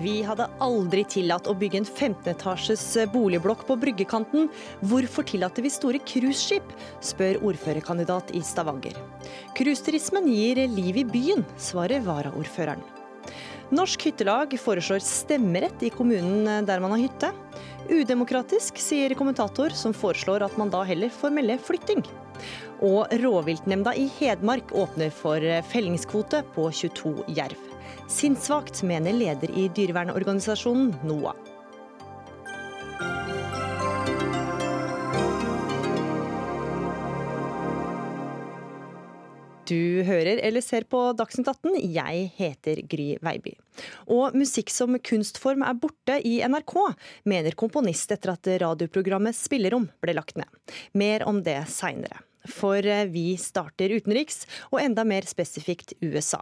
Vi 0.00 0.22
hadde 0.24 0.46
aldri 0.64 1.02
tillatt 1.04 1.48
å 1.50 1.54
bygge 1.60 1.82
en 1.82 1.86
15-etasjes 1.86 2.82
boligblokk 3.12 3.66
på 3.68 3.76
bryggekanten. 3.82 4.48
Hvorfor 4.80 5.26
tillater 5.28 5.66
vi 5.66 5.72
store 5.72 6.00
cruiseskip, 6.08 6.64
spør 7.04 7.40
ordførerkandidat 7.50 8.32
i 8.36 8.40
Stavanger. 8.44 8.96
Cruiseturismen 9.58 10.30
gir 10.32 10.62
liv 10.72 11.02
i 11.02 11.04
byen, 11.04 11.44
svarer 11.60 12.00
varaordføreren. 12.06 12.80
Norsk 13.76 14.08
hyttelag 14.08 14.56
foreslår 14.58 15.04
stemmerett 15.04 15.84
i 15.86 15.92
kommunen 15.94 16.64
der 16.66 16.80
man 16.82 16.96
har 16.96 17.04
hytte. 17.04 17.28
Udemokratisk, 17.88 18.78
sier 18.78 19.14
kommentator, 19.18 19.72
som 19.74 19.94
foreslår 19.96 20.44
at 20.44 20.56
man 20.60 20.72
da 20.72 20.82
heller 20.86 21.12
får 21.14 21.32
melde 21.34 21.56
flytting. 21.64 22.04
Og 22.84 23.12
rovviltnemnda 23.22 23.94
i 23.96 24.08
Hedmark 24.18 24.74
åpner 24.76 25.12
for 25.14 25.44
fellingskvote 25.72 26.42
på 26.54 26.68
22 26.70 27.14
jerv. 27.36 27.70
Sinnssvakt, 28.10 28.82
mener 28.82 29.16
leder 29.16 29.52
i 29.56 29.68
dyrevernorganisasjonen 29.76 30.94
NOAH. 31.06 31.49
Du 39.70 40.02
hører 40.02 40.40
eller 40.42 40.64
ser 40.64 40.82
på 40.90 40.98
Dagsnytt 41.14 41.46
18. 41.46 41.76
Jeg 41.94 42.24
heter 42.34 42.80
Gry 42.90 43.12
Veiby. 43.22 43.52
Og 44.10 44.34
musikk 44.34 44.72
som 44.74 44.96
kunstform 44.98 45.62
er 45.62 45.78
borte 45.78 46.16
i 46.26 46.40
NRK, 46.42 46.74
mener 47.30 47.58
komponist 47.58 48.10
etter 48.10 48.34
at 48.34 48.50
radioprogrammet 48.64 49.38
Spillerom 49.38 49.86
ble 50.02 50.16
lagt 50.18 50.40
ned. 50.40 50.50
Mer 50.98 51.22
om 51.30 51.38
det 51.46 51.60
seinere. 51.70 52.18
For 52.50 52.82
vi 53.12 53.34
starter 53.38 53.94
utenriks, 53.94 54.42
og 54.72 54.80
enda 54.82 55.04
mer 55.06 55.28
spesifikt 55.28 55.94
USA. 56.02 56.40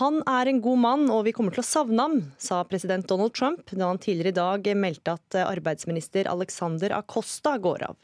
Han 0.00 0.20
er 0.28 0.50
en 0.50 0.60
god 0.64 0.80
mann, 0.82 1.04
og 1.12 1.24
vi 1.26 1.34
kommer 1.36 1.54
til 1.54 1.62
å 1.62 1.66
savne 1.66 2.06
ham, 2.06 2.18
sa 2.40 2.62
president 2.68 3.06
Donald 3.10 3.34
Trump 3.36 3.70
da 3.72 3.88
han 3.88 4.00
tidligere 4.02 4.32
i 4.32 4.38
dag 4.38 4.70
meldte 4.78 5.16
at 5.18 5.38
arbeidsminister 5.44 6.30
Alexander 6.30 6.94
Acosta 6.96 7.56
går 7.62 7.86
av. 7.90 7.96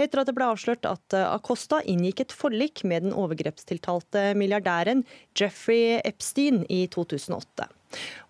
Etter 0.00 0.22
at 0.22 0.30
det 0.30 0.36
ble 0.36 0.48
avslørt 0.50 0.88
at 0.88 1.16
Acosta 1.22 1.82
inngikk 1.88 2.24
et 2.24 2.34
forlik 2.34 2.82
med 2.88 3.06
den 3.06 3.14
overgrepstiltalte 3.16 4.32
milliardæren 4.38 5.04
Jeffrey 5.38 6.00
Epstein 6.02 6.64
i 6.72 6.84
2008. 6.92 7.68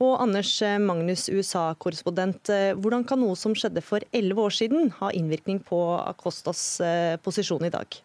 Og 0.03 0.17
Anders 0.19 0.57
Magnus, 0.83 1.29
USA-korrespondent. 1.31 2.51
Hvordan 2.83 3.07
kan 3.09 3.23
noe 3.23 3.39
som 3.39 3.55
skjedde 3.57 3.85
for 3.85 4.05
elleve 4.11 4.49
år 4.49 4.57
siden 4.59 4.91
ha 4.99 5.13
innvirkning 5.15 5.63
på 5.67 5.83
Acostas 6.03 6.65
eh, 6.83 7.19
posisjon 7.23 7.69
i 7.69 7.73
dag? 7.73 8.03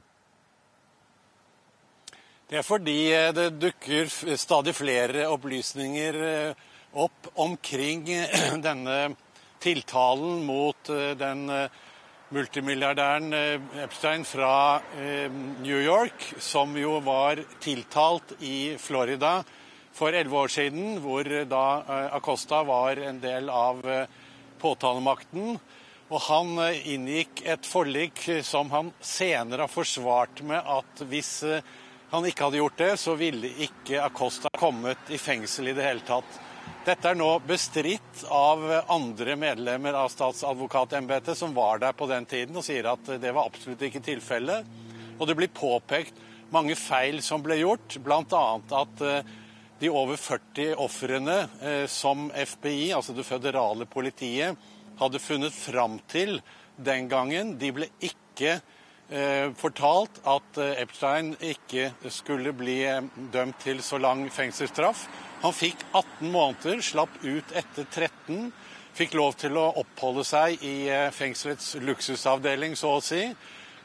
Det 2.47 2.61
er 2.61 2.63
fordi 2.63 3.09
eh, 3.11 3.33
det 3.35 3.57
dukker 3.59 4.07
stadig 4.39 4.71
flere 4.71 5.25
opplysninger 5.27 6.17
eh, 6.23 6.67
opp 6.95 7.27
omkring 7.43 8.05
eh, 8.07 8.53
denne 8.67 9.17
tiltalen 9.59 10.45
mot 10.47 10.87
den 11.19 11.41
multimilliardæren 12.29 13.33
Epstein 13.81 14.21
fra 14.27 14.79
New 15.63 15.79
York, 15.81 16.27
som 16.39 16.75
jo 16.77 16.99
var 17.03 17.41
tiltalt 17.59 18.35
i 18.39 18.77
Florida 18.79 19.41
for 19.97 20.13
elleve 20.13 20.43
år 20.45 20.53
siden, 20.53 21.01
hvor 21.01 21.25
da 21.49 21.63
Acosta 22.19 22.61
var 22.69 23.01
en 23.01 23.17
del 23.23 23.49
av 23.49 23.81
påtalemakten. 24.61 25.57
Og 26.13 26.23
han 26.29 26.53
inngikk 26.77 27.41
et 27.49 27.65
forlik 27.65 28.21
som 28.45 28.69
han 28.75 28.93
senere 29.01 29.65
har 29.65 29.73
forsvart 29.73 30.45
med 30.45 30.61
at 30.77 31.03
hvis 31.09 31.33
han 32.09 32.25
ikke 32.27 32.47
hadde 32.47 32.61
gjort 32.61 32.77
det, 32.79 32.91
så 32.97 33.15
ville 33.19 33.49
ikke 33.67 34.01
Acosta 34.03 34.51
kommet 34.57 35.09
i 35.11 35.19
fengsel 35.19 35.71
i 35.71 35.75
det 35.75 35.85
hele 35.85 36.05
tatt. 36.07 36.37
Dette 36.87 37.09
er 37.11 37.17
nå 37.19 37.27
bestridt 37.43 38.21
av 38.31 38.63
andre 38.87 39.35
medlemmer 39.39 39.95
av 39.99 40.07
statsadvokatembetet 40.11 41.35
som 41.35 41.55
var 41.55 41.81
der 41.83 41.95
på 41.97 42.07
den 42.07 42.25
tiden, 42.25 42.55
og 42.55 42.63
sier 42.63 42.87
at 42.93 43.11
det 43.19 43.33
var 43.35 43.49
absolutt 43.49 43.83
ikke 43.83 44.03
tilfellet. 44.05 44.69
Og 45.17 45.27
det 45.27 45.35
blir 45.35 45.51
påpekt 45.51 46.15
mange 46.53 46.77
feil 46.79 47.19
som 47.25 47.43
ble 47.43 47.59
gjort, 47.59 47.97
bl.a. 48.03 48.45
at 48.79 49.03
eh, 49.03 49.35
de 49.81 49.91
over 49.91 50.15
40 50.15 50.77
ofrene 50.79 51.35
eh, 51.59 51.83
som 51.91 52.29
FBI, 52.31 52.93
altså 52.95 53.15
det 53.17 53.27
føderale 53.27 53.87
politiet, 53.89 54.55
hadde 54.97 55.21
funnet 55.21 55.53
fram 55.53 55.99
til 56.09 56.39
den 56.77 57.11
gangen, 57.11 57.57
de 57.59 57.73
ble 57.75 57.91
ikke 57.99 58.61
fortalt 59.55 60.17
at 60.27 60.57
eh, 60.59 60.81
Epstein 60.81 61.29
ikke 61.39 61.93
skulle 62.11 62.51
bli 62.51 62.81
eh, 62.83 63.05
dømt 63.31 63.61
til 63.63 63.79
så 63.83 63.99
lang 64.03 64.25
fengselsstraff. 64.33 65.05
Han 65.45 65.55
fikk 65.55 65.85
18 65.93 66.33
måneder, 66.33 66.81
slapp 66.83 67.15
ut 67.23 67.53
etter 67.55 67.87
13. 67.87 68.51
Fikk 68.97 69.15
lov 69.15 69.37
til 69.39 69.55
å 69.55 69.69
oppholde 69.79 70.25
seg 70.27 70.59
i 70.65 70.89
fengselets 71.13 71.75
luksusavdeling, 71.79 72.73
så 72.75 72.95
å 72.97 73.01
si. 73.05 73.21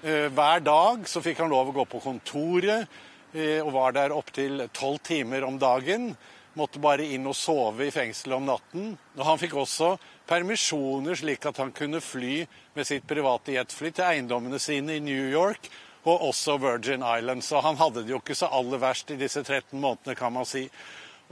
Hver 0.02 0.62
dag 0.64 1.04
så 1.06 1.20
fikk 1.22 1.42
han 1.44 1.52
lov 1.52 1.68
å 1.68 1.74
gå 1.76 1.84
på 1.84 2.00
kontoret, 2.00 2.88
og 3.36 3.68
var 3.74 3.92
der 3.92 4.14
opptil 4.16 4.64
tolv 4.72 5.02
timer 5.04 5.44
om 5.44 5.58
dagen. 5.60 6.14
Måtte 6.58 6.82
bare 6.84 7.06
inn 7.14 7.24
og 7.30 7.36
sove 7.38 7.86
i 7.86 7.94
fengselet 7.94 8.36
om 8.36 8.48
natten. 8.50 8.90
Og 9.16 9.22
han 9.24 9.40
fikk 9.40 9.54
også 9.62 9.94
permisjoner, 10.28 11.16
slik 11.16 11.46
at 11.48 11.60
han 11.62 11.72
kunne 11.76 12.02
fly 12.04 12.42
med 12.76 12.88
sitt 12.88 13.06
private 13.08 13.54
jetfly 13.56 13.92
til 13.92 14.08
eiendommene 14.08 14.60
sine 14.60 14.98
i 14.98 15.04
New 15.04 15.30
York 15.32 15.70
og 16.04 16.26
også 16.28 16.58
Virgin 16.60 17.04
Islands. 17.06 17.48
Så 17.48 17.62
han 17.64 17.78
hadde 17.80 18.04
det 18.04 18.14
jo 18.14 18.20
ikke 18.20 18.36
så 18.36 18.50
aller 18.52 18.82
verst 18.82 19.10
i 19.14 19.18
disse 19.20 19.42
13 19.44 19.78
månedene, 19.78 20.16
kan 20.18 20.34
man 20.34 20.48
si. 20.48 20.66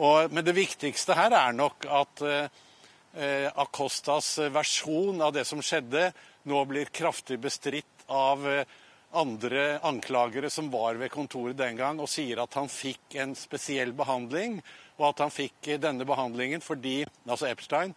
Og, 0.01 0.33
men 0.33 0.47
det 0.47 0.57
viktigste 0.57 1.17
her 1.19 1.35
er 1.37 1.57
nok 1.57 1.85
at 1.91 2.23
eh, 2.25 3.49
Acostas 3.61 4.37
versjon 4.55 5.21
av 5.21 5.35
det 5.37 5.45
som 5.49 5.61
skjedde, 5.65 6.11
nå 6.49 6.63
blir 6.71 6.93
kraftig 6.95 7.41
bestridt 7.43 8.07
av 8.09 8.47
eh, 8.49 8.79
andre 9.13 9.79
anklagere 9.83 10.51
som 10.51 10.71
var 10.71 10.95
ved 11.01 11.11
kontoret 11.11 11.59
den 11.59 11.77
gang, 11.77 12.01
og 12.01 12.09
sier 12.11 12.43
at 12.43 12.55
han 12.59 12.71
fikk 12.71 13.17
en 13.23 13.35
spesiell 13.39 13.93
behandling, 13.97 14.61
og 15.01 15.11
at 15.11 15.25
han 15.25 15.33
fikk 15.35 15.73
denne 15.83 16.07
behandlingen 16.07 16.63
fordi, 16.63 17.03
altså 17.27 17.51
Epstein, 17.51 17.95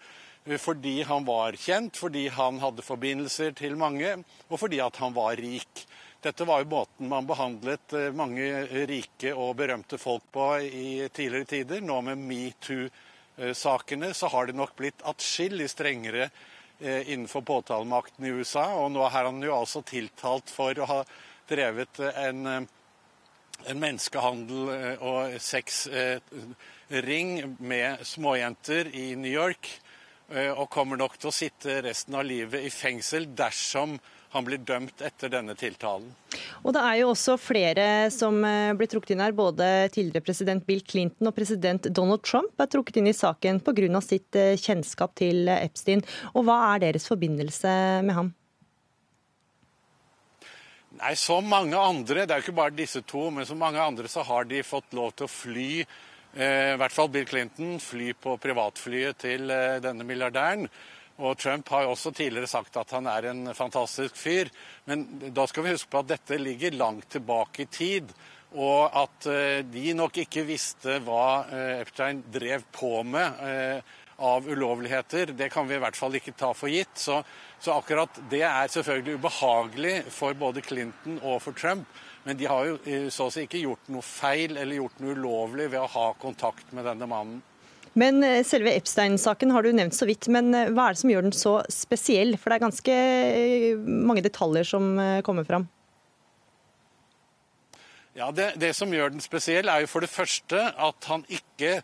fordi 0.60 1.02
han 1.08 1.26
var 1.26 1.56
kjent, 1.60 1.98
fordi 1.98 2.28
han 2.34 2.60
hadde 2.60 2.84
forbindelser 2.84 3.54
til 3.56 3.78
mange, 3.80 4.18
og 4.50 4.60
fordi 4.60 4.82
at 4.84 4.98
han 5.00 5.14
var 5.16 5.38
rik. 5.40 5.86
Dette 6.24 6.48
var 6.48 6.64
jo 6.64 6.72
måten 6.72 7.10
man 7.12 7.28
behandlet 7.28 7.94
eh, 8.00 8.12
mange 8.16 8.48
rike 8.88 9.34
og 9.36 9.58
berømte 9.60 10.00
folk 10.00 10.24
på 10.32 10.48
i 10.64 11.10
tidligere 11.12 11.50
tider. 11.52 11.84
Nå 11.84 12.00
med 12.08 12.22
metoo-sakene 12.30 14.14
så 14.16 14.32
har 14.32 14.48
det 14.48 14.56
nok 14.56 14.72
blitt 14.80 15.04
atskillig 15.04 15.68
strengere 15.72 16.30
eh, 16.30 16.53
innenfor 16.84 17.42
påtalemakten 17.48 18.26
i 18.26 18.34
USA. 18.36 18.66
Og 18.84 18.92
nå 18.94 19.04
er 19.08 19.30
han 19.30 19.44
jo 19.44 19.56
altså 19.56 19.82
tiltalt 19.88 20.52
for 20.54 20.78
å 20.80 20.90
ha 20.90 21.00
drevet 21.50 22.00
en, 22.14 22.68
en 23.66 23.80
menneskehandel- 23.80 25.00
og 25.00 25.38
sexring 25.44 27.34
med 27.60 28.06
småjenter 28.08 28.92
i 28.96 29.16
New 29.16 29.32
York. 29.32 29.70
Eh, 30.32 30.52
og 30.52 30.70
kommer 30.72 30.98
nok 31.00 31.18
til 31.20 31.30
å 31.30 31.36
sitte 31.36 31.82
resten 31.84 32.16
av 32.16 32.26
livet 32.26 32.64
i 32.64 32.72
fengsel 32.74 33.28
dersom 33.36 33.98
han 34.34 34.46
blir 34.48 34.62
dømt 34.66 35.02
etter 35.06 35.32
denne 35.32 35.56
tiltalen. 35.58 36.10
Og 36.64 36.74
Det 36.76 36.84
er 36.84 37.00
jo 37.00 37.10
også 37.14 37.38
flere 37.42 37.88
som 38.14 38.40
eh, 38.48 38.74
blir 38.78 38.90
trukket 38.92 39.16
inn 39.16 39.24
her. 39.24 39.36
Både 39.38 39.90
tidligere 39.94 40.26
president 40.26 40.66
Bill 40.68 40.84
Clinton 40.86 41.30
og 41.30 41.36
president 41.38 41.90
Donald 41.90 42.24
Trump 42.26 42.60
er 42.60 42.70
trukket 42.72 43.02
inn 43.02 43.12
i 43.12 43.16
saken 43.18 43.62
pga. 43.64 44.02
sitt 44.02 44.36
eh, 44.36 44.56
kjennskap 44.60 45.16
til 45.20 45.50
Epstein. 45.50 46.04
Og 46.34 46.48
Hva 46.48 46.60
er 46.74 46.88
deres 46.88 47.08
forbindelse 47.10 47.76
med 48.04 48.18
ham? 48.18 48.34
Nei, 51.00 51.14
Som 51.18 51.48
mange 51.50 51.78
andre, 51.78 52.26
det 52.26 52.32
er 52.32 52.42
jo 52.42 52.50
ikke 52.50 52.62
bare 52.62 52.78
disse 52.78 53.02
to, 53.02 53.30
men 53.34 53.46
som 53.46 53.58
mange 53.58 53.82
andre 53.82 54.08
så 54.08 54.22
har 54.24 54.46
de 54.46 54.62
fått 54.64 54.94
lov 54.94 55.16
til 55.18 55.26
å 55.26 55.32
fly 55.32 55.86
Eh, 56.34 56.74
i 56.74 56.78
hvert 56.82 56.94
fall 56.94 57.12
Bill 57.14 57.28
Clinton, 57.30 57.76
fly 57.78 58.10
på 58.18 58.34
privatflyet 58.42 59.20
til 59.22 59.52
eh, 59.54 59.78
denne 59.84 60.06
milliardæren. 60.08 60.66
Og 61.24 61.38
Trump 61.40 61.70
har 61.72 61.86
jo 61.86 61.94
også 61.94 62.12
tidligere 62.12 62.52
sagt 62.52 62.78
at 62.82 62.92
han 62.96 63.08
er 63.08 63.30
en 63.32 63.48
fantastisk 63.56 64.18
fyr. 64.20 64.52
Men 64.90 65.06
da 65.32 65.48
skal 65.48 65.66
vi 65.66 65.76
huske 65.76 65.92
på 65.92 66.04
at 66.04 66.12
dette 66.12 66.40
ligger 66.42 66.76
langt 66.76 67.10
tilbake 67.16 67.64
i 67.64 67.72
tid. 67.72 68.14
Og 68.54 68.92
at 69.00 69.28
eh, 69.32 69.64
de 69.66 69.94
nok 69.98 70.20
ikke 70.26 70.46
visste 70.46 71.00
hva 71.06 71.26
Epstein 71.80 72.22
drev 72.34 72.68
på 72.76 73.00
med 73.08 73.84
av 74.24 74.50
ulovligheter. 74.50 75.26
Det 75.26 75.50
kan 75.50 75.68
vi 75.68 75.76
i 75.76 75.82
hvert 75.82 75.98
fall 75.98 76.16
ikke 76.16 76.36
ta 76.38 76.54
for 76.56 76.72
gitt. 76.72 76.96
Så, 77.00 77.20
så 77.60 77.78
akkurat 77.78 78.20
det 78.32 78.44
er 78.48 78.72
selvfølgelig 78.72 79.20
ubehagelig 79.20 79.96
for 80.14 80.38
både 80.38 80.64
Clinton 80.66 81.20
og 81.22 81.42
for 81.44 81.58
Trump. 81.58 81.88
Men 82.24 82.38
de 82.40 82.48
har 82.48 82.68
jo 82.70 82.78
eh, 82.88 83.10
så 83.12 83.28
å 83.28 83.34
si 83.34 83.48
ikke 83.48 83.64
gjort 83.64 83.90
noe 83.92 84.06
feil 84.06 84.56
eller 84.58 84.80
gjort 84.80 85.02
noe 85.04 85.18
ulovlig 85.18 85.72
ved 85.74 85.82
å 85.82 85.92
ha 85.98 86.06
kontakt 86.20 86.72
med 86.72 86.88
denne 86.88 87.10
mannen. 87.10 87.42
Men 88.00 88.24
eh, 88.26 88.42
selve 88.48 88.74
Epstein-saken 88.78 89.54
har 89.54 89.64
du 89.64 89.72
nevnt 89.76 89.96
så 89.96 90.08
vidt, 90.10 90.30
men 90.34 90.54
eh, 90.58 90.72
hva 90.74 90.90
er 90.90 90.96
det 90.96 91.04
som 91.04 91.14
gjør 91.14 91.28
den 91.28 91.38
så 91.38 91.56
spesiell? 91.72 92.36
For 92.38 92.50
det 92.50 92.58
er 92.58 92.66
ganske 92.68 92.98
mange 94.10 94.26
detaljer 94.26 94.68
som 94.68 94.94
kommer 95.26 95.48
fram. 95.48 95.68
Ja, 98.14 98.30
det, 98.32 98.54
det, 98.62 98.76
som 98.78 98.92
gjør 98.94 99.10
den 99.10 99.24
spesiell, 99.26 99.70
er 99.70 99.84
jo 99.84 99.90
for 99.90 100.06
det 100.06 100.12
første 100.14 100.60
at 100.70 101.10
han 101.10 101.24
ikke 101.34 101.80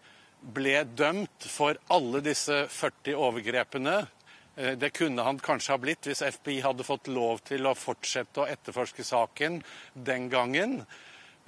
ble 0.54 0.84
dømt 0.98 1.48
for 1.50 1.80
alle 1.92 2.22
disse 2.22 2.68
40 2.70 3.18
overgrepene. 3.18 3.96
Eh, 4.56 4.76
det 4.78 4.92
kunne 4.94 5.26
han 5.26 5.40
kanskje 5.42 5.74
ha 5.74 5.80
blitt 5.82 6.10
hvis 6.10 6.22
FBI 6.22 6.60
hadde 6.66 6.86
fått 6.88 7.10
lov 7.12 7.42
til 7.48 7.66
å 7.66 7.76
fortsette 7.78 8.44
å 8.44 8.50
etterforske 8.50 9.06
saken 9.08 9.62
den 9.94 10.30
gangen. 10.30 10.84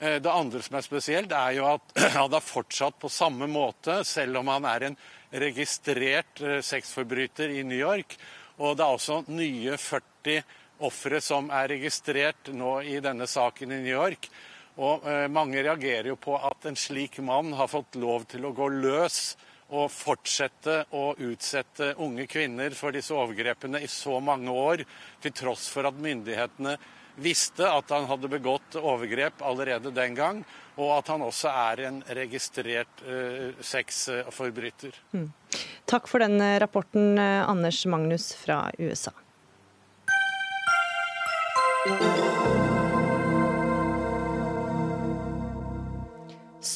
Eh, 0.02 0.18
det 0.22 0.32
andre 0.34 0.62
som 0.66 0.80
er 0.80 0.86
spesielt, 0.86 1.34
er 1.36 1.58
jo 1.60 1.68
at 1.70 1.92
han 2.18 2.34
har 2.34 2.42
fortsatt 2.42 2.98
på 3.00 3.10
samme 3.10 3.46
måte, 3.52 4.00
selv 4.08 4.40
om 4.40 4.50
han 4.50 4.66
er 4.66 4.88
en 4.88 4.96
registrert 5.44 6.42
eh, 6.42 6.58
sexforbryter 6.66 7.54
i 7.54 7.62
New 7.64 7.78
York. 7.78 8.16
Og 8.58 8.78
det 8.78 8.86
er 8.86 8.96
også 8.96 9.20
nye 9.30 9.78
40 9.78 10.42
ofre 10.82 11.20
som 11.22 11.52
er 11.54 11.70
registrert 11.76 12.50
nå 12.58 12.80
i 12.82 12.98
denne 13.04 13.28
saken 13.30 13.76
i 13.76 13.78
New 13.84 13.94
York. 13.94 14.26
Og 14.82 15.06
eh, 15.06 15.28
mange 15.30 15.62
reagerer 15.62 16.10
jo 16.10 16.18
på 16.18 16.34
at 16.50 16.66
en 16.66 16.80
slik 16.80 17.20
mann 17.22 17.54
har 17.60 17.70
fått 17.70 18.00
lov 18.02 18.26
til 18.32 18.50
å 18.50 18.56
gå 18.58 18.72
løs 18.74 19.20
og 19.72 19.86
fortsette 19.94 20.80
å 20.98 21.12
utsette 21.14 21.94
unge 22.02 22.26
kvinner 22.28 22.74
for 22.76 22.92
disse 22.96 23.14
overgrepene 23.16 23.80
i 23.86 23.88
så 23.88 24.18
mange 24.20 24.50
år, 24.50 24.82
til 25.22 25.38
tross 25.38 25.70
for 25.72 25.86
at 25.88 26.02
myndighetene 26.02 26.74
visste 27.16 27.68
at 27.70 27.90
han 27.90 28.08
hadde 28.10 28.30
begått 28.32 28.78
overgrep 28.80 29.42
allerede 29.46 29.92
den 29.96 30.16
gang, 30.16 30.44
og 30.80 30.94
at 30.98 31.12
han 31.12 31.24
også 31.26 31.52
er 31.52 31.84
en 31.90 32.00
registrert 32.16 33.04
uh, 33.06 33.52
sexforbryter. 33.60 34.96
Mm. 35.12 35.30
Takk 35.92 36.08
for 36.08 36.24
den 36.24 36.40
eh, 36.42 36.60
rapporten, 36.64 37.18
eh, 37.20 37.50
Anders 37.50 37.86
Magnus 37.86 38.32
fra 38.40 38.64
USA. 38.80 39.12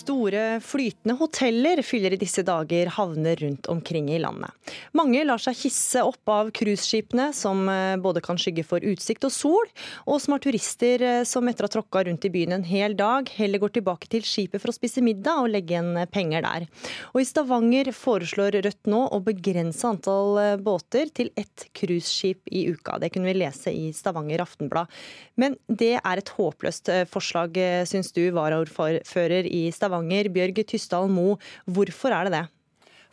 Store, 0.06 0.60
flytende 0.62 1.16
hoteller 1.18 1.80
fyller 1.82 2.14
i 2.14 2.20
disse 2.22 2.44
dager 2.46 2.92
havner 2.94 3.40
rundt 3.42 3.66
omkring 3.74 4.12
i 4.14 4.20
landet. 4.22 4.54
Mange 4.94 5.24
lar 5.26 5.42
seg 5.42 5.58
hisse 5.58 6.04
opp 6.06 6.30
av 6.30 6.52
cruiseskipene, 6.54 7.32
som 7.34 7.64
eh, 7.72 7.96
både 7.98 8.22
kan 8.22 8.38
skygge 8.38 8.62
for 8.68 8.86
utsikt 8.86 9.26
og 9.26 9.34
sol, 9.34 9.72
og 10.06 10.20
som 10.22 10.36
har 10.36 10.44
turister 10.44 11.02
eh, 11.02 11.22
som 11.26 11.50
etter 11.50 11.66
å 11.66 11.70
ha 11.72 11.74
tråkka 11.74 12.04
rundt 12.06 12.28
i 12.28 12.32
byen 12.36 12.54
en 12.60 12.68
hel 12.68 12.94
dag, 13.00 13.32
heller 13.34 13.64
går 13.64 13.74
tilbake 13.80 14.12
til 14.12 14.28
skipet 14.28 14.62
for 14.62 14.70
å 14.70 14.76
spise 14.78 15.02
middag 15.02 15.42
og 15.42 15.50
legge 15.56 15.74
igjen 15.74 15.98
eh, 15.98 16.06
penger 16.06 16.46
der. 16.46 16.68
Og 17.16 17.24
i 17.24 17.26
Stavanger 17.26 17.90
foreslår 17.96 18.60
Rødt 18.68 18.92
nå 18.92 19.02
å 19.10 19.22
begrense 19.26 19.90
antall 19.90 20.38
båter 20.62 21.10
til 21.18 21.34
ett 21.34 21.66
cruiseskip 21.74 22.54
i 22.54 22.68
uka. 22.70 23.00
Det 23.02 23.10
kunne 23.16 23.32
vi 23.32 23.40
lese 23.40 23.74
i 23.74 23.90
Stavanger 23.96 24.46
Aftenblad. 24.46 24.94
Men 25.42 25.58
det 25.66 25.96
er 25.98 26.22
et 26.22 26.34
håpløst 26.38 26.94
forslag, 27.10 27.58
syns 27.90 28.14
du, 28.16 28.22
varaordfører 28.38 29.50
i 29.50 29.66
Stavanger, 29.74 29.95
Bjørg 30.04 30.66
Tysdal 30.68 31.10
Mo. 31.10 31.38
Hvorfor 31.66 32.10
er 32.10 32.24
det 32.26 32.34
det? 32.34 32.46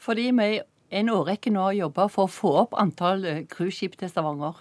Fordi 0.02 0.30
vi 0.34 0.60
en 0.92 1.10
årrekke 1.12 1.52
nå 1.52 1.64
har 1.64 1.76
jobba 1.76 2.06
for 2.12 2.28
å 2.28 2.32
få 2.32 2.52
opp 2.64 2.76
antall 2.80 3.24
eh, 3.28 3.42
cruiseskip 3.50 3.96
til 4.00 4.10
Stavanger. 4.12 4.60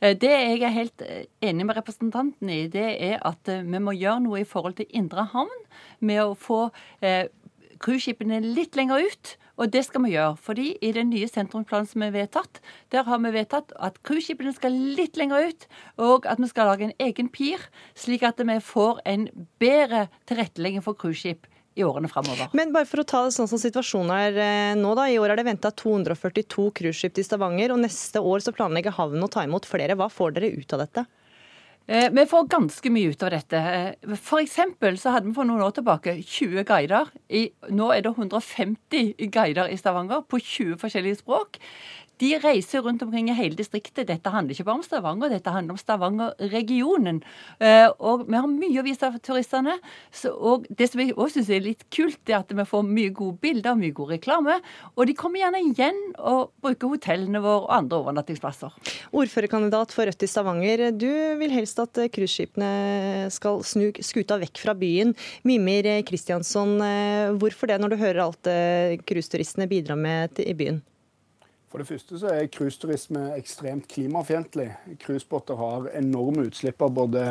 Eh, 0.00 0.14
det 0.18 0.30
jeg 0.30 0.62
er 0.62 0.76
helt 0.76 1.04
eh, 1.06 1.26
enig 1.42 1.66
med 1.66 1.78
representanten 1.78 2.50
i, 2.52 2.64
det 2.70 2.88
er 3.02 3.18
at 3.26 3.50
vi 3.50 3.82
må 3.82 3.96
gjøre 3.96 4.22
noe 4.28 4.42
i 4.42 4.48
forhold 4.48 4.78
til 4.78 4.90
indre 4.94 5.26
havn. 5.32 5.62
Med 6.02 6.22
å 6.22 6.34
få 6.38 6.68
cruiseskipene 7.82 8.40
litt 8.42 8.76
lenger 8.78 9.02
ut. 9.06 9.36
Og 9.60 9.68
det 9.70 9.82
skal 9.84 10.02
vi 10.06 10.14
gjøre. 10.14 10.36
fordi 10.40 10.76
i 10.80 10.92
den 10.96 11.10
nye 11.10 11.28
sentrumsplanen 11.28 11.86
som 11.86 12.02
er 12.02 12.14
vedtatt, 12.14 12.60
der 12.90 13.04
har 13.04 13.18
vi 13.18 13.32
vedtatt 13.34 13.72
at 13.78 14.00
cruiseskipene 14.02 14.54
skal 14.56 14.72
litt 14.72 15.16
lenger 15.20 15.50
ut, 15.50 15.66
og 15.98 16.26
at 16.26 16.40
vi 16.40 16.48
skal 16.48 16.66
lage 16.66 16.88
en 16.88 16.96
egen 16.98 17.28
pir, 17.28 17.60
slik 17.94 18.22
at 18.22 18.40
vi 18.40 18.58
får 18.58 19.02
en 19.06 19.28
bedre 19.60 20.08
tilrettelegging 20.26 20.82
for 20.82 20.94
cruiseskip 20.94 21.46
i 21.74 21.84
årene 21.86 22.10
framover. 22.10 22.52
Men 22.56 22.74
bare 22.74 22.88
for 22.88 23.02
å 23.02 23.06
ta 23.08 23.24
det 23.26 23.34
sånn 23.36 23.50
som 23.50 23.60
situasjonen 23.60 24.12
er 24.16 24.38
eh, 24.42 24.74
nå, 24.78 24.92
da. 24.98 25.08
I 25.08 25.18
år 25.22 25.32
er 25.32 25.40
det 25.40 25.48
venta 25.48 25.72
242 25.72 26.68
cruiseskip 26.78 27.16
til 27.16 27.26
Stavanger, 27.26 27.74
og 27.74 27.82
neste 27.84 28.20
år 28.20 28.44
så 28.44 28.54
planlegger 28.56 28.96
havnen 28.98 29.24
å 29.24 29.32
ta 29.32 29.46
imot 29.46 29.68
flere. 29.68 29.96
Hva 29.98 30.10
får 30.12 30.36
dere 30.36 30.52
ut 30.58 30.76
av 30.76 30.84
dette? 30.84 31.06
Eh, 31.86 32.10
vi 32.14 32.26
får 32.30 32.46
ganske 32.46 32.90
mye 32.94 33.10
ut 33.10 33.22
av 33.26 33.32
dette. 33.34 33.58
Eh, 33.58 34.16
for 34.20 34.42
eksempel 34.42 34.98
så 35.00 35.14
hadde 35.14 35.26
vi 35.26 35.34
for 35.34 35.48
noen 35.48 35.64
år 35.66 35.74
tilbake 35.74 36.14
20 36.20 36.62
guider. 36.68 37.10
I, 37.26 37.48
nå 37.74 37.90
er 37.94 38.04
det 38.04 38.12
150 38.14 39.16
guider 39.34 39.72
i 39.72 39.78
Stavanger 39.80 40.22
på 40.22 40.38
20 40.38 40.78
forskjellige 40.82 41.22
språk. 41.24 41.58
De 42.20 42.32
reiser 42.38 42.82
rundt 42.84 43.02
omkring 43.02 43.30
i 43.30 43.36
hele 43.36 43.56
distriktet. 43.58 44.06
Dette 44.08 44.30
handler 44.30 44.54
ikke 44.54 44.66
bare 44.68 44.80
om 44.80 44.84
Stavanger, 44.86 45.32
dette 45.32 45.52
handler 45.52 45.74
om 45.74 45.80
Stavanger-regionen. 45.80 47.22
Eh, 47.62 47.88
og 47.98 48.26
vi 48.28 48.38
har 48.38 48.50
mye 48.50 48.82
å 48.82 48.86
vise 48.86 49.08
for 49.08 49.22
turistene. 49.24 49.78
og 50.32 50.66
det 50.68 50.90
som 50.90 51.00
jeg 51.00 51.14
også 51.16 51.40
syns 51.40 51.50
er 51.50 51.64
litt 51.64 51.84
kult, 51.90 52.20
er 52.28 52.40
at 52.40 52.52
vi 52.52 52.64
får 52.68 52.84
mye 52.86 53.14
gode 53.16 53.38
bilder, 53.42 53.78
mye 53.78 53.96
god 53.96 54.12
reklame. 54.16 54.60
Og 54.96 55.06
de 55.06 55.16
kommer 55.18 55.42
gjerne 55.42 55.62
igjen 55.72 55.98
og 56.18 56.52
bruker 56.62 56.92
hotellene 56.92 57.42
våre 57.42 57.64
og 57.64 57.74
andre 57.74 57.98
overnattingsplasser. 58.02 58.70
Ordførerkandidat 59.12 59.92
for 59.94 60.06
Rødt 60.06 60.22
i 60.22 60.30
Stavanger, 60.30 60.90
du 60.92 61.10
vil 61.40 61.52
helst 61.54 61.80
at 61.82 61.98
cruiseskipene 62.12 63.30
skal 63.32 63.62
snu 63.66 63.90
skuta 64.02 64.38
vekk 64.42 64.62
fra 64.62 64.76
byen. 64.78 65.14
Mimir 65.48 65.88
Kristiansson, 66.06 66.78
eh, 66.84 67.34
hvorfor 67.40 67.70
det, 67.70 67.80
når 67.80 67.92
du 67.92 68.00
hører 68.00 68.24
alt 68.26 68.46
eh, 68.50 68.96
cruiseturistene 69.02 69.68
bidrar 69.70 69.98
med 69.98 70.38
i 70.42 70.54
byen? 70.54 70.82
For 71.72 71.80
det 71.80 71.88
første 71.88 72.18
så 72.20 72.28
er 72.28 72.50
cruiseturisme 72.52 73.20
ekstremt 73.32 73.86
klimafiendtlig. 73.88 74.66
Cruisebåter 75.00 75.56
har 75.56 75.86
enorme 75.96 76.44
utslipp 76.50 76.82
av 76.84 76.90
både 76.98 77.22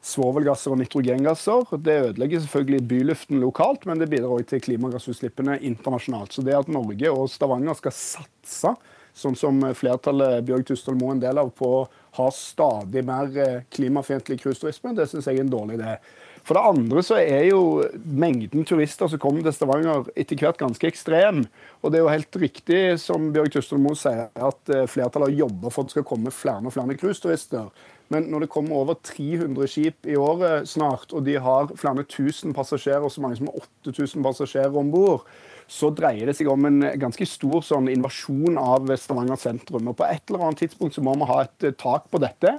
svovelgasser 0.00 0.72
og 0.72 0.80
nitrogengasser. 0.80 1.74
Det 1.84 1.96
ødelegger 2.06 2.40
selvfølgelig 2.40 2.86
byluften 2.88 3.42
lokalt, 3.42 3.84
men 3.84 4.00
det 4.00 4.08
bidrar 4.08 4.32
også 4.38 4.54
til 4.54 4.62
klimagassutslippene 4.70 5.58
internasjonalt. 5.68 6.32
Så 6.32 6.46
det 6.46 6.56
at 6.56 6.72
Norge 6.72 7.12
og 7.12 7.28
Stavanger 7.28 7.76
skal 7.76 7.92
satse, 7.98 8.72
sånn 9.20 9.36
som 9.36 9.60
flertallet 9.76 10.48
Bjørg 10.48 10.70
Tustdal 10.70 10.96
Moe 10.96 11.18
en 11.18 11.20
del 11.20 11.44
av, 11.44 11.52
på 11.52 11.68
å 11.82 11.86
ha 12.16 12.32
stadig 12.32 13.04
mer 13.04 13.36
eh, 13.36 13.62
klimafiendtlig 13.68 14.40
cruiseturisme, 14.40 14.96
det 14.96 15.10
syns 15.12 15.28
jeg 15.28 15.42
er 15.42 15.44
en 15.44 15.52
dårlig 15.52 15.76
idé. 15.76 15.98
For 16.46 16.56
det 16.56 16.64
andre 16.70 17.02
så 17.04 17.18
er 17.20 17.44
jo 17.50 17.84
mengden 18.04 18.64
turister 18.66 19.10
som 19.10 19.20
kommer 19.22 19.44
til 19.44 19.54
Stavanger 19.54 20.08
etter 20.18 20.38
hvert 20.40 20.58
ganske 20.60 20.88
ekstrem. 20.88 21.44
Og 21.80 21.92
det 21.92 22.00
er 22.00 22.04
jo 22.04 22.12
helt 22.14 22.40
riktig 22.42 22.82
som 23.02 23.30
Bjørg 23.34 23.52
Tystel 23.54 23.82
Moe 23.82 23.98
sier, 23.98 24.28
at 24.34 24.72
eh, 24.74 24.88
flertallet 24.90 25.30
har 25.30 25.42
jobba 25.44 25.70
for 25.70 25.84
at 25.84 25.90
det 25.90 25.98
skal 25.98 26.08
komme 26.10 26.34
flere 26.34 26.64
og 26.66 26.74
flere 26.74 26.98
cruiseturister. 27.00 27.70
Men 28.10 28.26
når 28.32 28.44
det 28.44 28.50
kommer 28.50 28.80
over 28.80 28.96
300 29.06 29.70
skip 29.70 30.08
i 30.10 30.16
året 30.18 30.66
snart, 30.68 31.12
og 31.14 31.22
de 31.28 31.36
har 31.38 31.70
flere 31.78 32.02
tusen 32.10 32.56
passasjerer, 32.56 33.06
så 33.08 33.22
mange 33.22 33.38
som 33.38 33.52
8000 33.86 34.26
passasjerer 34.26 34.80
om 34.80 34.90
bord, 34.90 35.28
så 35.70 35.92
dreier 35.94 36.26
det 36.26 36.34
seg 36.34 36.48
om 36.50 36.66
en 36.66 36.82
ganske 36.98 37.26
stor 37.30 37.62
sånn 37.62 37.86
invasjon 37.92 38.58
av 38.58 38.90
Stavanger 38.98 39.38
sentrum. 39.38 39.92
Og 39.92 39.98
På 40.00 40.08
et 40.08 40.24
eller 40.26 40.48
annet 40.48 40.64
tidspunkt 40.64 40.96
så 40.96 41.04
må 41.06 41.14
vi 41.20 41.28
ha 41.30 41.44
et 41.44 41.68
eh, 41.68 41.76
tak 41.78 42.10
på 42.10 42.18
dette. 42.22 42.56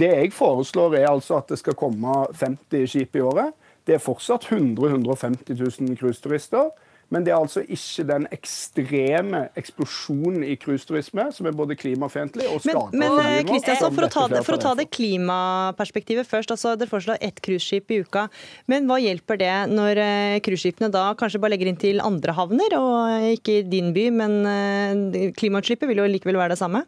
Det 0.00 0.10
jeg 0.10 0.32
foreslår, 0.32 0.96
er 1.00 1.10
altså 1.10 1.40
at 1.40 1.50
det 1.52 1.60
skal 1.60 1.76
komme 1.78 2.22
50 2.40 2.86
skip 2.90 3.18
i 3.18 3.24
året. 3.24 3.52
Det 3.86 3.96
er 3.96 4.02
fortsatt 4.02 4.48
100 4.50 4.92
150 4.94 5.58
000 5.58 5.98
cruiseturister. 6.00 6.70
Men 7.10 7.24
det 7.26 7.32
er 7.32 7.40
altså 7.40 7.62
ikke 7.66 8.04
den 8.06 8.26
ekstreme 8.30 9.40
eksplosjonen 9.58 10.44
i 10.46 10.54
cruiseturisme 10.62 11.24
som 11.34 11.48
er 11.50 11.56
både 11.58 11.74
klimafiendtlig 11.78 12.46
og 12.46 12.62
skaper 12.62 12.94
Men, 12.94 13.16
men 13.18 13.48
Kristiansson, 13.48 13.96
for, 13.96 14.06
for, 14.46 14.54
å 14.54 14.60
ta 14.62 14.76
det 14.78 14.86
klimaperspektivet 14.94 16.28
først. 16.30 16.54
altså 16.54 16.76
Dere 16.78 16.90
foreslår 16.92 17.18
ett 17.18 17.42
cruiseskip 17.42 17.90
i 17.90 18.00
uka. 18.04 18.28
Men 18.70 18.86
hva 18.86 19.00
hjelper 19.02 19.42
det 19.42 19.56
når 19.74 20.02
eh, 20.04 20.38
cruiseskipene 20.46 20.92
da 20.94 21.08
kanskje 21.18 21.42
bare 21.42 21.56
legger 21.56 21.72
inn 21.72 21.82
til 21.82 21.98
andre 22.04 22.36
havner, 22.38 22.78
og 22.78 23.26
ikke 23.34 23.58
i 23.58 23.66
din 23.66 23.90
by, 23.96 24.06
men 24.14 24.38
eh, 24.46 25.34
klimautslippet 25.34 25.90
vil 25.90 26.04
jo 26.04 26.08
likevel 26.14 26.38
være 26.38 26.54
det 26.54 26.62
samme? 26.62 26.86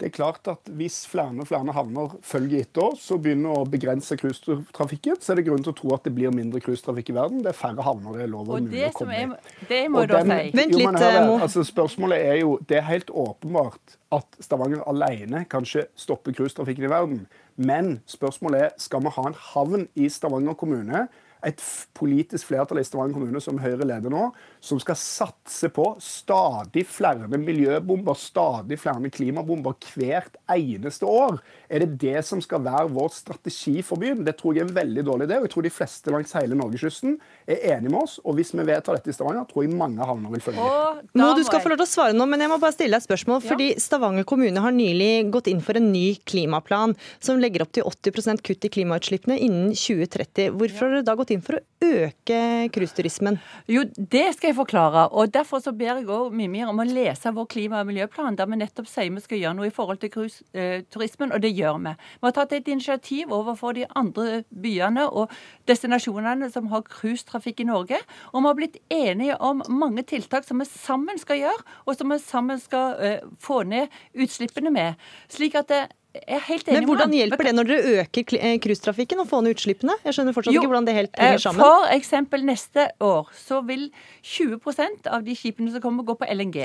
Det 0.00 0.08
er 0.08 0.14
klart 0.16 0.48
at 0.48 0.70
Hvis 0.80 1.02
flere 1.10 1.34
og 1.42 1.48
flere 1.48 1.74
havner 1.76 2.14
følger 2.24 2.64
etter 2.64 2.86
oss 2.88 3.04
og 3.12 3.20
begynner 3.26 3.60
å 3.60 3.66
begrense 3.68 4.16
cruisetrafikken, 4.16 5.18
så 5.20 5.34
er 5.34 5.40
det 5.40 5.46
grunn 5.50 5.64
til 5.64 5.74
å 5.74 5.76
tro 5.76 5.92
at 5.96 6.06
det 6.08 6.14
blir 6.16 6.32
mindre 6.34 6.62
cruisetrafikk 6.64 7.12
i 7.12 7.16
verden. 7.18 7.42
Det 7.44 7.52
er 7.52 7.58
færre 7.58 7.84
havner 7.84 8.16
det 8.16 8.24
er 8.24 8.32
lov 8.32 8.48
og 8.48 8.64
mulig 8.64 8.86
å 8.88 8.92
komme 8.96 9.18
i. 9.18 9.28
Det 9.68 9.82
må 9.92 10.06
du 10.08 10.16
si. 10.16 10.40
Vent 10.56 10.76
litt, 10.78 11.00
eh, 11.04 11.20
altså, 11.36 11.64
Spørsmålet 11.66 12.26
er 12.32 12.40
jo 12.40 12.58
Det 12.66 12.80
er 12.80 12.86
helt 12.88 13.10
åpenbart 13.12 13.98
at 14.16 14.40
Stavanger 14.42 14.82
alene 14.90 15.44
kan 15.50 15.66
ikke 15.66 15.86
stoppe 15.98 16.32
cruisetrafikken 16.34 16.88
i 16.88 16.90
verden. 16.90 17.26
Men 17.60 17.98
spørsmålet 18.08 18.62
er 18.64 18.70
skal 18.80 19.04
vi 19.04 19.12
ha 19.14 19.26
en 19.28 19.36
havn 19.52 19.88
i 19.94 20.08
Stavanger 20.08 20.56
kommune 20.58 21.08
et 21.46 21.62
politisk 21.96 22.50
flertall 22.50 22.80
i 22.82 22.84
Stavanger 22.86 23.16
kommune 23.16 23.42
som 23.42 23.60
Høyre 23.62 23.86
leder 23.88 24.12
nå, 24.12 24.28
som 24.60 24.80
skal 24.82 24.98
satse 24.98 25.70
på 25.74 25.86
stadig 26.04 26.84
flere 26.88 27.40
miljøbomber, 27.40 28.18
stadig 28.18 28.78
flere 28.80 29.12
klimabomber 29.12 29.76
hvert 29.94 30.36
eneste 30.52 31.08
år. 31.08 31.40
Er 31.70 31.84
det 31.84 32.00
det 32.02 32.24
som 32.26 32.40
skal 32.42 32.64
være 32.64 32.88
vår 32.90 33.12
strategi 33.14 33.76
for 33.86 34.00
byen? 34.02 34.24
Det 34.26 34.34
tror 34.40 34.56
jeg 34.56 34.64
er 34.64 34.68
en 34.68 34.74
veldig 34.74 35.04
dårlig 35.06 35.28
idé. 35.28 35.36
og 35.38 35.46
Jeg 35.46 35.52
tror 35.52 35.66
de 35.66 35.70
fleste 35.70 36.10
langs 36.10 36.32
hele 36.34 36.56
norgeskysten 36.58 37.14
er 37.46 37.76
enige 37.76 37.92
med 37.92 38.00
oss. 38.02 38.16
Og 38.24 38.34
hvis 38.34 38.50
vi 38.56 38.64
vedtar 38.66 38.98
dette 38.98 39.12
i 39.12 39.14
Stavanger, 39.14 39.46
tror 39.46 39.62
jeg 39.62 39.76
mange 39.78 40.02
havner 40.02 40.34
vil 40.34 40.42
følge 40.42 40.64
med. 40.64 41.04
Mo, 41.14 41.28
du 41.38 41.44
skal 41.46 41.62
få 41.62 41.70
lov 41.70 41.78
til 41.78 41.86
å 41.86 41.92
svare 41.92 42.16
nå, 42.16 42.26
men 42.26 42.42
jeg 42.42 42.50
må 42.50 42.58
bare 42.58 42.74
stille 42.74 42.96
deg 42.96 43.04
et 43.04 43.06
spørsmål. 43.06 43.38
Ja. 43.44 43.52
fordi 43.52 43.68
Stavanger 43.78 44.26
kommune 44.26 44.64
har 44.64 44.74
nylig 44.74 45.30
gått 45.30 45.50
inn 45.52 45.62
for 45.62 45.78
en 45.78 45.92
ny 45.94 46.16
klimaplan 46.26 46.96
som 47.22 47.38
legger 47.38 47.62
opp 47.62 47.72
til 47.76 47.86
80 47.86 48.42
kutt 48.42 48.66
i 48.66 48.72
klimautslippene 48.74 49.38
innen 49.38 49.70
2030. 49.70 50.50
Hvorfor 50.58 50.88
har 50.88 50.96
dere 50.98 51.06
da 51.06 51.16
gått 51.22 51.30
inn 51.36 51.44
for 51.46 51.60
å 51.60 51.62
øke 51.86 52.40
cruiseturismen? 52.74 53.38
Jo, 53.70 53.86
det 53.94 54.26
skal 54.34 54.50
jeg 54.50 54.58
forklare. 54.58 55.06
og 55.14 55.30
Derfor 55.30 55.62
så 55.62 55.70
ber 55.76 56.00
jeg 56.00 56.10
òg 56.10 56.34
Mimir 56.34 56.66
om 56.68 56.82
å 56.82 56.88
lese 56.88 57.30
vår 57.30 57.46
klima- 57.46 57.84
og 57.84 57.88
miljøplan, 57.92 58.36
der 58.36 58.50
vi 58.50 58.58
nettopp 58.58 58.90
sier 58.90 59.10
vi 59.14 59.22
skal 59.22 59.38
gjøre 59.38 59.56
noe 59.58 59.70
i 59.70 59.74
forhold 59.74 60.02
til 60.02 60.10
cruiseturismen, 60.10 61.32
og 61.34 61.40
det 61.42 61.54
gjør 61.60 61.78
vi. 61.84 61.94
Vi 62.20 62.26
har 62.26 62.34
tatt 62.36 62.54
et 62.56 62.68
initiativ 62.68 63.32
overfor 63.36 63.76
de 63.76 63.86
andre 63.96 64.42
byene 64.50 65.06
og 65.08 65.32
destinasjonene 65.70 66.50
som 66.52 66.70
har 66.72 66.86
cruisetrafikk 66.88 67.62
i 67.62 67.68
Norge, 67.70 68.00
og 68.32 68.42
vi 68.42 68.48
har 68.48 68.58
blitt 68.58 68.80
enige 68.90 69.38
om 69.40 69.62
mange 69.68 70.04
tiltak 70.08 70.48
som 70.48 70.60
vi 70.60 70.68
sammen 70.70 71.20
skal 71.20 71.42
gjøre, 71.44 71.64
og 71.86 71.96
som 71.96 72.12
vi 72.12 72.20
sammen 72.24 72.60
skal 72.62 72.98
uh, 72.98 73.32
få 73.40 73.62
ned 73.68 73.88
utslippene 74.14 74.72
med. 74.74 75.00
Slik 75.30 75.56
at 75.58 75.70
det, 75.70 75.82
men 76.10 76.86
hvordan 76.88 77.12
hjelper 77.14 77.46
det 77.46 77.52
når 77.54 77.68
dere 77.68 77.90
øker 78.02 78.34
eh, 78.34 78.56
cruisetrafikken 78.62 79.20
og 79.22 79.28
får 79.30 79.44
ned 79.46 79.54
utslippene? 79.54 79.94
Jeg 80.02 80.16
skjønner 80.16 80.34
fortsatt 80.34 80.56
jo, 80.56 80.62
ikke 80.64 80.70
hvordan 80.72 80.88
det 80.88 80.94
helt 80.96 81.20
henger 81.20 81.38
eh, 81.38 81.42
sammen. 81.44 81.62
For 81.62 81.86
eksempel 81.94 82.42
neste 82.48 82.86
år 83.06 83.30
så 83.38 83.60
vil 83.68 83.84
20% 84.26 85.06
av 85.06 85.22
de 85.26 85.36
skipene 85.38 85.70
som 85.70 85.84
kommer, 85.84 86.06
gå 86.08 86.16
på 86.18 86.26
LNG. 86.26 86.58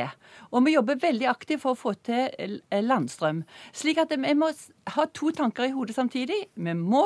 Og 0.49 0.65
vi 0.65 0.73
jobber 0.73 0.97
veldig 1.03 1.29
aktivt 1.29 1.61
for 1.61 1.75
å 1.75 1.79
få 1.79 1.93
til 2.07 2.57
eh, 2.57 2.81
landstrøm. 2.81 3.43
Slik 3.77 4.01
at 4.01 4.17
vi 4.17 4.33
må 4.39 4.49
ha 4.95 5.07
to 5.13 5.29
tanker 5.35 5.69
i 5.69 5.73
hodet 5.75 5.97
samtidig. 5.99 6.41
Vi 6.55 6.77
må 6.79 7.05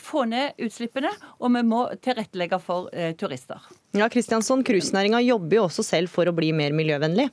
få 0.00 0.24
ned 0.28 0.60
utslippene, 0.64 1.12
og 1.40 1.52
vi 1.56 1.62
må 1.66 1.84
tilrettelegge 2.04 2.58
for 2.62 2.88
turister. 3.20 3.60
Ja, 3.96 4.08
Kristiansson, 4.12 4.64
Cruisenæringa 4.66 5.20
jobber 5.24 5.60
jo 5.60 5.66
også 5.68 5.84
selv 5.86 6.12
for 6.12 6.28
å 6.28 6.34
bli 6.36 6.52
mer 6.56 6.74
miljøvennlig. 6.76 7.28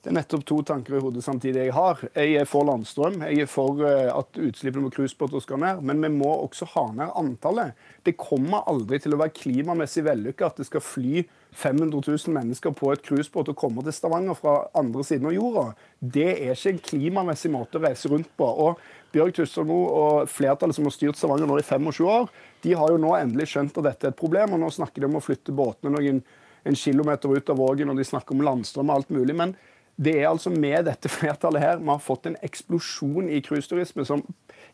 Det 0.00 0.08
er 0.08 0.14
nettopp 0.16 0.46
to 0.48 0.56
tanker 0.64 0.94
i 0.96 1.00
hodet 1.04 1.20
samtidig 1.20 1.66
jeg 1.66 1.72
har. 1.76 1.98
Jeg 2.16 2.38
er 2.40 2.46
for 2.48 2.64
landstrøm. 2.64 3.18
Jeg 3.20 3.42
er 3.44 3.48
for 3.52 3.82
eh, 3.84 4.06
at 4.08 4.38
utslippene 4.40 4.88
på 4.88 4.94
cruisebåter 4.94 5.42
skal 5.44 5.60
ned. 5.60 5.82
Men 5.84 6.00
vi 6.00 6.08
må 6.14 6.30
også 6.38 6.70
ha 6.72 6.86
ned 6.96 7.12
antallet. 7.20 7.76
Det 8.08 8.14
kommer 8.16 8.64
aldri 8.70 8.96
til 9.04 9.12
å 9.12 9.18
være 9.20 9.34
klimamessig 9.36 10.06
vellykka 10.06 10.48
at 10.48 10.62
det 10.62 10.70
skal 10.70 10.80
fly 10.80 11.26
500 11.52 12.00
000 12.00 12.32
mennesker 12.32 12.72
på 12.78 12.94
et 12.94 13.04
cruisebåt 13.04 13.52
og 13.52 13.60
komme 13.60 13.84
til 13.84 13.92
Stavanger 13.92 14.40
fra 14.40 14.56
andre 14.80 15.04
siden 15.04 15.28
av 15.28 15.36
jorda. 15.36 15.66
Det 16.00 16.28
er 16.30 16.54
ikke 16.54 16.72
en 16.72 16.84
klimamessig 16.88 17.52
måte 17.52 17.76
å 17.76 17.84
reise 17.84 18.08
rundt 18.08 18.30
på. 18.40 18.48
Og 18.48 18.80
Bjørg 19.12 19.36
Tustadmo 19.36 19.82
og 20.00 20.30
flertallet 20.32 20.78
som 20.78 20.88
har 20.88 20.96
styrt 20.96 21.20
Stavanger 21.20 21.50
nå 21.50 21.58
i 21.60 21.66
25 21.66 22.06
år, 22.08 22.30
de 22.64 22.72
har 22.72 22.94
jo 22.94 23.02
nå 23.02 23.18
endelig 23.18 23.50
skjønt 23.52 23.76
at 23.76 23.90
dette 23.90 24.08
er 24.08 24.14
et 24.14 24.24
problem. 24.24 24.56
og 24.56 24.64
Nå 24.64 24.72
snakker 24.78 25.04
de 25.04 25.12
om 25.12 25.20
å 25.20 25.26
flytte 25.28 25.52
båtene 25.52 25.92
noen 25.92 26.24
en 26.64 26.76
kilometer 26.76 27.36
ut 27.36 27.52
av 27.52 27.60
Vågen, 27.60 27.92
og 27.92 28.00
de 28.00 28.04
snakker 28.04 28.36
om 28.36 28.42
landstrøm 28.44 28.88
og 28.88 28.96
alt 29.02 29.12
mulig. 29.12 29.36
men 29.36 29.54
det 30.00 30.14
er 30.16 30.30
altså 30.30 30.52
med 30.52 30.86
dette 30.88 31.10
flertallet 31.12 31.60
her 31.60 31.80
vi 31.80 31.90
har 31.90 32.00
fått 32.00 32.30
en 32.30 32.38
eksplosjon 32.46 33.28
i 33.28 33.42
cruiseturisme 33.44 34.06
som 34.08 34.22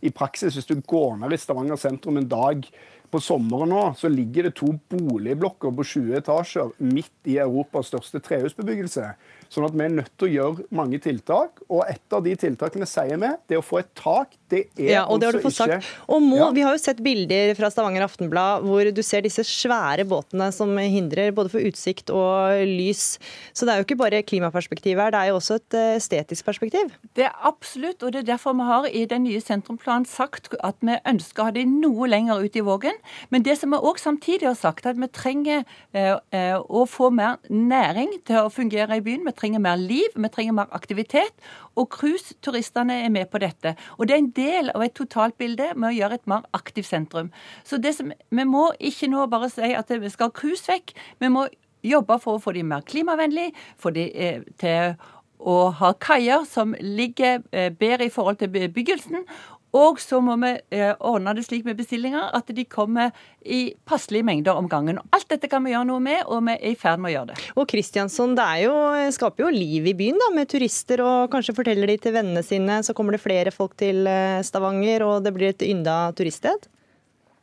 i 0.05 0.13
praksis, 0.15 0.55
hvis 0.55 0.69
du 0.69 0.77
går 0.87 1.17
ned 1.19 1.35
i 1.35 1.41
Stavanger 1.41 1.79
sentrum 1.81 2.21
en 2.21 2.29
dag 2.31 2.67
på 3.11 3.21
sommeren 3.23 3.73
nå, 3.73 3.83
så 3.99 4.11
ligger 4.13 4.49
det 4.49 4.57
to 4.59 4.73
boligblokker 4.93 5.75
på 5.77 5.87
20 5.95 6.21
etasjer 6.21 6.75
midt 6.83 7.31
i 7.31 7.39
Europas 7.43 7.93
største 7.93 8.23
trehusbebyggelse. 8.25 9.11
Sånn 9.53 9.67
at 9.67 9.75
vi 9.77 9.85
er 9.85 9.93
nødt 9.95 10.11
til 10.19 10.27
å 10.27 10.33
gjøre 10.33 10.65
mange 10.75 10.99
tiltak. 11.03 11.61
Og 11.69 11.85
et 11.87 12.15
av 12.15 12.25
de 12.25 12.33
tiltakene 12.39 12.87
sier 12.89 13.19
vi, 13.21 13.31
det 13.51 13.59
å 13.61 13.65
få 13.65 13.81
et 13.83 13.91
tak. 13.99 14.35
Det 14.51 14.63
er 14.79 14.91
ja, 14.91 15.05
og 15.11 15.21
det 15.23 15.31
altså 15.31 15.43
ikke 15.43 15.55
sagt. 15.55 15.91
Og 16.11 16.23
må, 16.23 16.39
ja. 16.41 16.49
Vi 16.57 16.65
har 16.67 16.75
jo 16.75 16.83
sett 16.83 17.03
bilder 17.03 17.53
fra 17.59 17.71
Stavanger 17.73 18.07
Aftenblad 18.07 18.67
hvor 18.67 18.91
du 18.95 19.03
ser 19.07 19.25
disse 19.27 19.43
svære 19.47 20.07
båtene 20.09 20.49
som 20.55 20.73
hindrer 20.79 21.35
både 21.35 21.53
for 21.53 21.67
utsikt 21.67 22.13
og 22.15 22.63
lys. 22.67 23.17
Så 23.57 23.67
det 23.67 23.75
er 23.75 23.81
jo 23.81 23.87
ikke 23.87 23.99
bare 24.03 24.23
klimaperspektivet 24.27 25.03
her, 25.07 25.15
det 25.15 25.23
er 25.23 25.33
jo 25.33 25.39
også 25.41 25.59
et 25.61 25.79
eh, 25.79 25.95
estetisk 26.01 26.47
perspektiv. 26.47 26.95
Det 27.19 27.27
er 27.29 27.35
absolutt, 27.47 28.03
og 28.03 28.15
det 28.15 28.23
er 28.23 28.31
derfor 28.35 28.57
vi 28.57 28.67
har 28.67 28.89
i 28.91 29.05
den 29.11 29.27
nye 29.27 29.43
sentrumplanen 29.43 30.07
sagt 30.09 30.53
at 30.67 30.79
vi 30.83 30.99
ønsker 31.07 31.43
å 31.43 31.49
ha 31.51 31.55
det 31.55 31.67
noe 31.71 32.11
lenger 32.11 32.43
ut 32.43 32.59
i 32.59 32.65
Vågen. 32.67 32.96
Men 33.31 33.45
det 33.47 33.57
som 33.61 33.73
vi 33.73 33.81
òg 33.81 33.99
samtidig 34.01 34.49
har 34.49 34.57
sagt, 34.59 34.87
at 34.87 34.99
vi 35.01 35.09
trenger 35.13 35.65
eh, 35.97 36.15
eh, 36.35 36.57
å 36.57 36.85
få 36.89 37.11
mer 37.15 37.39
næring 37.51 38.13
til 38.27 38.47
å 38.47 38.53
fungere 38.53 38.99
i 38.99 39.05
byen. 39.05 39.27
Vi 39.27 39.35
trenger 39.37 39.63
mer 39.63 39.81
liv, 39.81 40.15
vi 40.15 40.31
trenger 40.33 40.57
mer 40.57 40.73
aktivitet. 40.77 41.35
Og 41.77 41.91
cruiseturistene 41.93 43.03
er 43.05 43.13
med 43.13 43.31
på 43.33 43.41
dette. 43.43 43.77
Og 43.99 44.09
det 44.09 44.17
er 44.17 44.23
en 44.25 44.33
del 44.37 44.73
av 44.75 44.87
et 44.87 44.97
totalbilde 44.97 45.73
med 45.75 45.91
å 45.91 45.97
gjøre 45.97 46.21
et 46.21 46.31
mer 46.31 46.47
aktivt 46.57 46.91
sentrum. 46.91 47.33
Så 47.65 47.81
som, 47.97 48.13
vi 48.13 48.49
må 48.49 48.71
ikke 48.81 49.11
nå 49.13 49.27
bare 49.33 49.51
si 49.53 49.75
at 49.77 49.91
vi 49.91 50.13
skal 50.13 50.31
ha 50.31 50.37
cruise 50.37 50.67
vekk. 50.71 50.97
Vi 51.21 51.33
må 51.33 51.47
jobbe 51.87 52.19
for 52.23 52.37
å 52.37 52.43
få 52.43 52.57
de 52.57 52.65
mer 52.67 52.83
klimavennlige, 52.87 53.55
få 53.79 53.93
de 53.95 54.09
eh, 54.11 54.49
til 54.61 54.97
å 55.37 55.69
ha 55.79 55.91
kaier 56.01 56.47
som 56.49 56.73
ligger 56.81 57.43
bedre 57.77 58.07
i 58.07 58.11
forhold 58.11 58.39
til 58.41 58.49
bebyggelsen, 58.55 59.27
og 59.75 59.99
så 60.01 60.21
må 60.25 60.37
vi 60.41 60.53
eh, 60.75 60.93
ordne 61.05 61.35
det 61.37 61.45
slik 61.47 61.67
med 61.67 61.79
bestillinger 61.79 62.31
at 62.37 62.49
de 62.55 62.65
kommer 62.71 63.11
i 63.43 63.75
passelige 63.89 64.27
mengder 64.27 64.57
om 64.57 64.69
gangen. 64.71 65.01
Alt 65.15 65.29
dette 65.33 65.51
kan 65.53 65.65
vi 65.67 65.75
gjøre 65.75 65.89
noe 65.91 66.03
med, 66.03 66.23
og 66.27 66.45
vi 66.47 66.55
er 66.55 66.71
i 66.71 66.79
ferd 66.79 67.03
med 67.03 67.11
å 67.11 67.15
gjøre 67.17 67.33
det. 67.33 67.41
Og 67.57 67.69
Kristiansson, 67.71 68.37
det 68.39 68.47
jo, 68.65 68.77
skaper 69.17 69.47
jo 69.47 69.53
liv 69.53 69.91
i 69.91 69.97
byen 69.99 70.21
da, 70.23 70.31
med 70.37 70.51
turister, 70.53 71.03
og 71.05 71.33
kanskje 71.35 71.57
forteller 71.59 71.93
de 71.93 71.99
til 72.01 72.17
vennene 72.17 72.45
sine. 72.47 72.81
Så 72.87 72.97
kommer 72.97 73.17
det 73.17 73.25
flere 73.25 73.55
folk 73.55 73.77
til 73.81 74.07
eh, 74.11 74.41
Stavanger, 74.47 75.05
og 75.07 75.27
det 75.27 75.35
blir 75.37 75.53
et 75.53 75.67
ynda 75.67 75.99
turiststed? 76.17 76.71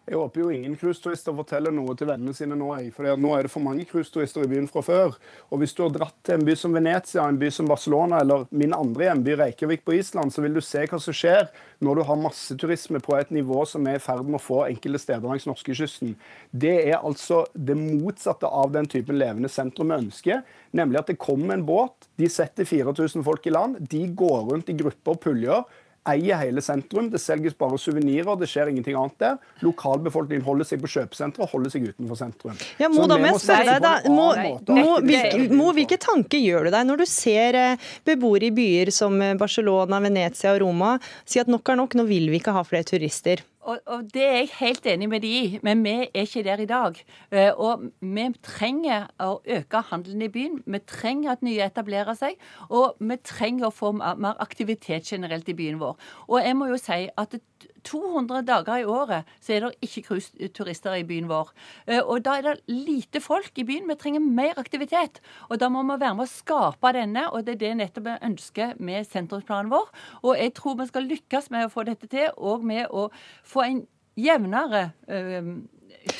Jeg 0.03 0.17
håper 0.19 0.41
jo 0.41 0.49
ingen 0.51 0.73
cruiseturister 0.75 1.31
forteller 1.37 1.71
noe 1.71 1.93
til 1.95 2.09
vennene 2.09 2.35
sine 2.35 2.57
nå. 2.59 2.73
For 2.91 3.07
nå 3.07 3.29
er 3.37 3.45
det 3.45 3.51
for 3.53 3.63
mange 3.63 3.85
cruiseturister 3.87 4.43
i 4.43 4.49
byen 4.51 4.65
fra 4.67 4.81
før. 4.83 5.13
Og 5.47 5.61
hvis 5.61 5.71
du 5.77 5.85
har 5.85 5.93
dratt 5.95 6.17
til 6.27 6.35
en 6.35 6.43
by 6.43 6.55
som 6.59 6.75
Venezia, 6.75 7.23
en 7.23 7.39
by 7.39 7.47
som 7.55 7.69
Barcelona 7.71 8.19
eller 8.19 8.43
min 8.51 8.75
andre 8.75 9.07
hjemby 9.07 9.37
Reykjavik 9.39 9.85
på 9.87 9.95
Island, 9.95 10.35
så 10.35 10.43
vil 10.43 10.57
du 10.57 10.59
se 10.59 10.83
hva 10.83 10.99
som 10.99 11.15
skjer 11.15 11.47
når 11.83 12.01
du 12.01 12.03
har 12.09 12.19
masseturisme 12.19 12.99
på 13.03 13.15
et 13.15 13.31
nivå 13.31 13.61
som 13.69 13.87
er 13.87 13.95
i 13.95 14.03
ferd 14.03 14.27
med 14.27 14.41
å 14.41 14.43
få 14.43 14.65
enkelte 14.65 14.99
steder 15.05 15.23
langs 15.23 15.47
norskekysten. 15.47 16.17
Det 16.51 16.75
er 16.81 16.99
altså 16.99 17.45
det 17.55 17.79
motsatte 17.79 18.51
av 18.51 18.75
den 18.75 18.89
typen 18.91 19.15
levende 19.21 19.51
sentrum 19.51 19.93
vi 19.93 20.01
ønsker. 20.03 20.43
Nemlig 20.75 20.99
at 20.99 21.13
det 21.13 21.21
kommer 21.21 21.55
en 21.55 21.63
båt, 21.67 22.09
de 22.19 22.27
setter 22.27 22.67
4000 22.67 23.23
folk 23.23 23.47
i 23.47 23.55
land, 23.55 23.79
de 23.87 24.03
går 24.11 24.51
rundt 24.51 24.71
i 24.73 24.75
grupper 24.83 25.15
og 25.15 25.23
puljer 25.23 25.63
eier 26.09 26.39
hele 26.41 26.61
sentrum. 26.63 27.09
Det 27.11 27.21
selges 27.21 27.55
bare 27.57 27.77
suvenirer, 27.79 28.35
det 28.39 28.49
skjer 28.51 28.71
ingenting 28.71 28.97
annet 28.99 29.15
der. 29.21 29.37
Lokalbefolkningen 29.63 30.45
holder 30.45 30.67
seg 30.67 30.83
på 30.83 30.91
kjøpesentre 30.95 31.45
og 31.45 31.53
holder 31.53 31.73
seg 31.73 31.87
utenfor 31.91 32.19
sentrum. 32.19 32.59
Ja, 32.81 32.89
må, 32.91 33.07
da 33.09 33.19
må 33.21 33.31
jeg 33.31 33.43
spørre 33.43 33.77
deg, 33.77 33.85
da, 33.85 33.93
Må, 34.11 34.27
må, 34.73 34.97
hvilke, 35.05 35.47
må, 35.53 35.71
hvilke 35.77 35.99
tanker 36.01 36.41
gjør 36.41 36.67
du 36.67 36.73
deg 36.75 36.89
når 36.89 37.03
du 37.03 37.07
ser 37.09 37.59
eh, 37.59 37.89
beboere 38.07 38.49
i 38.49 38.53
byer 38.55 38.93
som 38.93 39.15
eh, 39.23 39.35
Barcelona, 39.39 40.01
Venezia 40.03 40.53
og 40.55 40.63
Roma 40.65 40.95
si 41.23 41.41
at 41.41 41.51
nok 41.51 41.71
er 41.71 41.79
nok, 41.79 41.97
nå 41.99 42.07
vil 42.09 42.29
vi 42.33 42.41
ikke 42.41 42.55
ha 42.55 42.65
flere 42.67 42.87
turister? 42.87 43.43
Og, 43.63 43.79
og, 43.85 44.13
Det 44.13 44.23
er 44.23 44.37
jeg 44.37 44.49
helt 44.59 44.85
enig 44.85 45.09
med 45.09 45.21
de 45.23 45.27
i, 45.27 45.59
men 45.63 45.83
vi 45.83 45.89
er 45.89 46.25
ikke 46.25 46.43
der 46.43 46.59
i 46.59 46.65
dag. 46.65 46.99
Eh, 47.31 47.51
og 47.55 47.83
Vi 47.99 48.25
trenger 48.43 49.07
å 49.19 49.39
øke 49.45 49.81
handelen 49.89 50.21
i 50.21 50.27
byen. 50.27 50.61
Vi 50.65 50.79
trenger 50.87 51.31
at 51.31 51.43
nye 51.43 51.65
etablerer 51.65 52.13
seg. 52.13 52.35
Og 52.69 52.95
vi 52.99 53.17
trenger 53.23 53.67
å 53.67 53.75
få 53.75 53.91
mer 53.95 54.35
aktivitet 54.43 55.07
generelt 55.07 55.49
i 55.49 55.53
byen 55.53 55.79
vår. 55.79 55.95
Og 56.27 56.41
jeg 56.43 56.57
må 56.57 56.67
jo 56.71 56.77
si 56.77 57.07
at 57.17 57.39
200 57.87 58.43
dager 58.47 58.81
i 58.81 58.87
året 58.89 59.29
så 59.43 59.55
er 59.55 59.65
det 59.65 59.87
ikke 59.87 60.05
cruiseturister 60.07 60.97
i 60.99 61.05
byen 61.07 61.29
vår. 61.31 61.53
Eh, 61.87 62.01
og 62.01 62.23
da 62.25 62.37
er 62.39 62.47
det 62.47 62.55
lite 62.71 63.21
folk 63.23 63.57
i 63.59 63.65
byen. 63.67 63.87
Vi 63.89 63.97
trenger 63.99 64.23
mer 64.23 64.59
aktivitet. 64.61 65.21
Og 65.49 65.59
da 65.61 65.69
må 65.71 65.83
vi 65.87 65.99
være 65.99 66.17
med 66.17 66.27
å 66.27 66.33
skape 66.33 66.93
denne, 66.95 67.27
og 67.31 67.45
det 67.45 67.57
er 67.57 67.63
det 67.63 67.73
nettopp 67.81 68.09
vi 68.09 68.17
ønsker 68.29 68.75
med 68.83 69.07
sentrumsplanen 69.09 69.71
vår. 69.73 69.89
Og 70.23 70.37
jeg 70.39 70.55
tror 70.59 70.79
vi 70.79 70.89
skal 70.91 71.09
lykkes 71.09 71.51
med 71.53 71.67
å 71.67 71.73
få 71.73 71.85
dette 71.87 72.09
til, 72.11 72.29
og 72.37 72.65
med 72.65 72.87
å 72.91 73.09
få 73.47 73.67
en 73.67 73.83
jevnere 74.19 74.89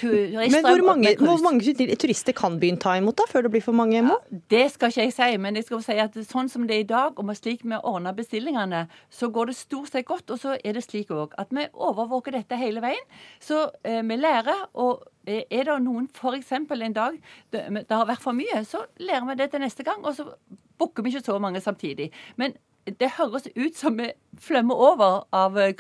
øh, 0.04 0.34
men 0.34 0.66
hvor 0.66 0.86
mange, 0.86 1.16
hvor 1.20 1.42
mange, 1.44 1.96
turister 1.96 2.36
kan 2.36 2.60
byen 2.60 2.78
ta 2.80 2.96
imot 2.98 3.18
da, 3.20 3.28
før 3.30 3.46
det 3.46 3.52
blir 3.52 3.63
for 3.66 3.75
mange? 3.75 4.00
Ja, 4.00 4.18
det 4.52 4.63
skal 4.72 4.92
ikke 4.94 5.06
jeg 5.08 5.13
si, 5.13 5.38
men 5.38 5.60
jeg 5.60 5.68
skal 5.68 5.84
si 5.84 5.98
at 6.04 6.18
sånn 6.30 6.50
som 6.52 6.68
det 6.70 6.78
er 6.78 6.86
i 6.86 6.90
dag, 6.90 7.20
og 7.20 7.28
med 7.28 7.40
slik 7.40 7.66
vi 7.66 7.80
ordner 7.80 8.16
bestillingene, 8.16 8.86
så 9.12 9.30
går 9.34 9.52
det 9.52 9.58
stort 9.60 9.92
sett 9.92 10.08
godt. 10.08 10.32
Og 10.32 10.40
så 10.40 10.58
er 10.63 10.78
det 10.78 10.86
slik 10.86 11.12
òg 11.12 11.36
at 11.42 11.52
vi 11.52 11.68
overvåker 11.74 12.38
dette 12.38 12.60
hele 12.60 12.84
veien. 12.84 13.04
Så 13.44 13.66
eh, 13.84 14.02
vi 14.02 14.20
lærer. 14.20 14.68
og 14.74 15.04
eh, 15.28 15.44
er 15.52 15.70
det 15.70 15.80
noen 15.84 16.10
f.eks. 16.10 16.52
en 16.52 16.94
dag 16.94 17.18
det, 17.52 17.63
det 17.75 17.92
har 17.92 18.08
vært 18.08 18.24
for 18.24 18.36
mye, 18.36 18.63
så 18.68 18.86
lærer 19.00 19.28
vi 19.30 19.40
det 19.42 19.52
til 19.52 19.63
neste 19.63 19.84
gang. 19.84 20.04
Og 20.04 20.16
så 20.16 20.30
booker 20.78 21.04
vi 21.04 21.13
ikke 21.13 21.25
så 21.25 21.40
mange 21.40 21.62
samtidig. 21.62 22.12
Men 22.36 22.56
det 22.84 23.13
høres 23.18 23.46
ut 23.56 23.78
som 23.78 23.96
vi 23.96 24.10
flømmer 24.44 24.75
over 24.75 25.24
av 25.36 25.56
eh. 25.62 25.72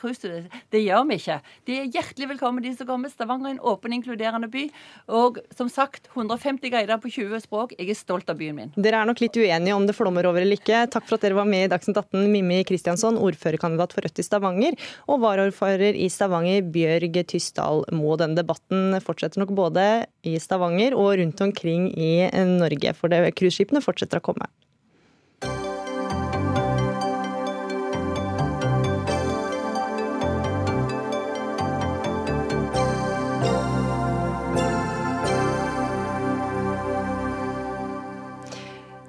Det 0.71 0.79
gjør 0.79 1.07
vi 1.09 1.17
ikke. 1.19 1.37
De 1.67 1.75
er 1.81 1.89
hjertelig 1.91 2.29
velkommen, 2.31 2.63
de 2.63 2.71
som 2.77 2.87
kommer. 2.87 3.11
Stavanger 3.11 3.49
er 3.49 3.55
en 3.57 3.63
åpen, 3.73 3.95
inkluderende 3.97 4.47
by. 4.51 4.63
Og 5.11 5.39
som 5.55 5.71
sagt, 5.71 6.07
150 6.13 6.71
guider 6.71 7.01
på 7.01 7.11
20 7.11 7.43
språk. 7.43 7.75
Jeg 7.77 7.91
er 7.91 7.99
stolt 7.99 8.31
av 8.31 8.39
byen 8.39 8.55
min. 8.59 8.73
Dere 8.77 9.01
er 9.01 9.09
nok 9.09 9.23
litt 9.23 9.35
uenige 9.35 9.75
om 9.75 9.87
det 9.89 9.97
flommer 9.97 10.29
over 10.29 10.43
eller 10.45 10.59
ikke. 10.59 10.85
Takk 10.93 11.09
for 11.09 11.17
at 11.17 11.27
dere 11.27 11.39
var 11.39 11.49
med 11.49 11.67
i 11.67 11.71
Dagsnytt 11.73 11.99
18, 11.99 12.23
Mimmi 12.31 12.61
Kristiansson, 12.69 13.19
ordførerkandidat 13.19 13.95
for 13.95 14.07
Rødt 14.07 14.23
i 14.23 14.27
Stavanger, 14.27 14.79
og 15.11 15.23
varaordfører 15.25 15.99
i 15.99 16.09
Stavanger, 16.13 16.63
Bjørg 16.73 17.19
Tysdal 17.33 17.83
Moe. 17.95 18.19
Denne 18.21 18.39
debatten 18.39 18.99
fortsetter 19.03 19.43
nok 19.43 19.55
både 19.57 19.87
i 20.27 20.37
Stavanger 20.39 20.95
og 20.95 21.17
rundt 21.19 21.41
omkring 21.43 21.89
i 21.97 22.13
Norge, 22.47 22.95
for 22.95 23.11
cruiseskipene 23.11 23.83
fortsetter 23.83 24.23
å 24.23 24.31
komme. 24.31 24.47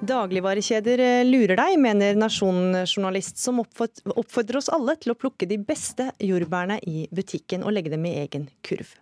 Dagligvarekjeder 0.05 1.01
eh, 1.01 1.23
lurer 1.25 1.57
deg, 1.57 1.77
mener 1.81 2.19
Nasjonen-journalist, 2.19 3.39
som 3.41 3.61
oppfordrer 3.63 4.59
oss 4.59 4.69
alle 4.73 4.97
til 5.01 5.15
å 5.15 5.17
plukke 5.17 5.47
de 5.49 5.57
beste 5.61 6.11
jordbærene 6.21 6.77
i 6.85 7.07
butikken 7.15 7.65
og 7.65 7.73
legge 7.75 7.93
dem 7.93 8.05
i 8.05 8.17
egen 8.25 8.49
kurv. 8.65 8.93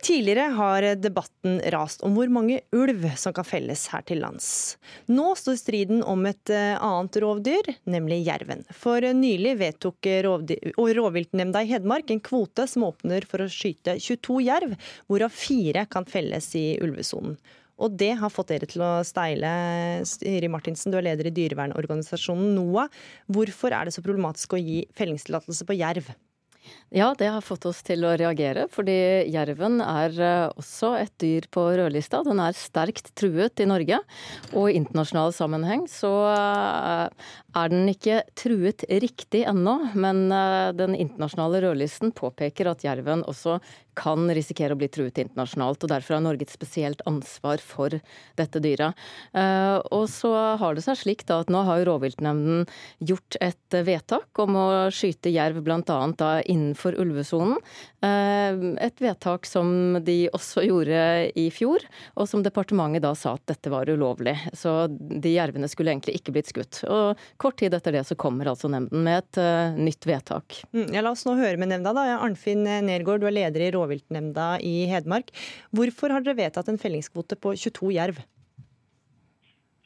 Tidligere 0.00 0.46
har 0.56 0.86
debatten 0.96 1.58
rast 1.74 2.00
om 2.06 2.14
hvor 2.16 2.30
mange 2.32 2.62
ulv 2.72 3.04
som 3.20 3.34
kan 3.36 3.44
felles 3.44 3.82
her 3.92 4.06
til 4.08 4.22
lands. 4.24 4.48
Nå 5.12 5.34
står 5.36 5.58
striden 5.60 6.00
om 6.00 6.24
et 6.30 6.52
eh, 6.54 6.72
annet 6.80 7.20
rovdyr, 7.20 7.74
nemlig 7.92 8.22
jerven. 8.24 8.64
For 8.72 9.04
nylig 9.04 9.58
vedtok 9.60 10.08
rovviltnemnda 10.80 11.66
i 11.66 11.74
Hedmark 11.74 12.14
en 12.14 12.24
kvote 12.24 12.64
som 12.70 12.88
åpner 12.88 13.28
for 13.28 13.44
å 13.44 13.52
skyte 13.52 13.98
22 14.00 14.40
jerv, 14.48 14.76
hvorav 15.10 15.36
fire 15.36 15.84
kan 15.92 16.08
felles 16.08 16.54
i 16.56 16.70
ulvesonen. 16.80 17.36
Og 17.80 17.98
det 18.00 18.12
har 18.20 18.32
fått 18.32 18.52
dere 18.52 18.68
til 18.70 18.84
å 18.84 18.92
steile. 19.06 19.50
Siri 20.08 20.50
Martinsen, 20.52 20.92
du 20.92 21.00
er 21.00 21.08
leder 21.10 21.30
i 21.30 21.34
dyrevernorganisasjonen 21.36 22.54
NOAH. 22.58 22.90
Hvorfor 23.32 23.76
er 23.76 23.88
det 23.88 23.96
så 23.96 24.04
problematisk 24.04 24.56
å 24.56 24.60
gi 24.60 24.82
fellingstillatelse 24.98 25.68
på 25.68 25.78
jerv? 25.80 26.12
Ja, 26.90 27.12
det 27.14 27.28
har 27.30 27.44
fått 27.44 27.68
oss 27.70 27.84
til 27.86 28.02
å 28.02 28.16
reagere, 28.18 28.64
fordi 28.72 28.96
jerven 29.30 29.78
er 29.84 30.16
eh, 30.18 30.52
også 30.58 30.90
et 30.98 31.12
dyr 31.22 31.46
på 31.54 31.62
rødlista. 31.78 32.24
Den 32.26 32.42
er 32.42 32.56
sterkt 32.58 33.12
truet 33.18 33.62
i 33.62 33.68
Norge, 33.70 34.00
og 34.50 34.66
i 34.66 34.74
internasjonal 34.80 35.30
sammenheng 35.34 35.86
så 35.90 36.10
eh, 36.32 37.28
er 37.62 37.70
den 37.70 37.92
ikke 37.92 38.24
truet 38.38 38.84
riktig 38.90 39.44
ennå. 39.50 39.76
Men 39.94 40.26
eh, 40.34 40.72
den 40.76 40.98
internasjonale 40.98 41.62
rødlisten 41.68 42.10
påpeker 42.16 42.72
at 42.72 42.82
jerven 42.86 43.22
også 43.30 43.60
kan 43.98 44.30
risikere 44.34 44.76
å 44.76 44.80
bli 44.80 44.90
truet 44.92 45.20
internasjonalt. 45.22 45.82
og 45.82 45.92
Derfor 45.92 46.16
har 46.16 46.24
Norge 46.24 46.46
et 46.46 46.54
spesielt 46.54 47.02
ansvar 47.08 47.62
for 47.64 47.96
dette 48.38 48.62
dyret. 48.62 48.98
Og 49.90 50.06
så 50.10 50.32
har 50.60 50.76
det 50.76 50.84
seg 50.84 50.98
slik 51.00 51.24
da 51.28 51.40
at 51.42 51.50
nå 51.52 51.62
har 51.66 51.84
rovviltnemnden 51.88 52.66
gjort 52.98 53.38
et 53.40 53.78
vedtak 53.86 54.40
om 54.42 54.56
å 54.58 54.68
skyte 54.94 55.32
jerv 55.32 55.62
bl.a. 55.64 56.40
innenfor 56.46 56.96
ulvesonen. 57.00 57.58
Eh, 58.00 58.60
et 58.80 59.02
vedtak 59.02 59.46
som 59.48 59.98
de 60.04 60.24
også 60.32 60.64
gjorde 60.64 61.00
i 61.38 61.48
fjor, 61.52 61.84
og 62.16 62.28
som 62.30 62.44
departementet 62.44 63.04
da 63.04 63.12
sa 63.18 63.34
at 63.36 63.44
dette 63.50 63.72
var 63.72 63.90
ulovlig. 63.90 64.36
Så 64.56 64.88
de 64.88 65.34
jervene 65.34 65.68
skulle 65.70 65.92
egentlig 65.92 66.18
ikke 66.20 66.34
blitt 66.36 66.50
skutt. 66.52 66.82
Og 66.88 67.20
kort 67.40 67.58
tid 67.60 67.76
etter 67.76 67.96
det 67.96 68.06
så 68.08 68.16
kommer 68.20 68.50
altså 68.50 68.70
nemnden 68.72 69.04
med 69.04 69.20
et 69.20 69.40
uh, 69.40 69.76
nytt 69.76 70.06
vedtak. 70.08 70.62
Mm, 70.72 70.88
ja, 70.96 71.04
la 71.04 71.12
oss 71.14 71.26
nå 71.28 71.36
høre 71.38 71.60
med 71.60 71.72
nemnda. 71.72 71.92
da. 71.96 72.06
Arnfinn 72.20 72.64
Nergård, 72.64 73.22
du 73.22 73.28
er 73.28 73.36
leder 73.36 73.66
i 73.66 73.72
rovviltnemnda 73.80 74.52
i 74.62 74.84
Hedmark. 74.90 75.32
Hvorfor 75.74 76.14
har 76.14 76.22
dere 76.22 76.38
vedtatt 76.44 76.70
en 76.70 76.80
fellingskvote 76.80 77.40
på 77.40 77.56
22 77.56 77.96
jerv? 77.96 78.20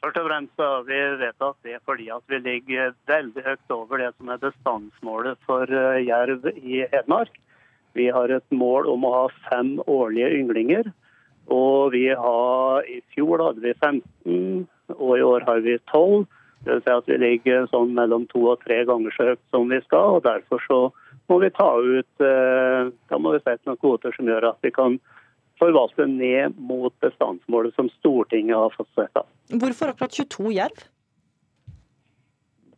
Først 0.05 0.19
og 0.21 0.27
fremst 0.27 0.61
har 0.61 0.83
vi 0.85 0.97
vedtatt 1.17 1.55
det 1.65 1.79
fordi 1.89 2.11
at 2.13 2.21
vi 2.29 2.37
ligger 2.45 2.91
veldig 3.09 3.41
høyt 3.41 3.71
over 3.73 4.03
det 4.03 4.11
som 4.19 4.29
er 4.29 4.43
bestandsmålet 4.43 5.39
for 5.47 5.65
eh, 5.65 6.03
jerv 6.05 6.45
i 6.53 6.83
Hedmark. 6.91 7.39
Vi 7.97 8.11
har 8.13 8.29
et 8.29 8.45
mål 8.53 8.85
om 8.91 9.07
å 9.07 9.13
ha 9.15 9.25
fem 9.47 9.79
årlige 9.87 10.29
ynglinger. 10.37 10.91
Og 11.49 11.95
vi 11.95 12.09
har, 12.09 12.85
I 12.85 13.01
fjor 13.15 13.41
hadde 13.47 13.63
vi 13.63 13.73
15, 13.73 14.67
og 14.97 15.11
i 15.17 15.25
år 15.25 15.45
har 15.47 15.65
vi 15.65 15.77
12. 15.89 16.27
Det 16.65 16.73
vil 16.73 16.83
si 16.85 16.93
at 16.93 17.09
vi 17.09 17.17
ligger 17.21 17.67
sånn 17.71 17.93
mellom 17.97 18.25
to 18.29 18.41
og 18.53 18.61
tre 18.65 18.83
ganger 18.85 19.13
så 19.15 19.31
høyt 19.31 19.43
som 19.53 19.69
vi 19.73 19.81
skal. 19.85 20.19
og 20.19 20.25
Derfor 20.25 20.61
så 20.69 20.79
må 21.31 21.39
vi 21.41 21.51
ta 21.55 21.69
ut 21.81 22.23
eh, 22.23 22.91
da 23.09 23.19
må 23.21 23.35
vi 23.35 23.43
sette 23.43 23.65
noen 23.67 23.79
kvoter 23.81 24.15
som 24.15 24.27
gjør 24.29 24.51
at 24.51 24.65
vi 24.65 24.73
kan 24.75 24.99
forvalte 25.59 26.07
ned 26.09 26.57
mot 26.59 26.93
bestandsmålet 27.03 27.75
som 27.77 27.89
Stortinget 27.99 28.57
har 28.57 28.75
fastsatt. 28.75 29.23
Hvorfor 29.53 29.93
akkurat 29.93 30.17
22 30.17 30.51
jerv? 30.57 30.83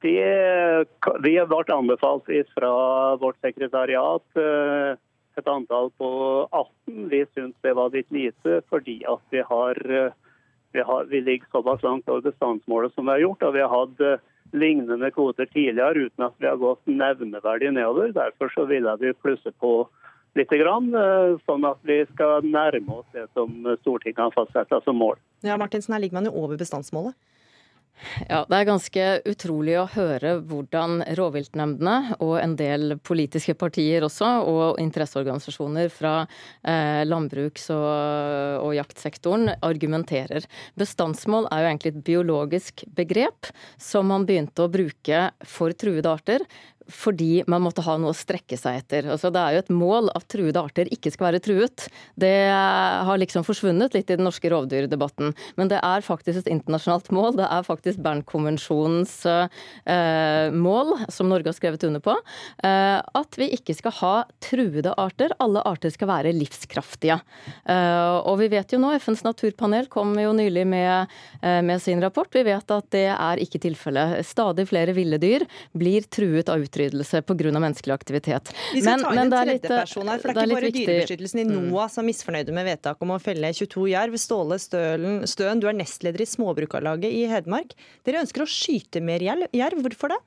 Det, 0.05 0.85
vi 1.25 1.33
har 1.39 1.49
vært 1.49 1.73
anbefalt 1.73 2.29
fra 2.53 2.71
vårt 3.17 3.39
sekretariat 3.41 4.37
eh, 4.37 4.93
et 5.37 5.49
antall 5.49 5.89
på 5.97 6.09
18. 6.51 7.09
Vi 7.11 7.23
syns 7.33 7.55
det 7.65 7.73
var 7.77 7.93
litt 7.93 8.09
lite 8.13 8.61
fordi 8.69 8.99
at 9.09 9.21
vi, 9.33 9.41
har, 9.41 9.81
eh, 9.89 10.13
vi, 10.73 10.85
har, 10.85 11.09
vi 11.09 11.21
ligger 11.21 11.49
såpass 11.51 11.83
langt 11.85 12.09
over 12.09 12.29
bestandsmålet 12.29 12.93
som 12.93 13.09
vi 13.09 13.15
har 13.15 13.25
gjort. 13.25 13.43
og 13.43 13.57
Vi 13.57 13.65
har 13.65 13.73
hatt 13.73 14.05
eh, 14.05 14.26
lignende 14.53 15.11
kvoter 15.11 15.49
tidligere 15.51 16.07
uten 16.07 16.27
at 16.27 16.35
vi 16.37 16.47
har 16.47 16.59
gått 16.61 16.83
nevneverdig 16.85 17.71
nedover. 17.73 18.11
Derfor 18.15 18.51
så 18.53 18.65
ville 18.69 18.95
vi 19.01 19.13
plusse 19.13 19.51
på 19.59 19.87
litt, 20.37 20.53
sånn 21.47 21.65
at 21.65 21.79
vi 21.87 22.03
skal 22.13 22.45
nærme 22.45 22.99
oss 22.99 23.07
det 23.13 23.25
som 23.33 23.49
Stortinget 23.81 24.21
har 24.21 24.35
fastsatt 24.35 24.83
som 24.85 24.99
mål. 25.01 25.17
Ja, 25.45 25.57
Martinsen, 25.57 25.95
her 25.95 26.03
ligger 26.03 26.19
man 26.19 26.29
jo 26.29 26.35
over 26.37 26.59
bestandsmålet. 26.59 27.17
Ja, 28.29 28.43
Det 28.49 28.57
er 28.57 28.67
ganske 28.67 29.05
utrolig 29.29 29.75
å 29.79 29.87
høre 29.89 30.37
hvordan 30.45 31.01
rovviltnemndene 31.17 32.17
og 32.23 32.35
en 32.39 32.55
del 32.59 32.97
politiske 33.03 33.55
partier 33.57 34.05
også, 34.05 34.29
og 34.47 34.81
interesseorganisasjoner 34.81 35.89
fra 35.93 36.13
eh, 36.61 37.03
landbruks- 37.07 37.69
og, 37.73 38.63
og, 38.63 38.71
jaktsektoren 38.77 39.55
argumenterer. 39.65 40.45
Bestandsmål 40.77 41.49
er 41.51 41.63
jo 41.63 41.71
egentlig 41.71 41.93
et 41.95 42.03
biologisk 42.07 42.85
begrep 42.97 43.51
som 43.81 44.09
man 44.11 44.27
begynte 44.27 44.65
å 44.65 44.71
bruke 44.71 45.27
for 45.47 45.73
truede 45.77 46.11
arter 46.11 46.45
fordi 46.91 47.43
man 47.47 47.63
måtte 47.65 47.83
ha 47.85 47.97
noe 47.99 48.13
å 48.13 48.17
strekke 48.17 48.57
seg 48.59 48.81
etter. 48.81 49.07
Altså, 49.11 49.31
det 49.33 49.41
er 49.41 49.55
jo 49.55 49.63
et 49.63 49.71
mål 49.73 50.11
at 50.15 50.27
truede 50.31 50.61
arter 50.61 50.89
ikke 50.93 51.11
skal 51.13 51.29
være 51.29 51.41
truet. 51.43 51.87
Det 52.19 52.33
har 52.47 53.19
liksom 53.19 53.45
forsvunnet 53.47 53.95
litt 53.95 54.09
i 54.09 54.17
den 54.17 54.27
norske 54.27 54.49
rovdyrdebatten. 54.51 55.33
Men 55.59 55.71
det 55.71 55.81
er 55.83 56.05
faktisk 56.05 56.41
et 56.43 56.51
internasjonalt 56.53 57.11
mål. 57.15 57.35
Det 57.39 57.47
er 57.47 57.67
faktisk 57.67 58.01
Bernkonvensjonens 58.05 59.15
eh, 59.27 60.47
mål, 60.55 60.95
som 61.13 61.31
Norge 61.31 61.51
har 61.51 61.57
skrevet 61.57 61.83
under 61.87 62.03
på, 62.03 62.15
eh, 62.63 62.97
at 63.01 63.39
vi 63.39 63.49
ikke 63.57 63.75
skal 63.77 63.95
ha 63.99 64.13
truede 64.43 64.95
arter. 64.97 65.35
Alle 65.43 65.63
arter 65.67 65.93
skal 65.93 66.11
være 66.11 66.35
livskraftige. 66.37 67.19
Eh, 67.67 68.15
og 68.23 68.39
vi 68.41 68.51
vet 68.53 68.71
jo 68.73 68.81
nå, 68.81 68.93
FNs 69.01 69.25
naturpanel 69.27 69.91
kom 69.91 70.15
jo 70.19 70.31
nylig 70.37 70.63
med, 70.67 71.11
eh, 71.41 71.59
med 71.65 71.83
sin 71.83 72.01
rapport, 72.03 72.31
vi 72.33 72.47
vet 72.47 72.71
at 72.71 72.89
det 72.95 73.07
er 73.11 73.43
ikke 73.43 73.61
tilfellet. 73.67 74.23
Stadig 74.27 74.67
flere 74.71 74.95
ville 74.95 75.19
dyr 75.21 75.43
blir 75.75 76.07
truet 76.07 76.47
av 76.49 76.63
utryddelse 76.63 76.76
utryddelse 76.77 77.21
pga. 77.21 77.59
menneskelig 77.59 77.93
aktivitet. 77.93 78.53
Vi 78.73 78.81
skal 78.81 78.97
men, 78.97 79.03
ta 79.03 79.13
inn 79.13 79.21
en 79.23 79.33
tredjeperson 79.33 80.11
her, 80.11 80.21
for 80.21 80.33
det 80.33 80.43
er, 80.43 80.47
ikke 80.47 80.59
bare 80.59 80.71
Dyrebeskyttelsen 80.77 81.41
i 81.41 81.47
mm. 81.47 81.57
NOAH 81.71 81.91
som 81.93 82.03
er 82.03 82.09
misfornøyde 82.11 82.55
med 82.55 82.69
vedtaket 82.69 83.07
om 83.07 83.13
å 83.15 83.19
felle 83.21 83.51
22 83.53 83.89
jerv. 83.93 84.17
Ståle 84.21 84.59
Stølen, 84.61 85.19
Støen, 85.29 85.61
du 85.61 85.69
er 85.69 85.77
nestleder 85.77 86.23
i 86.23 86.29
Småbrukarlaget 86.29 87.13
i 87.13 87.27
Hedmark. 87.31 87.75
Dere 88.07 88.23
ønsker 88.25 88.45
å 88.45 88.49
skyte 88.49 89.03
mer 89.03 89.23
jerv. 89.25 89.85
Hvorfor 89.87 90.13
det? 90.13 90.23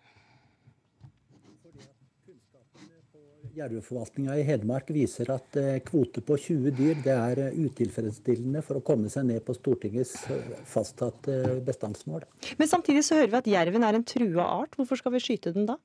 Jerveforvaltninga 3.60 4.36
i 4.38 4.44
Hedmark 4.46 4.88
viser 4.94 5.28
at 5.34 5.56
eh, 5.58 5.80
kvote 5.84 6.22
på 6.24 6.36
20 6.38 6.74
dyr 6.78 7.00
det 7.04 7.12
er 7.12 7.40
eh, 7.48 7.56
utilfredsstillende 7.66 8.62
for 8.64 8.78
å 8.78 8.84
komme 8.86 9.10
seg 9.12 9.26
ned 9.28 9.42
på 9.44 9.56
Stortingets 9.56 10.14
eh, 10.30 10.52
fastsatte 10.70 11.58
bestandsmål. 11.66 12.24
Men 12.60 12.70
samtidig 12.70 13.02
så 13.06 13.18
hører 13.18 13.32
vi 13.34 13.40
at 13.40 13.50
jerven 13.56 13.86
er 13.86 13.98
en 13.98 14.06
trua 14.06 14.46
art. 14.62 14.78
Hvorfor 14.78 15.02
skal 15.02 15.16
vi 15.16 15.24
skyte 15.24 15.52
den 15.56 15.68
da? 15.68 15.76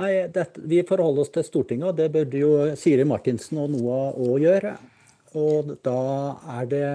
Nei, 0.00 0.12
dette, 0.32 0.62
Vi 0.64 0.80
forholder 0.88 1.26
oss 1.26 1.32
til 1.34 1.44
Stortinget, 1.44 1.90
og 1.90 1.98
det 1.98 2.08
burde 2.14 2.40
jo 2.40 2.52
Siri 2.78 3.04
Martinsen 3.04 3.60
og 3.60 3.72
NOAH 3.74 4.20
òg 4.24 4.46
gjøre. 4.46 4.76
Og 5.38 5.74
da 5.84 6.00
er 6.58 6.70
det 6.70 6.86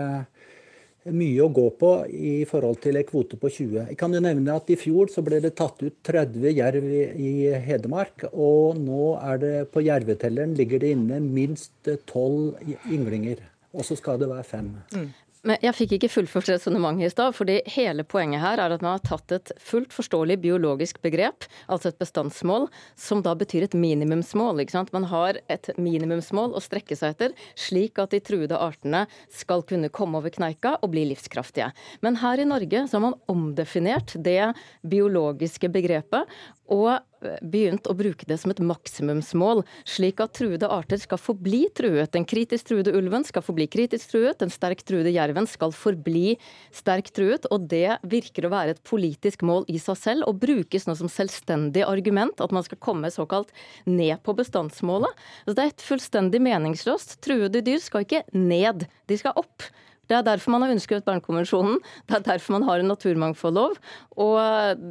mye 1.13 1.43
å 1.45 1.51
gå 1.53 1.65
på 1.77 1.89
i 2.09 2.35
forhold 2.49 2.79
til 2.81 2.97
en 2.97 3.05
kvote 3.05 3.37
på 3.37 3.51
20. 3.51 3.91
Jeg 3.91 3.97
kan 3.99 4.13
jo 4.15 4.21
nevne 4.23 4.55
at 4.57 4.71
I 4.73 4.77
fjor 4.79 5.11
så 5.13 5.21
ble 5.25 5.37
det 5.43 5.53
tatt 5.59 5.83
ut 5.85 5.99
30 6.07 6.55
jerv 6.57 6.87
i, 6.89 7.33
Hedmark. 7.67 8.25
Og 8.33 8.79
nå 8.81 9.11
er 9.19 9.41
det 9.43 9.53
på 9.73 9.85
jervetelleren 9.85 10.55
ligger 10.57 10.81
det 10.81 10.95
inne 10.95 11.21
minst 11.21 11.77
12 11.85 12.89
ynglinger. 12.89 13.43
Og 13.75 13.85
så 13.85 13.97
skal 13.99 14.17
det 14.21 14.31
være 14.31 14.47
fem. 14.49 14.73
Mm. 14.95 15.11
Men 15.45 15.61
jeg 15.61 15.77
fikk 15.77 15.91
ikke 15.97 16.09
fullført 16.09 16.49
resonnementet 16.49 17.05
i 17.05 17.11
stad. 17.13 17.35
fordi 17.37 17.59
hele 17.69 18.03
poenget 18.03 18.41
her 18.41 18.57
er 18.57 18.73
at 18.73 18.81
man 18.81 18.95
har 18.97 19.03
tatt 19.05 19.31
et 19.31 19.51
fullt 19.61 19.93
forståelig 19.93 20.39
biologisk 20.41 21.01
begrep, 21.05 21.45
altså 21.69 21.91
et 21.91 21.99
bestandsmål, 22.01 22.67
som 22.97 23.21
da 23.21 23.35
betyr 23.37 23.67
et 23.67 23.77
minimumsmål. 23.77 24.59
ikke 24.59 24.73
sant? 24.73 24.93
Man 24.93 25.05
har 25.11 25.37
et 25.49 25.69
minimumsmål 25.77 26.57
å 26.57 26.63
strekke 26.63 26.97
seg 26.97 27.13
etter, 27.13 27.37
slik 27.55 28.01
at 28.01 28.15
de 28.15 28.19
truede 28.25 28.57
artene 28.57 29.05
skal 29.29 29.61
kunne 29.61 29.89
komme 29.93 30.17
over 30.17 30.33
kneika 30.33 30.79
og 30.81 30.95
bli 30.95 31.05
livskraftige. 31.11 31.69
Men 32.01 32.17
her 32.23 32.41
i 32.41 32.49
Norge 32.49 32.87
så 32.87 32.97
har 32.97 33.05
man 33.11 33.19
omdefinert 33.29 34.17
det 34.17 34.55
biologiske 34.81 35.69
begrepet 35.69 36.25
og 36.71 37.01
begynt 37.41 37.87
å 37.89 37.95
bruke 37.97 38.27
det 38.29 38.37
som 38.41 38.51
et 38.53 38.61
maksimumsmål, 38.61 39.63
slik 39.89 40.19
at 40.21 40.35
truede 40.37 40.69
arter 40.69 40.99
skal 41.01 41.19
forbli 41.21 41.63
truet. 41.77 42.11
Den 42.13 42.27
kritisk 42.27 42.69
truede 42.69 42.93
ulven 42.95 43.25
skal 43.25 43.45
forbli 43.45 43.67
kritisk 43.71 44.13
truet, 44.13 44.37
den 44.41 44.53
sterkt 44.53 44.85
truede 44.89 45.13
jerven 45.13 45.49
skal 45.49 45.73
forbli 45.75 46.35
sterkt 46.75 47.15
truet. 47.17 47.47
Og 47.53 47.67
det 47.71 47.97
virker 48.05 48.45
å 48.45 48.53
være 48.53 48.75
et 48.75 48.83
politisk 48.85 49.45
mål 49.47 49.65
i 49.71 49.79
seg 49.81 49.99
selv, 50.01 50.29
og 50.29 50.41
brukes 50.43 50.87
nå 50.89 50.97
som 50.99 51.11
selvstendig 51.11 51.85
argument 51.87 52.43
at 52.43 52.53
man 52.55 52.65
skal 52.65 52.81
komme 52.83 53.11
såkalt 53.13 53.53
ned 53.89 54.21
på 54.25 54.37
bestandsmålet. 54.37 55.25
Så 55.45 55.57
det 55.57 55.65
er 55.65 55.73
et 55.73 55.89
fullstendig 55.89 56.43
meningsløst. 56.45 57.17
Truede 57.25 57.63
dyr 57.65 57.81
skal 57.83 58.05
ikke 58.05 58.25
ned, 58.35 58.87
de 59.09 59.21
skal 59.21 59.37
opp. 59.39 59.69
Det 60.07 60.17
er 60.17 60.25
derfor 60.25 60.53
man 60.53 60.65
har 60.65 60.73
underskrevet 60.73 61.05
Barnekonvensjonen, 61.05 61.79
Det 62.07 62.17
er 62.19 62.25
derfor 62.31 62.57
man 62.57 62.67
har 62.67 62.79
en 62.79 62.91
naturmangfoldlov. 62.91 63.77
Og 64.17 64.37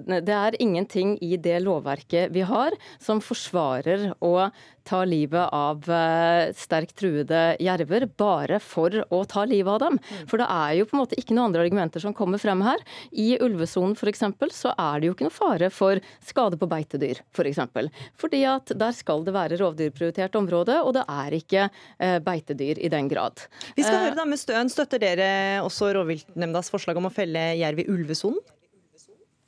det 0.09 0.35
er 0.35 0.61
ingenting 0.61 1.17
i 1.23 1.37
det 1.37 1.61
lovverket 1.63 2.33
vi 2.35 2.45
har 2.47 2.75
som 2.99 3.23
forsvarer 3.25 4.13
å 4.21 4.51
ta 4.85 5.03
livet 5.09 5.49
av 5.55 5.89
eh, 5.91 6.53
sterkt 6.57 6.97
truede 7.01 7.43
jerver 7.63 8.07
bare 8.21 8.61
for 8.63 9.03
å 9.09 9.23
ta 9.29 9.45
livet 9.49 9.73
av 9.73 9.83
dem. 9.87 9.99
Mm. 9.99 10.27
For 10.31 10.41
det 10.41 10.49
er 10.53 10.75
jo 10.79 10.89
på 10.89 10.97
en 10.97 11.03
måte 11.03 11.19
ikke 11.21 11.35
noen 11.35 11.51
andre 11.51 11.65
argumenter 11.65 12.05
som 12.05 12.15
kommer 12.17 12.43
frem 12.43 12.63
her. 12.65 12.83
I 13.11 13.35
ulvesonen 13.45 13.97
f.eks. 13.97 14.25
så 14.55 14.75
er 14.75 15.01
det 15.01 15.09
jo 15.09 15.17
ikke 15.17 15.29
noe 15.29 15.35
fare 15.35 15.71
for 15.75 16.03
skade 16.25 16.61
på 16.61 16.69
beitedyr, 16.71 17.23
f.eks. 17.25 17.45
For 17.45 17.51
eksempel. 17.51 17.91
Fordi 18.21 18.43
at 18.49 18.73
der 18.81 18.95
skal 18.97 19.25
det 19.27 19.35
være 19.37 19.59
rovdyrprioritert 19.61 20.37
område, 20.41 20.81
og 20.83 20.95
det 20.97 21.05
er 21.11 21.39
ikke 21.39 21.67
eh, 21.69 22.19
beitedyr 22.25 22.81
i 22.81 22.91
den 22.93 23.09
grad. 23.13 23.47
Vi 23.77 23.85
skal 23.85 24.07
høre 24.07 24.19
da 24.19 24.27
med 24.29 24.41
Støen. 24.41 24.73
Støtter 24.73 25.03
dere 25.03 25.29
også 25.65 25.93
rovviltnemndas 25.95 26.73
forslag 26.73 26.99
om 27.01 27.11
å 27.11 27.15
felle 27.15 27.53
jerv 27.61 27.85
i 27.85 27.89
ulvesonen? 27.93 28.41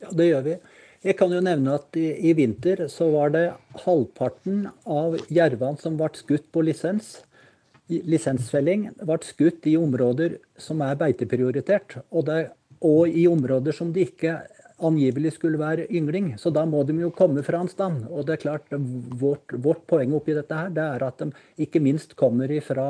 Ja, 0.02 0.10
det 0.12 0.28
gjør 0.28 0.44
vi. 0.44 0.56
Jeg 1.04 1.16
kan 1.18 1.32
jo 1.32 1.42
nevne 1.44 1.76
at 1.76 1.96
i, 1.98 2.08
i 2.30 2.32
vinter 2.36 2.86
så 2.92 3.08
var 3.12 3.32
det 3.34 3.46
halvparten 3.84 4.66
av 4.88 5.16
jervene 5.32 5.80
som 5.80 5.98
ble 5.98 6.10
skutt 6.16 6.46
på 6.54 6.64
lisens, 6.66 7.18
lisensfelling, 7.88 8.88
ble 9.02 9.18
skutt 9.24 9.68
i 9.68 9.76
områder 9.78 10.38
som 10.60 10.82
er 10.86 10.98
beiteprioritert. 11.00 11.98
Og, 12.10 12.26
det, 12.28 12.50
og 12.80 13.08
i 13.08 13.26
områder 13.30 13.76
som 13.76 13.92
det 13.94 14.08
ikke 14.10 14.38
angivelig 14.76 15.36
skulle 15.36 15.60
være 15.60 15.86
yngling. 15.88 16.34
Så 16.40 16.50
da 16.52 16.66
må 16.68 16.82
de 16.84 16.96
jo 17.00 17.12
komme 17.14 17.44
fra 17.46 17.62
en 17.62 17.70
stand. 17.70 18.04
Og 18.10 18.26
det 18.26 18.36
er 18.36 18.42
klart, 18.42 18.72
vårt, 19.20 19.52
vårt 19.52 19.86
poeng 19.88 20.16
oppi 20.16 20.36
dette 20.36 20.56
her, 20.56 20.72
det 20.74 20.84
er 20.84 21.06
at 21.06 21.22
de 21.22 21.30
ikke 21.64 21.82
minst 21.84 22.16
kommer 22.18 22.52
fra 22.64 22.88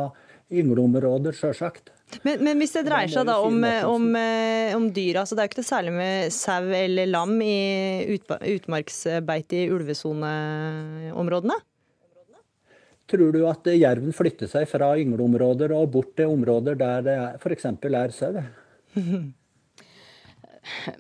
yngleområder, 0.53 1.35
sjølsagt. 1.37 1.93
Men, 2.23 2.39
men, 2.45 2.59
hvis 2.63 2.77
det 2.77 2.85
dreier 2.87 3.11
seg 3.11 3.27
da 3.27 3.41
om, 3.43 3.57
om, 3.91 4.05
eh, 4.15 4.75
om 4.77 4.87
dyra, 4.95 5.25
så 5.27 5.35
det 5.35 5.43
er 5.43 5.49
jo 5.49 5.53
ikke 5.53 5.63
det 5.63 5.69
særlig 5.69 5.95
med 5.97 6.35
sau 6.35 6.69
eller 6.79 7.09
lam 7.11 7.33
i 7.43 7.57
utmarksbeite 8.55 9.65
i 9.65 9.71
ulvesoneområdene? 9.75 11.59
Tror 13.07 13.35
du 13.35 13.41
at 13.47 13.69
jerven 13.71 14.15
flytter 14.15 14.51
seg 14.51 14.67
fra 14.71 14.93
yngleområder 14.99 15.75
og 15.75 15.91
bort 15.95 16.15
til 16.19 16.31
områder 16.31 16.79
der 16.79 17.05
det 17.07 17.19
f.eks. 17.43 17.69
er 17.71 18.15
sau? 18.15 18.41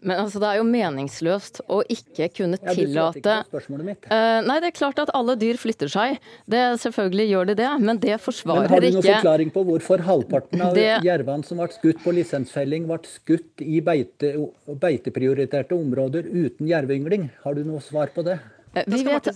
Men 0.00 0.20
altså, 0.22 0.40
det 0.42 0.48
er 0.50 0.60
jo 0.60 0.66
meningsløst 0.68 1.60
å 1.72 1.80
ikke 1.92 2.28
kunne 2.36 2.58
tillate 2.60 2.96
ja, 2.96 3.12
Du 3.12 3.18
ikke 3.20 3.50
spørsmålet 3.50 3.88
mitt. 3.90 4.08
Uh, 4.10 4.40
nei, 4.46 4.58
det 4.62 4.70
er 4.70 4.76
klart 4.76 5.00
at 5.02 5.12
alle 5.16 5.36
dyr 5.40 5.60
flytter 5.60 5.90
seg. 5.92 6.18
Det 6.50 6.64
Selvfølgelig 6.82 7.26
gjør 7.30 7.50
de 7.50 7.56
det, 7.58 7.70
men 7.82 8.00
det 8.02 8.18
forsvarer 8.22 8.66
ikke 8.66 8.74
Har 8.74 8.84
du 8.84 8.88
noen 8.88 9.02
ikke... 9.02 9.14
forklaring 9.20 9.52
på 9.54 9.64
hvorfor 9.70 10.04
halvparten 10.06 10.66
av 10.66 10.76
det... 10.76 10.88
jervene 11.06 11.46
som 11.46 11.62
ble 11.62 11.68
skutt 11.74 12.02
på 12.04 12.14
lisensfelling, 12.16 12.88
ble 12.90 13.00
skutt 13.10 13.64
i 13.64 13.80
beite, 13.84 14.34
beiteprioriterte 14.82 15.76
områder 15.76 16.28
uten 16.30 16.68
jerveyngling? 16.70 17.30
Har 17.44 17.58
du 17.58 17.64
noe 17.66 17.82
svar 17.84 18.12
på 18.14 18.26
det? 18.26 18.38
Eh, 18.76 18.84
vi 18.86 19.02
vet, 19.04 19.28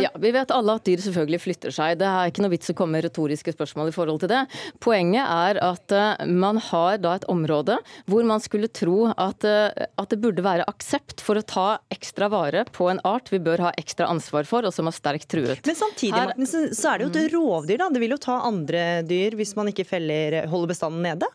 ja, 0.00 0.10
vi 0.18 0.30
vet, 0.30 0.50
alle 0.50 0.76
at 0.76 0.84
dyr 0.84 1.00
selvfølgelig 1.00 1.40
flytter 1.40 1.74
seg. 1.74 1.96
Det 2.02 2.08
er 2.08 2.30
ikke 2.30 2.44
noe 2.44 2.52
vits 2.52 2.72
å 2.72 2.76
komme 2.76 2.98
med 2.98 3.06
retoriske 3.06 3.54
spørsmål 3.54 3.88
i 3.88 3.94
forhold 3.94 4.22
til 4.24 4.32
det. 4.32 4.42
Poenget 4.84 5.24
er 5.24 5.60
at 5.64 5.94
uh, 5.96 6.24
man 6.28 6.60
har 6.60 7.00
da 7.00 7.14
et 7.16 7.26
område 7.32 7.78
hvor 8.10 8.26
man 8.28 8.42
skulle 8.44 8.68
tro 8.68 9.08
at, 9.12 9.46
uh, 9.48 9.70
at, 9.72 10.08
det 10.12 10.20
burde 10.20 10.44
være 10.44 10.66
aksept 10.68 11.24
for 11.24 11.40
å 11.40 11.44
ta 11.46 11.66
ekstra 11.94 12.28
vare 12.32 12.66
på 12.68 12.90
en 12.92 13.00
art 13.08 13.32
vi 13.32 13.40
bør 13.42 13.64
ha 13.68 13.74
ekstra 13.80 14.10
ansvar 14.12 14.48
for, 14.48 14.68
og 14.68 14.76
som 14.76 14.90
er 14.90 14.96
sterkt 14.96 15.30
truet. 15.32 15.62
Men 15.64 15.78
samtidig 15.78 16.18
Her, 16.18 16.34
Martin, 16.34 16.74
så 16.76 16.92
er 16.92 17.00
det 17.00 17.08
jo 17.08 17.12
et 17.12 17.36
rovdyr. 17.36 17.80
da. 17.80 17.88
Det 17.92 18.02
vil 18.02 18.16
jo 18.16 18.20
ta 18.20 18.42
andre 18.44 18.84
dyr 19.08 19.38
hvis 19.38 19.56
man 19.56 19.72
ikke 19.72 19.88
feller, 19.88 20.42
holder 20.52 20.74
bestanden 20.74 21.06
nede? 21.06 21.30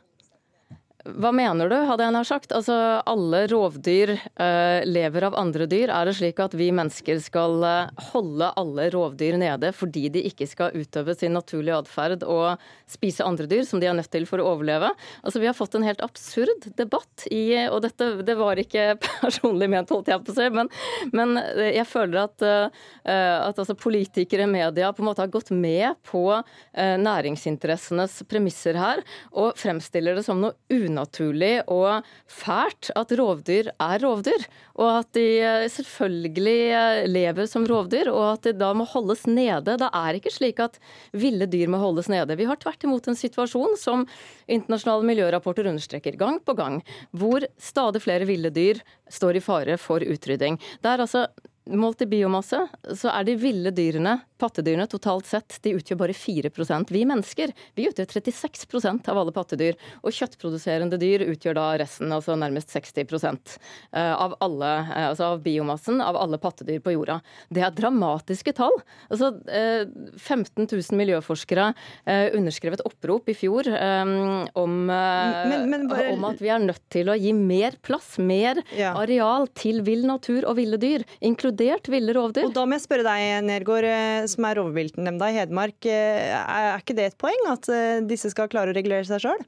Hva 1.16 1.30
mener 1.32 1.70
du, 1.72 1.76
hadde 1.88 2.04
jeg 2.04 2.14
nær 2.14 2.28
sagt? 2.28 2.52
Altså, 2.56 2.76
alle 3.08 3.44
rovdyr 3.48 4.12
uh, 4.18 4.84
lever 4.88 5.28
av 5.30 5.38
andre 5.40 5.68
dyr. 5.70 5.92
Er 5.94 6.10
det 6.10 6.18
slik 6.18 6.40
at 6.44 6.56
vi 6.58 6.68
mennesker 6.76 7.22
skal 7.24 7.64
uh, 7.64 8.08
holde 8.10 8.50
alle 8.60 8.90
rovdyr 8.92 9.38
nede 9.40 9.72
fordi 9.76 10.08
de 10.12 10.26
ikke 10.28 10.48
skal 10.50 10.76
utøve 10.76 11.16
sin 11.16 11.36
naturlige 11.38 11.78
atferd 11.80 12.26
og 12.28 12.64
spise 12.92 13.24
andre 13.24 13.48
dyr 13.48 13.64
som 13.68 13.80
de 13.80 13.88
er 13.88 13.96
nødt 13.96 14.12
til 14.12 14.28
for 14.28 14.44
å 14.44 14.50
overleve? 14.56 14.90
Altså, 15.22 15.40
Vi 15.40 15.48
har 15.48 15.56
fått 15.56 15.78
en 15.80 15.86
helt 15.88 16.04
absurd 16.04 16.68
debatt 16.76 17.28
i 17.32 17.70
Og 17.70 17.80
dette 17.86 18.10
det 18.28 18.36
var 18.40 18.60
ikke 18.60 18.98
personlig 19.24 19.70
ment, 19.72 19.94
holdt 19.94 20.12
jeg 20.12 20.24
på 20.26 20.34
å 20.34 20.38
si, 20.38 20.50
men, 20.52 20.72
men 21.16 21.38
jeg 21.62 21.88
føler 21.88 22.26
at, 22.26 22.44
uh, 22.44 23.48
at 23.48 23.56
altså, 23.56 23.78
politikere, 23.80 24.50
media, 24.50 24.92
på 24.92 25.06
en 25.06 25.12
måte 25.12 25.24
har 25.24 25.32
gått 25.32 25.54
med 25.56 25.96
på 26.08 26.26
næringsinteressenes 26.78 28.20
premisser 28.30 28.78
her 28.80 29.02
og 29.38 29.58
fremstiller 29.60 30.18
det 30.18 30.24
som 30.26 30.40
noe 30.42 30.56
unødvendig 30.72 30.97
unaturlig 30.98 31.62
og 31.72 32.06
fælt 32.28 32.90
at 32.98 33.14
rovdyr 33.18 33.70
er 33.72 34.02
rovdyr. 34.02 34.46
Og 34.78 34.90
at 35.00 35.12
de 35.18 35.26
eh, 35.42 35.68
selvfølgelig 35.72 36.58
eh, 36.78 37.08
lever 37.10 37.50
som 37.50 37.66
rovdyr, 37.68 38.10
og 38.12 38.34
at 38.34 38.48
de 38.48 38.56
da 38.58 38.74
må 38.78 38.86
holdes 38.90 39.26
nede. 39.30 39.78
Det 39.78 39.90
er 39.90 40.18
ikke 40.18 40.34
slik 40.34 40.62
at 40.64 40.80
ville 41.14 41.48
dyr 41.50 41.70
må 41.70 41.82
holdes 41.82 42.10
nede. 42.10 42.38
Vi 42.38 42.48
har 42.50 42.60
tvert 42.62 42.84
imot 42.84 43.08
en 43.08 43.18
situasjon 43.18 43.78
som 43.80 44.08
internasjonale 44.48 45.08
miljørapporter 45.08 45.70
understreker 45.70 46.18
gang 46.18 46.40
på 46.44 46.58
gang, 46.58 46.82
hvor 47.12 47.46
stadig 47.58 48.04
flere 48.04 48.28
ville 48.30 48.52
dyr 48.54 48.82
står 49.10 49.38
i 49.38 49.44
fare 49.44 49.78
for 49.82 50.04
utrydding. 50.04 50.60
Det 50.82 50.94
er 50.94 51.06
altså 51.06 51.28
Målt 51.68 52.00
i 52.00 52.06
biomasse 52.08 52.62
så 52.96 53.10
er 53.12 53.26
de 53.28 53.34
ville 53.36 53.74
dyrene, 53.76 54.14
pattedyrene 54.42 54.88
totalt 54.90 55.28
sett, 55.30 55.60
de 55.64 55.76
utgjør 55.78 56.02
bare 56.02 56.16
4% 56.16 56.94
Vi 56.94 57.04
mennesker 57.08 57.54
vi 57.78 57.88
utgjør 57.90 58.10
36% 58.18 59.10
av 59.12 59.20
alle 59.22 59.34
pattedyr. 59.36 59.78
Og 60.04 60.16
kjøttproduserende 60.16 61.00
dyr 61.02 61.26
utgjør 61.28 61.58
da 61.58 61.68
resten, 61.82 62.12
altså 62.14 62.38
nærmest 62.40 62.72
60 62.74 63.04
eh, 63.04 64.14
av, 64.14 64.38
alle, 64.44 64.72
eh, 64.86 65.08
altså 65.12 65.34
av 65.34 65.44
biomassen 65.46 66.02
av 66.04 66.18
alle 66.20 66.40
pattedyr 66.42 66.82
på 66.84 66.96
jorda. 66.96 67.20
Det 67.54 67.64
er 67.66 67.76
dramatiske 67.78 68.54
tall. 68.58 68.76
Altså 69.12 69.34
15 69.48 70.68
000 70.68 70.98
miljøforskere 71.00 71.70
eh, 72.06 72.28
underskrev 72.38 72.78
et 72.78 72.86
opprop 72.88 73.30
i 73.32 73.36
fjor 73.38 73.68
om, 73.68 74.74
men, 74.88 75.66
men 75.70 75.86
bare... 75.90 76.12
om 76.14 76.26
at 76.30 76.42
vi 76.42 76.50
er 76.54 76.62
nødt 76.64 76.84
til 76.94 77.10
å 77.12 77.16
gi 77.18 77.34
mer 77.36 77.78
plass, 77.86 78.16
mer 78.22 78.62
ja. 78.76 78.94
areal 78.98 79.48
til 79.58 79.82
vill 79.86 80.06
natur 80.08 80.48
og 80.48 80.58
ville 80.60 80.80
dyr. 80.82 81.06
inkludert 81.20 81.90
ville 81.92 82.14
rovdyr. 82.16 82.48
Og 82.48 82.56
Da 82.56 82.66
må 82.68 82.78
jeg 82.78 82.86
spørre 82.86 83.06
deg, 83.08 83.46
Nergård, 83.48 83.88
eh, 83.88 84.27
som 84.32 84.48
er 84.48 84.60
rovviltnemnda 84.60 85.30
i 85.32 85.38
Hedmark. 85.40 85.78
Eh, 85.86 86.34
er 86.38 86.82
ikke 86.82 86.96
det 86.98 87.12
et 87.12 87.20
poeng 87.22 87.52
at 87.52 87.70
eh, 87.74 88.02
disse 88.08 88.32
skal 88.34 88.50
klare 88.52 88.74
å 88.74 88.78
regulere 88.78 89.08
seg 89.08 89.24
sjøl? 89.26 89.46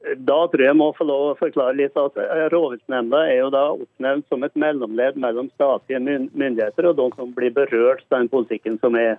Da 0.00 0.38
tror 0.48 0.64
jeg 0.64 0.76
må 0.80 0.88
få 0.96 1.04
lov 1.04 1.22
å 1.28 1.36
forklare 1.36 1.76
litt 1.76 1.98
at 2.00 2.16
Rovviltnemnda 2.54 3.18
er 3.28 3.42
jo 3.42 3.50
da 3.52 3.66
oppnevnt 3.74 4.24
som 4.32 4.46
et 4.46 4.56
mellomledd 4.56 5.18
mellom 5.20 5.50
statlige 5.52 6.00
myndigheter 6.00 6.88
og 6.88 6.96
de 6.96 7.08
som 7.18 7.34
blir 7.36 7.52
berørt 7.52 8.06
av 8.08 8.22
den 8.22 8.30
politikken 8.32 8.78
som 8.80 8.96
er. 8.96 9.18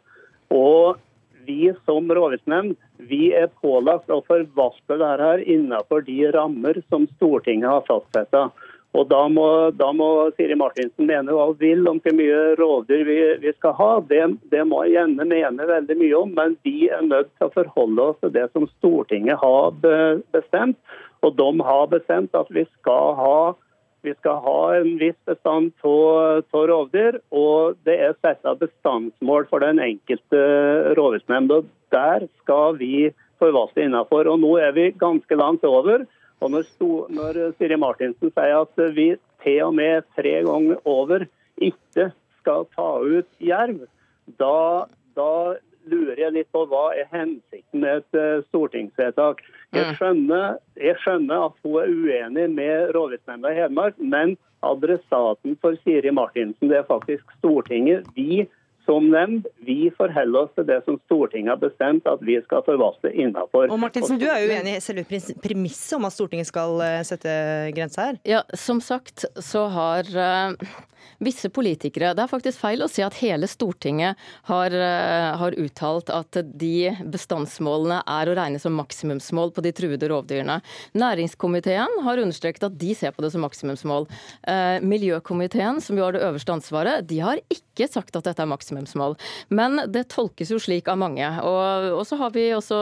Og 0.49 0.97
vi 1.45 1.71
som 1.85 2.09
rovviltnemnd 2.09 2.75
vi 3.09 3.29
er 3.37 3.49
pålagt 3.61 4.11
å 4.13 4.21
forvalte 4.27 4.97
dette 5.01 5.31
innenfor 5.49 6.03
de 6.07 6.17
rammer 6.35 6.81
som 6.89 7.07
Stortinget 7.15 7.69
har 7.69 7.85
fastsatt. 7.87 8.51
Og 8.91 9.07
da 9.07 9.21
må, 9.31 9.45
da 9.79 9.87
må, 9.95 10.07
Siri 10.35 10.55
Martinsen 10.59 11.07
mene 11.07 11.31
hva 11.31 11.47
hun 11.47 11.59
vil 11.61 11.87
om 11.87 12.01
hvor 12.03 12.15
mye 12.17 12.39
rovdyr 12.59 13.05
vi, 13.07 13.19
vi 13.39 13.53
skal 13.55 13.75
ha. 13.77 13.91
Det, 14.09 14.19
det, 14.51 14.65
må 14.67 14.81
jeg 14.83 14.97
gjerne 14.97 15.27
mene 15.29 15.67
veldig 15.69 15.97
mye 16.01 16.17
om, 16.19 16.33
men 16.35 16.57
vi 16.67 16.89
er 16.91 17.05
nødt 17.07 17.31
til 17.37 17.47
å 17.47 17.53
forholde 17.55 18.09
oss 18.11 18.19
til 18.19 18.35
det 18.35 18.49
som 18.51 18.67
Stortinget 18.73 19.39
har 19.39 19.71
bestemt. 20.35 20.79
Og 21.23 21.37
de 21.39 21.49
har 21.63 21.91
bestemt 21.91 22.35
at 22.35 22.51
vi 22.51 22.65
skal 22.79 23.15
ha 23.19 23.35
Vi 24.01 24.15
skal 24.17 24.39
ha 24.41 24.61
en 24.79 24.95
viss 24.97 25.17
bestand 25.29 25.75
av 25.85 26.55
rovdyr, 26.69 27.19
og 27.29 27.75
det 27.85 27.99
er 28.01 28.15
satt 28.17 28.41
av 28.49 28.57
bestandsmål 28.57 29.45
for 29.51 29.61
den 29.61 29.77
enkelte 29.77 30.39
rovviltnemnd. 30.97 31.67
Der 31.93 32.25
skal 32.41 32.79
vi 32.79 33.11
forvalte 33.37 33.83
innenfor. 33.85 34.25
Og 34.25 34.41
nå 34.41 34.55
er 34.57 34.73
vi 34.73 34.87
ganske 34.97 35.37
langt 35.37 35.61
over. 35.69 36.07
Og 36.41 36.53
når, 36.53 36.69
når 37.13 37.39
Siri 37.57 37.77
Martinsen 37.77 38.33
sier 38.33 38.61
at 38.63 38.85
vi 38.95 39.11
til 39.43 39.63
og 39.67 39.75
med 39.77 40.05
tre 40.17 40.39
ganger 40.45 40.79
over 40.89 41.25
ikke 41.61 42.09
skal 42.41 42.65
ta 42.75 42.89
ut 43.05 43.29
jerv, 43.41 43.83
da, 44.41 44.87
da 45.17 45.31
lurer 45.89 46.19
jeg 46.25 46.35
litt 46.35 46.51
på 46.53 46.63
hva 46.69 46.91
er 46.97 47.09
hensikten 47.13 47.83
med 47.83 48.01
et 48.01 48.17
uh, 48.17 48.45
stortingsvedtak. 48.49 49.41
Jeg 49.73 49.87
mm. 49.87 49.97
skjønner, 49.97 50.55
jeg 50.77 50.97
skjønner, 51.03 51.47
at 51.49 51.65
hun 51.65 51.77
er 51.81 51.91
uenig 51.91 52.47
med 52.53 52.95
rovviltnemnda 52.95 53.53
i 53.53 53.59
Hedmark, 53.61 53.99
men 53.99 54.35
adressaten 54.65 55.57
for 55.61 55.77
Siri 55.85 56.13
Martinsen 56.13 56.69
det 56.69 56.81
er 56.81 56.89
faktisk 56.89 57.25
Stortinget. 57.39 58.09
Vi 58.17 58.45
som 58.91 59.07
nevnt, 59.11 59.47
vi 59.63 59.89
forholder 59.95 60.45
oss 60.45 60.51
til 60.57 60.67
det 60.67 60.81
som 60.87 60.99
Stortinget 61.05 61.53
har 61.53 61.61
bestemt 61.61 62.07
at 62.09 62.23
vi 62.25 62.35
skal 62.43 62.63
forvalte 62.67 63.11
innenfor. 63.13 63.71
Og 63.71 63.79
Martinsen, 63.79 64.19
Du 64.19 64.27
er 64.27 64.43
jo 64.43 64.51
uenig 64.51 64.77
i 64.77 64.83
selve 64.83 65.05
premisset 65.43 65.95
om 65.97 66.07
at 66.09 66.15
Stortinget 66.15 66.49
skal 66.49 66.81
eh, 66.83 67.01
sette 67.07 67.33
grensa 67.75 68.09
her? 68.09 68.21
Ja, 68.27 68.43
Som 68.57 68.81
sagt 68.83 69.23
så 69.39 69.67
har 69.71 70.09
uh, 70.11 70.71
visse 71.23 71.49
politikere 71.53 72.11
Det 72.17 72.23
er 72.23 72.31
faktisk 72.31 72.59
feil 72.61 72.83
å 72.83 72.89
si 72.91 73.03
at 73.05 73.17
hele 73.21 73.47
Stortinget 73.49 74.19
har, 74.49 74.75
uh, 74.75 75.37
har, 75.39 75.55
uttalt 75.61 76.11
at 76.13 76.41
de 76.43 76.91
bestandsmålene 77.13 78.01
er 78.03 78.31
å 78.31 78.35
regne 78.37 78.59
som 78.61 78.75
maksimumsmål 78.79 79.53
på 79.55 79.63
de 79.65 79.73
truede 79.75 80.09
rovdyrene. 80.11 80.59
Næringskomiteen 80.97 82.01
har 82.05 82.21
understreket 82.23 82.67
at 82.67 82.77
de 82.81 82.95
ser 82.97 83.15
på 83.15 83.23
det 83.23 83.31
som 83.33 83.45
maksimumsmål. 83.45 84.09
Uh, 84.43 84.77
miljøkomiteen, 84.83 85.79
som 85.83 85.99
jo 85.99 86.07
har 86.07 86.17
det 86.17 86.25
øverste 86.27 86.55
ansvaret, 86.55 87.07
de 87.07 87.21
har 87.23 87.41
ikke 87.47 87.70
sagt 87.91 88.15
at 88.17 88.27
dette 88.27 88.43
er 88.43 88.49
maksimumsmål. 88.51 89.15
Men 89.49 89.79
det 89.91 90.07
tolkes 90.13 90.51
jo 90.51 90.59
slik 90.61 90.89
av 90.91 90.99
mange. 91.01 91.27
Og, 91.47 92.01
så 92.07 92.17
har 92.19 92.33
vi 92.35 92.49
også 92.55 92.79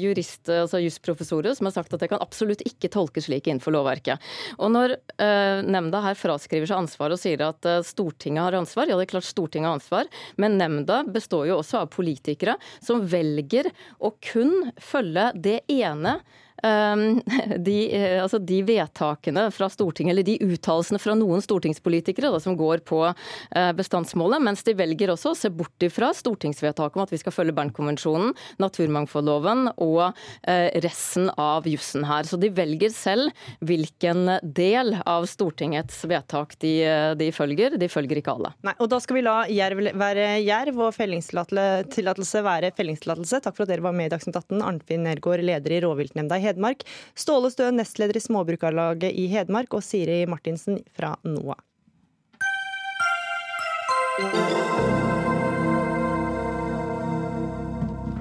jurist, 0.00 0.48
altså 0.48 0.80
jusprofessorer 0.82 1.56
som 1.56 1.68
har 1.68 1.76
sagt 1.76 1.94
at 1.94 2.02
det 2.02 2.10
kan 2.12 2.22
absolutt 2.22 2.64
ikke 2.66 2.92
tolkes 2.92 3.28
slik 3.28 3.48
innenfor 3.48 3.74
lovverket. 3.76 4.22
Og 4.58 4.72
når 4.74 4.96
eh, 4.96 5.62
nemnda 5.66 6.02
her 6.04 6.18
fraskriver 6.18 6.70
seg 6.70 6.80
ansvar 6.82 7.14
og 7.14 7.20
sier 7.20 7.44
at 7.46 7.68
eh, 7.68 7.82
Stortinget 7.86 8.46
har 8.46 8.58
ansvar, 8.60 8.90
ja 8.90 8.98
det 8.98 9.08
er 9.08 9.14
klart 9.14 9.28
Stortinget 9.28 9.70
har 9.70 9.80
ansvar, 9.80 10.10
men 10.40 10.58
nemnda 10.60 11.02
består 11.10 11.48
jo 11.50 11.60
også 11.60 11.84
av 11.84 11.90
politikere 11.94 12.56
som 12.82 13.04
velger 13.10 13.70
å 14.00 14.14
kun 14.32 14.70
følge 14.80 15.30
det 15.36 15.60
ene 15.72 16.20
de, 17.66 17.76
eh, 17.96 18.18
altså 18.22 18.38
de, 18.38 18.60
vedtakene 18.66 19.46
fra 19.54 19.68
Stortinget, 19.72 20.14
eller 20.14 20.26
de 20.26 20.36
uttalelsene 20.44 21.00
fra 21.02 21.16
noen 21.18 21.42
stortingspolitikere 21.44 22.32
da, 22.32 22.40
som 22.42 22.56
går 22.58 22.84
på 22.88 23.02
eh, 23.08 23.70
bestandsmålet, 23.76 24.42
mens 24.44 24.64
de 24.66 24.74
velger 24.78 25.12
også 25.14 25.32
å 25.32 25.38
se 25.38 25.50
bort 25.52 25.86
ifra 25.86 26.12
stortingsvedtaket 26.16 26.98
om 26.98 27.04
at 27.04 27.14
vi 27.14 27.20
skal 27.22 27.34
følge 27.34 27.56
Bernkonvensjonen, 27.56 28.34
naturmangfoldloven 28.62 29.70
og 29.76 30.02
eh, 30.48 30.68
resten 30.84 31.30
av 31.40 31.68
jussen 31.70 32.06
her. 32.08 32.28
Så 32.28 32.38
de 32.40 32.52
velger 32.54 32.92
selv 32.94 33.34
hvilken 33.64 34.36
del 34.42 34.96
av 35.08 35.26
Stortingets 35.30 36.02
vedtak 36.10 36.56
de, 36.62 36.74
de 37.18 37.30
følger. 37.34 37.78
De 37.80 37.88
følger 37.90 38.20
ikke 38.20 38.34
alle. 38.36 38.52
Nei, 38.66 38.76
og 38.78 38.90
Da 38.90 38.98
skal 39.02 39.20
vi 39.20 39.24
la 39.24 39.36
jerv 39.50 39.80
være 39.96 40.26
jerv 40.42 40.80
og 40.86 40.94
fellingstillatelse 40.96 42.42
være 42.44 42.72
fellingstillatelse. 42.76 43.40
Takk 43.44 43.56
for 43.56 43.64
at 43.64 43.72
dere 43.72 43.84
var 43.84 43.94
med 43.96 44.10
i 44.10 44.12
Dagsnytt 44.12 44.36
18. 44.36 44.60
Arnfinn 44.66 45.04
Nergård, 45.06 45.42
leder 45.44 45.74
i 45.76 45.80
rovviltnemnda 45.84 46.38
i 46.38 46.44
Hedmark. 46.50 46.84
Ståle 47.18 47.50
Stø, 47.54 47.70
nestleder 47.74 48.18
i 48.18 48.26
Småbrukarlaget 48.26 49.14
i 49.14 49.26
Hedmark, 49.32 49.72
og 49.78 49.86
Siri 49.86 50.22
Martinsen 50.30 50.82
fra 50.92 51.14
NOA. 51.24 51.56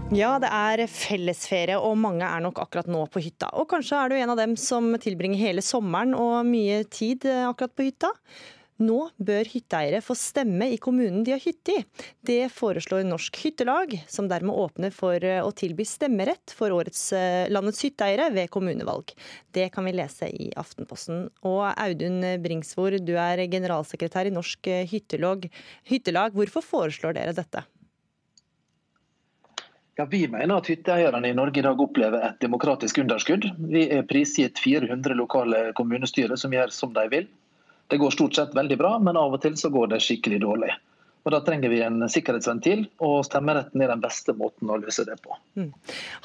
Ja, 0.09 0.31
det 0.41 0.49
er 0.49 0.81
fellesferie, 0.89 1.75
og 1.77 1.97
mange 2.01 2.25
er 2.25 2.41
nok 2.41 2.57
akkurat 2.63 2.87
nå 2.89 3.03
på 3.13 3.21
hytta. 3.21 3.51
Og 3.61 3.67
kanskje 3.69 3.97
er 3.99 4.09
du 4.09 4.15
en 4.17 4.31
av 4.33 4.39
dem 4.39 4.55
som 4.57 4.89
tilbringer 5.01 5.37
hele 5.37 5.61
sommeren 5.61 6.15
og 6.17 6.47
mye 6.49 6.81
tid 6.89 7.27
akkurat 7.29 7.75
på 7.77 7.85
hytta. 7.91 8.09
Nå 8.79 8.97
bør 9.19 9.49
hytteeiere 9.51 9.99
få 10.03 10.15
stemme 10.15 10.69
i 10.71 10.77
kommunen 10.79 11.25
de 11.27 11.33
har 11.35 11.41
hytte 11.43 11.73
i. 11.75 11.85
Det 12.23 12.47
foreslår 12.55 13.03
Norsk 13.07 13.41
Hyttelag, 13.43 13.97
som 14.07 14.29
dermed 14.31 14.55
åpner 14.55 14.93
for 14.95 15.19
eh, 15.19 15.41
å 15.43 15.51
tilby 15.51 15.83
stemmerett 15.87 16.53
for 16.55 16.71
årets 16.71 17.01
eh, 17.17 17.49
landets 17.51 17.83
hytteeiere 17.83 18.29
ved 18.35 18.51
kommunevalg. 18.53 19.11
Det 19.51 19.67
kan 19.73 19.87
vi 19.89 19.97
lese 19.97 20.29
i 20.31 20.51
Aftenposten. 20.59 21.27
Og 21.43 21.65
Audun 21.73 22.23
Bringsvor, 22.43 22.95
du 23.03 23.17
er 23.19 23.43
generalsekretær 23.51 24.29
i 24.29 24.35
Norsk 24.35 24.71
Hyttelag. 24.93 25.49
Hyttelag. 25.89 26.37
Hvorfor 26.39 26.63
foreslår 26.63 27.19
dere 27.19 27.35
dette? 27.35 27.65
Ja, 29.99 30.05
Vi 30.05 30.21
mener 30.31 30.61
at 30.61 30.69
hytteeierne 30.71 31.27
i 31.27 31.35
Norge 31.35 31.59
i 31.59 31.63
dag 31.65 31.81
opplever 31.83 32.21
et 32.23 32.37
demokratisk 32.39 33.01
underskudd. 33.01 33.43
Vi 33.59 33.81
er 33.91 34.05
prisgitt 34.07 34.61
400 34.63 35.17
lokale 35.19 35.63
kommunestyrer 35.75 36.39
som 36.39 36.55
gjør 36.55 36.71
som 36.71 36.93
de 36.95 37.03
vil. 37.11 37.27
Det 37.89 37.97
går 37.97 38.13
stort 38.13 38.37
sett 38.37 38.55
veldig 38.55 38.77
bra, 38.77 38.93
men 39.01 39.17
av 39.17 39.33
og 39.33 39.41
til 39.41 39.57
så 39.57 39.71
går 39.73 39.89
det 39.93 40.03
skikkelig 40.05 40.43
dårlig. 40.45 40.71
Og 41.25 41.33
Da 41.33 41.39
trenger 41.45 41.69
vi 41.69 41.81
en 41.83 42.05
sikkerhetsventil, 42.09 42.85
og 43.03 43.25
stemmeretten 43.27 43.81
er 43.83 43.91
den 43.91 44.01
beste 44.01 44.33
måten 44.37 44.69
å 44.71 44.77
løse 44.79 45.03
det 45.05 45.17
på. 45.25 45.35
Mm. 45.59 45.71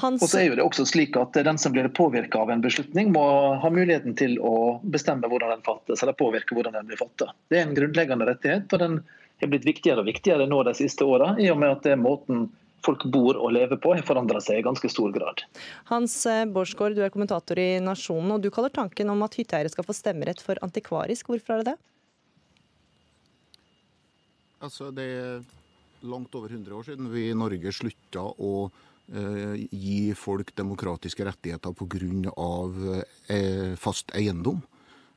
Hans... 0.00 0.22
Og 0.22 0.30
så 0.30 0.40
er 0.40 0.46
jo 0.46 0.58
det 0.60 0.64
også 0.64 0.86
slik 0.88 1.18
at 1.20 1.36
Den 1.44 1.58
som 1.58 1.74
blir 1.74 1.88
påvirka 1.92 2.44
av 2.44 2.52
en 2.54 2.62
beslutning, 2.64 3.10
må 3.12 3.24
ha 3.60 3.70
muligheten 3.72 4.14
til 4.16 4.38
å 4.38 4.78
bestemme 4.82 5.28
hvordan 5.28 5.56
den 5.56 5.66
fattes, 5.66 6.04
eller 6.04 6.16
påvirke 6.16 6.56
hvordan 6.56 6.78
den 6.78 6.88
blir 6.88 7.00
fatta. 7.00 7.32
Det 7.50 7.58
er 7.58 7.66
en 7.66 7.76
grunnleggende 7.76 8.28
rettighet, 8.30 8.68
og 8.70 8.84
den 8.84 9.00
er 9.42 9.50
blitt 9.50 9.66
viktigere 9.66 10.04
og 10.04 10.08
viktigere 10.08 10.46
nå 10.48 10.62
de 10.68 10.76
siste 10.78 11.04
åra, 11.04 11.34
i 11.42 11.50
og 11.50 11.58
med 11.60 11.74
at 11.74 11.84
det 11.84 11.96
er 11.96 12.00
måten 12.00 12.46
folk 12.84 13.06
bor 13.12 13.38
og 13.40 13.52
lever 13.56 13.80
på, 13.80 13.94
har 13.96 14.06
forandra 14.06 14.40
seg 14.44 14.60
i 14.60 14.66
ganske 14.66 14.90
stor 14.92 15.12
grad. 15.14 15.44
Hans 15.90 16.16
eh, 16.30 16.44
Borsgaard, 16.50 16.96
du 16.96 17.02
er 17.04 17.12
kommentator 17.14 17.60
i 17.60 17.80
Nasjonen, 17.82 18.36
og 18.36 18.44
du 18.44 18.50
kaller 18.54 18.72
tanken 18.74 19.12
om 19.12 19.24
at 19.26 19.36
hytteeiere 19.38 19.72
skal 19.72 19.86
få 19.86 19.96
stemmerett 19.96 20.42
for 20.44 20.60
antikvarisk. 20.64 21.32
Hvorfor 21.32 21.56
er 21.56 21.62
det 21.64 21.74
det? 21.74 21.78
Altså, 24.64 24.90
det 24.96 25.04
er 25.04 25.44
langt 26.08 26.34
over 26.36 26.52
100 26.52 26.76
år 26.76 26.84
siden 26.86 27.08
vi 27.12 27.28
i 27.30 27.36
Norge 27.36 27.72
slutta 27.72 28.22
å 28.24 28.52
eh, 29.12 29.64
gi 29.72 30.12
folk 30.18 30.54
demokratiske 30.56 31.26
rettigheter 31.26 31.74
pga. 31.76 33.02
Eh, 33.32 33.74
fast 33.80 34.14
eiendom. 34.16 34.62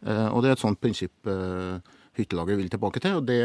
Eh, 0.05 0.27
og 0.31 0.43
Det 0.43 0.51
er 0.51 0.57
et 0.57 0.63
sånt 0.63 0.81
prinsipp 0.81 1.31
eh, 1.31 1.79
hyttelaget 2.17 2.59
vil 2.59 2.71
tilbake 2.73 3.01
til, 3.03 3.19
og 3.19 3.27
det 3.29 3.41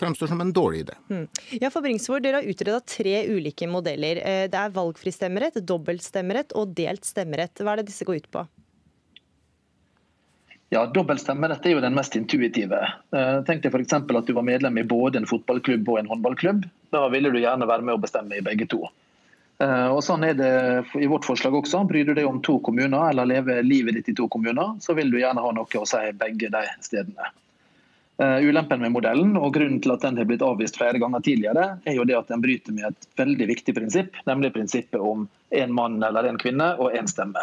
fremstår 0.00 0.30
som 0.30 0.40
en 0.40 0.52
dårlig 0.52 0.84
idé. 0.84 0.96
Mm. 1.10 1.26
Ja, 1.60 1.70
for 1.70 1.84
Bringsvord, 1.84 2.24
Dere 2.24 2.40
har 2.40 2.48
utreda 2.48 2.80
tre 2.80 3.16
ulike 3.28 3.68
modeller. 3.68 4.22
Eh, 4.24 4.46
det 4.50 4.58
er 4.58 4.72
valgfri 4.74 5.12
stemmerett, 5.14 5.60
dobbeltstemmerett 5.68 6.56
og 6.56 6.72
delt 6.76 7.04
stemmerett. 7.08 7.60
Hva 7.60 7.74
er 7.74 7.82
det 7.82 7.90
disse 7.90 8.08
går 8.08 8.22
ut 8.22 8.30
på? 8.32 8.46
Ja, 10.70 10.84
Dobbelt 10.86 11.20
stemmerett 11.20 11.64
er 11.66 11.74
jo 11.74 11.82
den 11.82 11.96
mest 11.98 12.14
intuitive. 12.16 12.78
Eh, 13.10 13.36
tenk 13.46 13.64
deg 13.64 13.74
f.eks. 13.74 13.96
at 13.98 14.26
du 14.28 14.32
var 14.36 14.46
medlem 14.46 14.78
i 14.78 14.86
både 14.86 15.18
en 15.18 15.26
fotballklubb 15.26 15.88
og 15.90 15.98
en 15.98 16.10
håndballklubb. 16.12 16.66
Da 16.94 17.08
ville 17.10 17.32
du 17.34 17.40
gjerne 17.42 17.66
være 17.66 17.86
med 17.88 17.98
å 17.98 18.02
bestemme 18.02 18.38
i 18.38 18.44
begge 18.46 18.68
to. 18.70 18.84
Eh, 19.60 19.88
og 19.90 19.98
Sånn 20.06 20.24
er 20.28 20.38
det 20.38 20.52
i 20.96 21.10
vårt 21.10 21.26
forslag 21.26 21.58
også. 21.58 21.82
Bryr 21.90 22.06
du 22.06 22.14
deg 22.14 22.28
om 22.28 22.38
to 22.46 22.60
kommuner, 22.64 23.10
eller 23.10 23.28
lever 23.28 23.66
livet 23.66 23.98
ditt 23.98 24.12
i 24.14 24.16
to 24.16 24.28
kommuner, 24.30 24.78
så 24.80 24.94
vil 24.94 25.10
du 25.10 25.18
gjerne 25.18 25.42
ha 25.42 25.52
noe 25.56 25.82
å 25.82 25.88
si 25.90 26.04
begge 26.22 26.52
de 26.54 26.62
stedene. 26.86 27.32
Uh, 28.20 28.36
ulempen 28.44 28.82
med 28.82 28.92
modellen 28.92 29.30
og 29.40 29.54
grunnen 29.54 29.78
til 29.80 29.94
at 29.94 30.02
den 30.04 30.18
har 30.20 30.26
blitt 30.28 30.42
avvist 30.44 30.76
flere 30.76 30.98
ganger 31.00 31.22
tidligere, 31.24 31.62
er 31.88 31.94
jo 31.96 32.04
det 32.04 32.18
at 32.18 32.28
den 32.28 32.42
bryter 32.42 32.74
med 32.76 32.90
et 32.90 33.06
veldig 33.16 33.46
viktig 33.48 33.72
prinsipp, 33.78 34.18
nemlig 34.28 34.50
prinsippet 34.52 35.00
om 35.00 35.22
én 35.56 35.72
mann 35.72 35.96
eller 36.04 36.28
én 36.28 36.36
kvinne 36.40 36.66
og 36.76 36.92
én 36.98 37.08
stemme. 37.08 37.40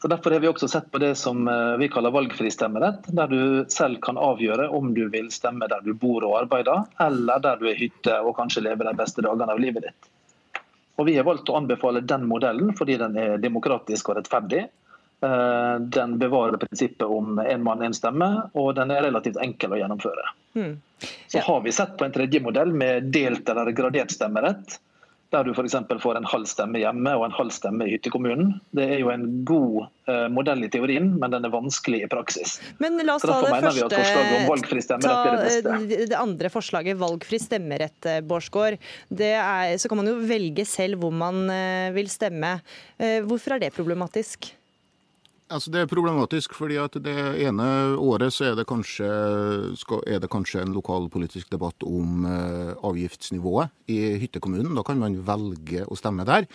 Så 0.00 0.08
Derfor 0.08 0.32
har 0.32 0.40
vi 0.40 0.48
også 0.48 0.68
sett 0.72 0.88
på 0.92 1.00
det 1.02 1.12
som 1.20 1.44
uh, 1.44 1.76
vi 1.76 1.90
kaller 1.92 2.14
valgfri 2.14 2.48
stemmerett, 2.54 3.04
der 3.20 3.28
du 3.28 3.42
selv 3.68 4.00
kan 4.00 4.16
avgjøre 4.16 4.70
om 4.72 4.94
du 4.96 5.10
vil 5.12 5.28
stemme 5.34 5.68
der 5.68 5.84
du 5.84 5.92
bor 5.92 6.24
og 6.24 6.38
arbeider, 6.40 6.88
eller 7.04 7.44
der 7.44 7.60
du 7.60 7.68
er 7.68 7.76
hytte 7.76 8.16
og 8.22 8.32
kanskje 8.40 8.64
lever 8.64 8.88
de 8.88 8.96
beste 8.96 9.24
dagene 9.28 9.52
av 9.52 9.60
livet 9.60 9.90
ditt. 9.90 10.10
Og 10.96 11.10
Vi 11.10 11.18
har 11.20 11.28
valgt 11.28 11.52
å 11.52 11.60
anbefale 11.60 12.00
den 12.00 12.24
modellen 12.24 12.72
fordi 12.72 12.96
den 12.96 13.20
er 13.20 13.36
demokratisk 13.44 14.08
og 14.08 14.22
rettferdig 14.22 14.64
Eh, 14.64 14.85
den 15.16 16.18
bevarer 16.20 16.58
prinsippet 16.60 17.06
om 17.08 17.38
én 17.40 17.62
mann, 17.64 17.80
én 17.82 17.94
stemme, 17.96 18.26
og 18.52 18.74
den 18.76 18.90
er 18.92 19.06
relativt 19.06 19.38
enkel 19.40 19.72
å 19.72 19.78
gjennomføre. 19.80 20.26
Mm. 20.58 20.74
Så 21.32 21.40
har 21.46 21.62
vi 21.64 21.72
sett 21.72 21.94
på 21.96 22.04
en 22.04 22.12
tredje 22.12 22.42
modell 22.44 22.74
med 22.76 23.08
delt 23.14 23.48
eller 23.48 23.72
gradert 23.76 24.12
stemmerett 24.12 24.76
der 25.34 25.44
du 25.44 25.50
f.eks. 25.50 25.74
får 26.02 26.18
en 26.20 26.26
halv 26.28 26.46
stemme 26.48 26.80
hjemme 26.80 27.12
og 27.18 27.24
en 27.26 27.34
halv 27.34 27.52
stemme 27.54 27.86
i 27.86 27.94
hyttekommunen. 27.96 28.52
Det 28.76 28.84
er 28.94 29.00
jo 29.00 29.10
en 29.10 29.24
god 29.48 29.88
eh, 30.10 30.26
modell 30.32 30.62
i 30.64 30.70
teorien, 30.72 31.08
men 31.18 31.34
den 31.34 31.48
er 31.48 31.52
vanskelig 31.52 32.04
i 32.04 32.10
praksis. 32.10 32.56
Men 32.82 33.00
la 33.02 33.16
oss 33.18 33.26
ta 33.26 33.40
det 33.42 33.50
første, 33.66 33.88
ta 35.02 35.16
det, 35.42 36.04
det, 36.12 36.18
andre 36.18 36.50
forslaget, 36.52 36.98
valgfri 37.00 37.40
stemmerett, 37.42 37.98
eh, 38.06 38.20
Bårdsgaard. 38.26 38.78
Så 39.10 39.90
kan 39.90 40.00
man 40.00 40.12
jo 40.12 40.16
velge 40.26 40.66
selv 40.68 41.02
hvor 41.02 41.14
man 41.14 41.46
vil 41.96 42.08
stemme. 42.10 42.56
Hvorfor 43.26 43.56
er 43.56 43.66
det 43.66 43.74
problematisk? 43.74 44.52
Altså 45.46 45.70
Det 45.70 45.78
er 45.78 45.86
problematisk, 45.86 46.56
fordi 46.58 46.74
at 46.82 46.96
det 46.98 47.14
ene 47.46 47.66
året 48.02 48.34
så 48.34 48.48
er 48.48 48.56
det 48.58 48.64
kanskje, 48.66 49.06
er 50.10 50.18
det 50.18 50.30
kanskje 50.32 50.64
en 50.64 50.72
lokalpolitisk 50.74 51.52
debatt 51.52 51.86
om 51.86 52.24
eh, 52.26 52.72
avgiftsnivået 52.82 53.70
i 53.94 54.16
hyttekommunen. 54.24 54.74
Da 54.74 54.82
kan 54.82 54.98
man 54.98 55.20
velge 55.28 55.84
å 55.86 55.98
stemme 55.98 56.26
der. 56.26 56.48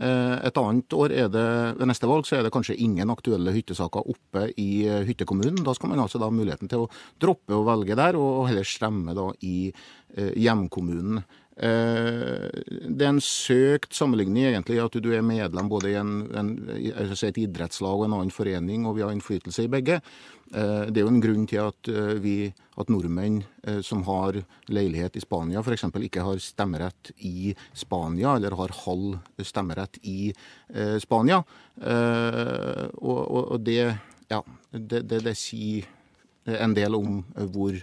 Eh, 0.00 0.36
et 0.48 0.60
annet 0.62 0.96
år 0.96 1.12
er 1.12 1.28
det, 1.34 1.44
ved 1.76 1.90
neste 1.90 2.08
valg 2.08 2.24
så 2.24 2.38
er 2.38 2.46
det 2.46 2.54
kanskje 2.54 2.78
ingen 2.80 3.12
aktuelle 3.12 3.52
hyttesaker 3.52 4.08
oppe 4.14 4.46
i 4.56 4.70
eh, 4.86 5.04
hyttekommunen. 5.10 5.60
Da 5.66 5.76
skal 5.76 5.92
man 5.92 6.00
altså 6.06 6.16
da 6.16 6.30
ha 6.30 6.32
muligheten 6.32 6.72
til 6.72 6.86
å 6.86 6.90
droppe 7.20 7.52
å 7.52 7.66
velge 7.68 8.00
der, 8.00 8.16
og 8.16 8.46
heller 8.48 8.64
stemme 8.64 9.12
da 9.18 9.28
i 9.44 9.74
hjemkommunen. 10.16 11.20
Eh, 11.58 12.46
det 12.86 13.02
er 13.02 13.10
en 13.10 13.22
søkt 13.24 13.96
sammenligning 13.96 14.46
egentlig 14.46 14.78
at 14.78 14.94
du 15.02 15.08
er 15.10 15.24
medlem 15.26 15.70
både 15.70 15.90
i 15.90 15.96
en, 15.98 16.20
en, 16.38 16.52
et 16.70 17.40
idrettslag 17.42 17.98
og 17.98 18.06
en 18.06 18.14
annen 18.20 18.34
forening, 18.34 18.86
og 18.86 18.94
vi 18.98 19.02
har 19.02 19.14
innflytelse 19.14 19.66
i 19.66 19.72
begge. 19.72 19.98
Eh, 20.54 20.86
det 20.86 21.02
er 21.02 21.06
jo 21.06 21.10
en 21.10 21.24
grunn 21.24 21.48
til 21.50 21.64
at, 21.64 21.90
eh, 21.90 22.14
vi, 22.22 22.36
at 22.78 22.92
nordmenn 22.94 23.42
som 23.84 24.04
har 24.06 24.38
leilighet 24.70 25.18
i 25.18 25.20
Spania 25.20 25.60
f.eks. 25.60 25.82
ikke 26.06 26.22
har 26.24 26.38
stemmerett 26.40 27.10
i 27.26 27.50
Spania, 27.76 28.36
eller 28.38 28.54
har 28.56 28.72
halv 28.86 29.18
stemmerett 29.44 29.98
i 30.08 30.30
Spania. 31.02 31.42
Og, 31.82 33.18
og, 33.18 33.42
og 33.42 33.60
det, 33.66 33.82
ja, 34.30 34.40
det, 34.72 35.02
det, 35.10 35.20
det 35.26 35.34
sier 35.36 35.90
en 36.56 36.74
del 36.76 36.96
om 36.96 37.22
hvor 37.52 37.76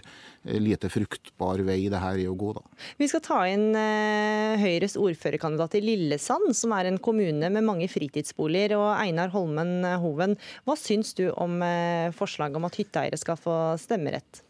lite 0.46 0.88
fruktbar 0.92 1.60
vei 1.66 1.86
det 1.90 2.00
her 2.00 2.18
er 2.20 2.30
å 2.30 2.36
gå. 2.38 2.52
Da. 2.56 2.62
Vi 3.00 3.08
skal 3.10 3.22
ta 3.24 3.40
inn 3.50 3.68
eh, 3.78 4.56
Høyres 4.60 4.96
ordførerkandidat 5.00 5.78
i 5.78 5.82
Lillesand, 5.84 6.52
som 6.56 6.74
er 6.76 6.90
en 6.90 7.00
kommune 7.02 7.50
med 7.52 7.66
mange 7.66 7.88
fritidsboliger. 7.90 8.76
og 8.78 8.90
Einar 8.94 9.32
Holmen 9.34 9.80
Hoven, 10.02 10.36
hva 10.66 10.78
syns 10.78 11.14
du 11.18 11.28
om 11.32 11.60
eh, 11.66 12.12
forslaget 12.16 12.60
om 12.60 12.68
at 12.68 12.78
hytteeiere 12.80 13.20
skal 13.20 13.40
få 13.40 13.58
stemmerett? 13.82 14.42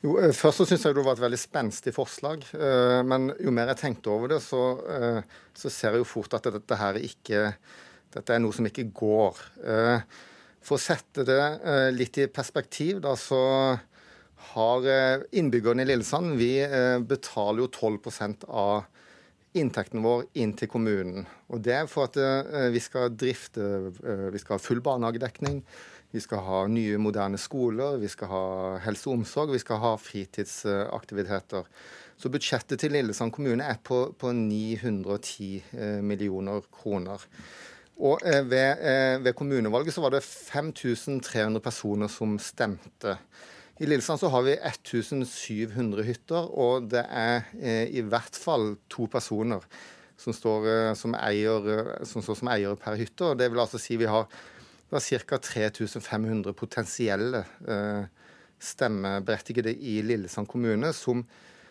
Jo, 0.00 0.16
eh, 0.20 0.32
først 0.36 0.62
så 0.62 0.70
syns 0.70 0.86
jeg 0.86 0.96
det 0.96 1.06
var 1.06 1.18
et 1.18 1.26
veldig 1.26 1.42
spenstig 1.42 1.94
forslag. 1.96 2.46
Men 2.54 3.32
jo 3.42 3.54
mer 3.54 3.74
jeg 3.74 3.82
tenkte 3.84 4.14
over 4.14 4.36
det, 4.36 4.42
så, 4.44 4.64
så 5.56 5.72
ser 5.72 5.96
jeg 5.96 6.04
jo 6.04 6.10
fort 6.14 6.38
at 6.38 6.50
dette 6.54 6.80
her 6.80 7.00
ikke 7.02 7.52
Dette 8.10 8.34
er 8.34 8.40
noe 8.42 8.50
som 8.50 8.66
ikke 8.66 8.88
går. 8.90 9.36
For 10.60 10.76
å 10.76 10.82
sette 10.82 11.24
det 11.24 11.42
litt 11.96 12.18
i 12.20 12.26
perspektiv, 12.28 12.98
da, 13.04 13.14
så 13.16 13.40
har 14.54 14.88
eh, 14.88 15.26
innbyggerne 15.38 15.84
i 15.84 15.90
Lillesand 15.90 16.34
Vi 16.40 16.54
eh, 16.64 16.98
betaler 16.98 17.64
jo 17.64 17.70
12% 17.70 18.48
av 18.48 18.88
inntekten 19.58 20.02
vår 20.04 20.28
inn 20.38 20.52
til 20.54 20.70
kommunen. 20.70 21.24
Og 21.50 21.62
Det 21.64 21.74
er 21.74 21.88
for 21.90 22.08
at 22.08 22.18
eh, 22.20 22.68
vi 22.74 22.82
skal 22.82 23.10
drifte 23.10 23.64
Vi 24.32 24.42
skal 24.42 24.56
ha 24.56 24.62
full 24.62 24.82
barnehagedekning. 24.84 25.62
Vi 26.10 26.20
skal 26.22 26.42
ha 26.42 26.60
nye, 26.66 26.98
moderne 26.98 27.38
skoler, 27.38 28.00
vi 28.02 28.08
skal 28.10 28.30
ha 28.32 28.46
helse 28.82 29.06
og 29.06 29.20
omsorg, 29.20 29.52
vi 29.54 29.60
skal 29.62 29.78
ha 29.78 29.92
fritidsaktiviteter. 29.94 31.68
Så 32.18 32.32
budsjettet 32.34 32.82
til 32.82 32.90
Lillesand 32.96 33.30
kommune 33.30 33.62
er 33.62 33.78
på, 33.78 34.08
på 34.18 34.32
910 34.34 36.02
millioner 36.02 36.66
kroner. 36.74 37.22
Og 38.00 38.22
ved, 38.24 38.80
ved, 39.20 39.32
kommunevalget 39.36 39.92
så 39.92 40.00
var 40.00 40.14
det 40.14 40.22
5300 40.24 41.60
personer 41.60 42.08
som 42.08 42.38
stemte. 42.40 43.18
I 43.80 43.88
Lillesand 43.88 44.20
så 44.20 44.28
har 44.28 44.44
vi 44.44 44.54
1700 44.56 46.04
hytter, 46.04 46.48
og 46.52 46.90
det 46.92 47.00
er 47.00 47.46
eh, 47.60 47.86
i 47.96 48.02
hvert 48.04 48.36
fall 48.36 48.74
to 48.92 49.06
personer 49.08 49.64
som 50.20 50.36
står 50.36 50.68
eh, 50.68 50.88
som, 50.98 51.16
eier, 51.16 51.68
eh, 51.72 51.92
som, 52.08 52.24
står 52.24 52.40
som 52.42 52.50
eier 52.52 52.76
per 52.80 52.98
hytte. 53.00 53.32
Det 53.40 53.48
vil 53.48 53.62
altså 53.62 53.80
si 53.80 53.96
vi 54.00 54.08
har, 54.10 54.28
ca. 54.90 55.38
3500 55.38 56.52
potensielle 56.58 57.44
eh, 57.64 58.04
stemmeberettigede 58.60 59.72
i 59.72 60.00
Lillesand 60.04 60.48
kommune 60.50 60.92
som, 60.96 61.24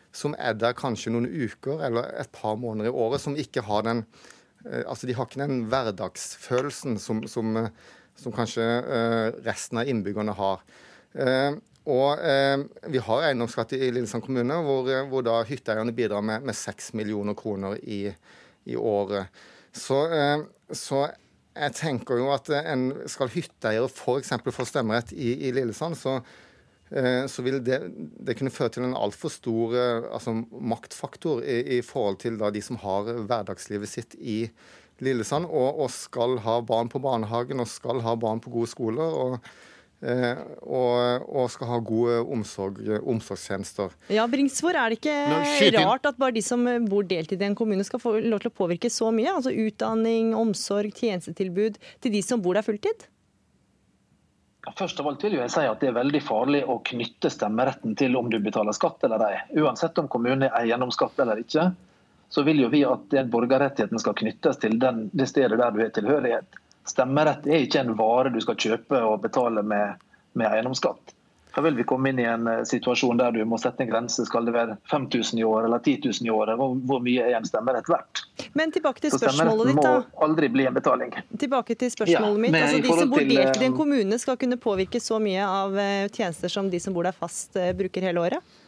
som, 0.09 0.33
er 0.33 0.57
der 0.57 0.73
kanskje 0.77 1.13
noen 1.13 1.29
uker 1.29 1.85
eller 1.85 2.09
et 2.21 2.33
par 2.33 2.57
måneder 2.57 2.89
i 2.89 2.95
året, 3.05 3.21
som 3.21 3.37
ikke 3.37 3.65
har 3.69 3.85
den 3.85 4.01
eh, 4.01 4.38
altså 4.65 5.07
De 5.07 5.15
har 5.15 5.29
ikke 5.29 5.39
den 5.41 5.65
hverdagsfølelsen 5.71 6.97
som, 6.99 7.23
som, 7.31 7.55
som 8.19 8.35
kanskje 8.35 8.65
eh, 8.65 9.39
resten 9.45 9.79
av 9.79 9.89
innbyggerne 9.89 10.35
har. 10.35 10.63
Og 11.89 12.21
eh, 12.21 12.59
vi 12.91 13.01
har 13.01 13.23
eiendomsskatt 13.29 13.73
i 13.77 13.89
Lillesand 13.89 14.25
kommune, 14.25 14.59
hvor, 14.65 14.89
eh, 14.91 15.05
hvor 15.09 15.23
da 15.25 15.39
hytteeierne 15.47 15.95
bidrar 15.95 16.21
med, 16.25 16.45
med 16.45 16.57
6 16.57 16.93
millioner 16.99 17.37
kroner 17.37 17.79
i, 17.81 18.03
i 18.69 18.75
året. 18.77 19.31
Så, 19.73 20.03
eh, 20.13 20.43
så, 20.75 21.07
jeg 21.59 21.75
tenker 21.75 22.19
jo 22.21 22.29
at 22.31 22.51
en 22.59 22.91
skal 23.09 23.31
hytteeiere 23.33 23.89
f.eks. 23.89 24.35
få 24.53 24.67
stemmerett 24.69 25.11
i, 25.15 25.33
i 25.47 25.53
Lillesand, 25.55 25.97
så, 25.97 26.19
eh, 26.19 26.45
så 27.29 27.45
vil 27.45 27.59
det, 27.61 27.79
det, 28.17 28.33
kunne 28.39 28.53
føre 28.53 28.73
til 28.73 28.87
en 28.87 28.97
altfor 28.97 29.29
stor 29.33 29.75
eh, 29.77 30.09
altså, 30.09 30.33
maktfaktor 30.49 31.43
i, 31.43 31.61
i, 31.77 31.79
forhold 31.85 32.17
til 32.23 32.39
da, 32.41 32.49
de 32.53 32.63
som 32.65 32.79
har 32.81 33.11
hverdagslivet 33.29 33.91
sitt 33.91 34.17
i 34.17 34.41
Lillesand, 34.99 35.45
og, 35.45 35.83
og 35.85 35.91
skal 35.93 36.39
ha 36.43 36.59
barn 36.65 36.89
på 36.91 37.01
barnehagen 37.03 37.61
og 37.61 37.69
skal 37.71 38.01
ha 38.03 38.17
barn 38.19 38.41
på 38.43 38.51
gode 38.57 38.71
skoler. 38.73 39.19
og 39.23 39.51
Eh, 39.99 40.37
og, 40.63 41.25
og, 41.27 41.49
skal 41.51 41.67
ha 41.67 41.77
gode 41.83 42.21
omsorg, 42.31 42.77
omsorgstjenester. 43.03 43.91
Ja, 44.15 44.23
Bringsvor, 44.31 44.77
Er 44.79 44.93
det 44.93 45.01
ikke 45.01 45.73
rart 45.75 46.07
at 46.07 46.15
bare 46.15 46.31
de 46.37 46.43
som 46.43 46.63
bor 46.87 47.03
deltid 47.03 47.41
i 47.43 47.49
en 47.49 47.57
kommune 47.59 47.83
skal 47.83 47.99
få 47.99 48.15
lov 48.23 48.39
til 48.39 48.51
å 48.51 48.55
påvirke 48.61 48.91
så 48.93 49.11
mye? 49.11 49.33
Altså 49.33 49.51
utdanning, 49.51 50.31
omsorg, 50.39 50.95
tjenestetilbud 50.95 51.81
til 51.99 52.15
de 52.15 52.23
som 52.23 52.39
bor 52.39 52.55
der 52.55 52.63
fulltid? 52.63 53.09
Først 54.77 54.99
av 54.99 55.07
alt 55.07 55.23
vil 55.23 55.37
jeg 55.37 55.51
si 55.51 55.61
at 55.65 55.79
Det 55.79 55.89
er 55.89 55.95
veldig 55.95 56.21
farlig 56.23 56.63
å 56.67 56.79
knytte 56.85 57.31
stemmeretten 57.31 57.95
til 57.99 58.17
om 58.19 58.29
du 58.29 58.39
betaler 58.43 58.75
skatt 58.75 59.03
eller 59.07 59.23
ei. 59.29 59.37
Uansett 59.61 59.97
om 60.01 60.09
kommunen 60.11 60.47
er 60.49 60.57
eiendomsskatt 60.61 61.19
eller 61.23 61.39
ikke, 61.39 61.69
så 62.29 62.43
vil 62.45 62.59
jo 62.61 62.69
vi 62.69 62.83
at 62.85 63.07
den 63.09 63.29
borgerrettigheten 63.31 64.01
skal 64.01 64.17
knyttes 64.19 64.59
til 64.61 64.75
den, 64.79 65.07
det 65.13 65.29
stedet 65.31 65.57
der 65.57 65.71
du 65.71 65.79
har 65.81 65.93
tilhørighet. 65.95 66.59
Stemmerett 66.89 67.47
er 67.47 67.63
ikke 67.63 67.81
en 67.85 67.95
vare 67.97 68.33
du 68.33 68.39
skal 68.43 68.59
kjøpe 68.59 68.99
og 69.05 69.23
betale 69.23 69.63
med, 69.65 70.03
med 70.37 70.51
eiendomsskatt. 70.51 71.15
Da 71.55 71.61
vil 71.65 71.75
vi 71.75 71.83
komme 71.83 72.11
inn 72.11 72.19
i 72.21 72.25
en 72.29 72.47
eh, 72.47 72.61
situasjon 72.67 73.17
der 73.17 73.33
du 73.33 73.41
må 73.49 73.57
sette 73.61 73.83
en 73.83 73.89
grense. 73.89 74.25
Skal 74.27 74.45
det 74.45 74.53
være 74.53 74.77
5000 74.91 75.39
i 75.41 75.45
år 75.47 75.65
eller 75.65 75.81
10 75.81 75.95
000 76.05 76.29
i 76.29 76.33
året? 76.33 76.59
Hvor, 76.59 76.75
hvor, 76.91 77.01
mye 77.05 77.25
er 77.25 77.37
en 77.39 77.47
stemmerett 77.47 77.89
verdt? 77.89 78.23
Men 78.57 78.73
tilbake 78.75 79.03
til 79.03 79.13
spørsmålet 79.15 79.71
ditt, 79.71 79.81
da. 79.83 79.95
må 80.05 80.29
aldri 80.29 80.51
bli 80.53 80.67
en 80.69 80.77
betaling. 80.77 81.15
Tilbake 81.41 81.75
til 81.79 81.91
spørsmålet 81.95 82.37
ja, 82.37 82.43
mitt. 82.45 82.59
Altså, 82.61 82.81
de 82.85 82.95
som 83.01 83.13
bor 83.13 83.25
delt 83.25 83.61
i 83.61 83.65
en 83.65 83.73
eh, 83.73 83.77
kommune, 83.81 84.21
skal 84.21 84.39
kunne 84.41 84.59
påvirke 84.61 85.01
så 85.03 85.19
mye 85.23 85.49
av 85.49 85.77
eh, 85.81 86.07
tjenester 86.13 86.53
som 86.53 86.69
de 86.69 86.81
som 86.83 86.95
bor 86.95 87.09
der 87.09 87.17
fast, 87.17 87.57
bruker 87.79 88.05
hele 88.09 88.21
året? 88.29 88.58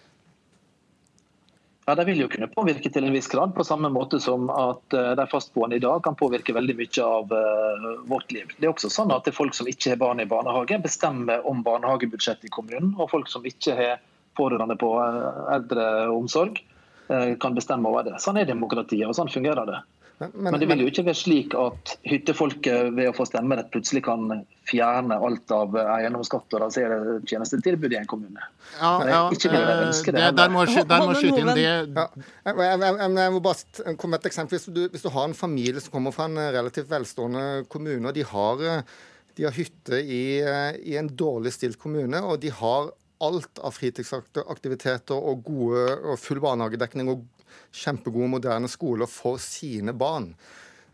Ja, 1.91 1.95
De 1.95 2.05
vil 2.05 2.21
jo 2.23 2.29
kunne 2.31 2.47
påvirke 2.47 2.87
til 2.87 3.03
en 3.03 3.11
viss 3.11 3.27
grad, 3.27 3.51
på 3.51 3.65
samme 3.67 3.89
måte 3.91 4.15
som 4.23 4.45
at 4.47 4.95
eh, 4.95 5.09
de 5.19 5.25
fastboende 5.27 5.75
i 5.75 5.81
dag 5.83 5.99
kan 6.05 6.15
påvirke 6.15 6.53
veldig 6.55 6.75
mye 6.79 7.03
av 7.03 7.33
uh, 7.35 7.87
vårt 8.07 8.31
liv. 8.31 8.53
Det 8.55 8.63
er 8.63 8.71
også 8.71 8.87
sånn 8.95 9.11
at 9.11 9.25
det 9.25 9.33
er 9.33 9.35
folk 9.35 9.57
som 9.57 9.67
ikke 9.67 9.91
har 9.91 9.99
barn 9.99 10.23
i 10.23 10.25
barnehage, 10.29 10.77
bestemmer 10.79 11.43
om 11.51 11.59
barnehagebudsjettet 11.65 12.47
i 12.47 12.53
kommunen. 12.55 12.93
Og 12.95 13.11
folk 13.11 13.27
som 13.27 13.43
ikke 13.43 13.75
har 13.75 13.99
pårørende 14.39 14.79
på 14.79 14.93
uh, 15.03 15.51
eldreomsorg, 15.57 16.63
kan 17.43 17.57
bestemme 17.57 17.91
over 17.91 18.05
det. 18.07 18.15
Sånn 18.23 18.39
er 18.39 18.47
demokratiet, 18.47 19.03
og 19.03 19.17
sånn 19.17 19.33
fungerer 19.33 19.67
det. 19.67 19.81
Men, 20.21 20.31
men, 20.35 20.51
men, 20.53 20.59
det 20.61 20.67
vil 20.69 20.81
jo 20.83 20.89
ikke 20.91 21.03
være 21.07 21.17
slik 21.17 21.53
at 21.57 21.91
hyttefolket 22.05 22.91
ved 22.93 23.07
å 23.09 23.13
få 23.17 23.25
stemmerett 23.25 23.71
plutselig 23.73 24.03
kan 24.05 24.43
fjerne 24.69 25.17
alt 25.17 25.53
av 25.55 25.73
eiendomsskatt 25.81 26.53
og 26.53 26.61
rasere 26.61 26.99
tjenestetilbudet 27.25 27.95
i 27.95 27.99
en 28.03 28.09
kommune. 28.11 28.45
Ja, 28.75 28.91
ja, 29.09 29.21
ikke 29.33 29.49
vil 29.49 29.65
jeg 29.65 29.87
ønske 29.87 30.13
det. 30.13 30.27
Der 30.37 30.53
må 30.53 30.61
jeg 30.67 30.75
skyte 31.23 31.41
inn 31.41 31.51
det. 31.57 31.65
Ja, 31.65 32.05
jeg, 32.45 32.77
jeg, 32.85 32.99
jeg, 33.17 33.33
må 33.33 33.41
bare 33.47 33.95
komme 33.95 34.13
med 34.13 34.21
et 34.21 34.29
eksempel. 34.29 34.59
Hvis 34.59 34.69
du, 34.69 34.83
hvis 34.93 35.07
du, 35.07 35.09
har 35.15 35.25
en 35.25 35.37
familie 35.37 35.81
som 35.81 35.95
kommer 35.95 36.13
fra 36.13 36.29
en 36.29 36.37
relativt 36.37 36.91
velstående 36.93 37.65
kommune, 37.73 38.05
og 38.05 38.13
de 38.13 38.27
har, 38.29 38.65
de 39.39 39.49
har 39.49 39.57
hytte 39.57 40.05
i, 40.05 40.23
i 40.85 41.01
en 41.01 41.09
dårlig 41.09 41.57
stilt 41.57 41.81
kommune, 41.81 42.21
og 42.21 42.43
de 42.45 42.53
har 42.61 42.93
alt 43.21 43.61
av 43.65 43.73
fritidsaktiviteter 43.73 45.17
og, 45.17 45.41
gode, 45.49 45.85
og 46.13 46.21
full 46.21 46.41
barnehagedekning 46.45 47.09
og 47.09 47.25
kjempegode, 47.71 48.29
moderne 48.35 48.69
skoler 48.71 49.09
for 49.09 49.39
sine 49.41 49.93
barn. 49.97 50.31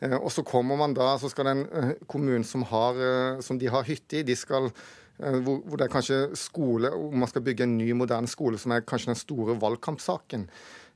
Eh, 0.01 0.15
og 0.17 0.29
så 0.33 0.43
kommer 0.45 0.77
man 0.77 0.93
da, 0.97 1.15
så 1.17 1.29
skal 1.31 1.49
den 1.49 1.65
eh, 1.73 1.91
kommunen 2.09 2.45
som, 2.45 2.65
har, 2.69 3.01
eh, 3.01 3.41
som 3.41 3.59
de 3.59 3.69
har 3.73 3.87
hytte 3.87 4.21
i, 4.21 4.25
de 4.27 4.37
skal 4.37 4.71
hvor, 5.17 5.63
hvor, 5.65 5.79
det 5.79 5.87
er 5.87 5.89
kanskje 5.89 6.17
skole, 6.37 6.91
hvor 6.93 7.15
man 7.17 7.29
skal 7.31 7.41
bygge 7.41 7.65
en 7.65 7.71
ny, 7.79 7.87
moderne 7.97 8.29
skole, 8.29 8.59
som 8.61 8.75
er 8.75 8.83
kanskje 8.85 9.09
den 9.09 9.17
store 9.17 9.55
valgkampsaken. 9.57 10.43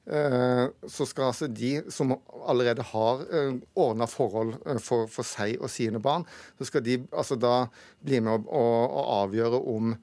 Eh, 0.02 0.68
så 0.90 1.06
skal 1.06 1.28
altså 1.30 1.46
de 1.46 1.76
som 1.94 2.16
allerede 2.50 2.82
har 2.90 3.20
eh, 3.22 3.52
ordna 3.78 4.08
forhold 4.10 4.56
eh, 4.66 4.80
for, 4.82 5.06
for, 5.06 5.28
seg 5.28 5.62
og 5.62 5.70
sine 5.70 6.02
barn, 6.02 6.26
så 6.58 6.66
skal 6.66 6.82
de 6.82 6.96
altså 7.14 7.38
da 7.38 7.68
bli 8.02 8.18
med 8.26 8.50
å, 8.50 8.64
å 8.90 9.04
avgjøre 9.20 9.60
om, 9.62 9.94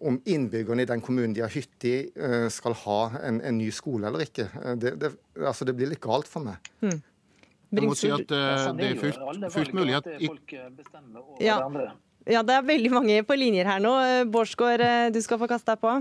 om, 0.00 0.18
innbyggerne 0.24 0.86
i 0.86 0.88
den 0.88 1.04
kommunen 1.04 1.36
de 1.36 1.44
har 1.44 1.52
hytte 1.52 1.90
i, 1.90 2.48
skal 2.52 2.76
ha 2.86 2.98
en, 3.20 3.42
en, 3.44 3.58
ny 3.60 3.68
skole 3.74 4.08
eller 4.08 4.24
ikke. 4.24 4.48
Det, 4.80 4.94
det, 5.02 5.12
altså 5.36 5.68
det 5.68 5.76
blir 5.76 5.92
litt 5.92 6.00
galt 6.02 6.30
for 6.30 6.48
meg. 6.48 6.72
Mm. 6.80 6.96
Jeg 7.72 7.84
må 7.84 7.96
si 7.96 8.08
at 8.12 8.32
uh, 8.32 8.72
det 8.76 8.90
er 8.94 8.98
fullt, 9.00 9.46
fullt 9.52 9.76
mulig 9.76 9.96
at 9.96 10.08
ja. 11.40 11.56
ja, 12.28 12.42
det 12.44 12.56
er 12.56 12.66
veldig 12.68 12.90
mange 12.92 13.22
på 13.28 13.36
linjer 13.36 13.68
her 13.68 13.80
nå. 13.80 13.92
Bårdsgaard, 14.32 15.12
du 15.12 15.20
skal 15.24 15.40
få 15.40 15.48
kaste 15.52 15.72
deg 15.72 15.84
på. 15.84 15.98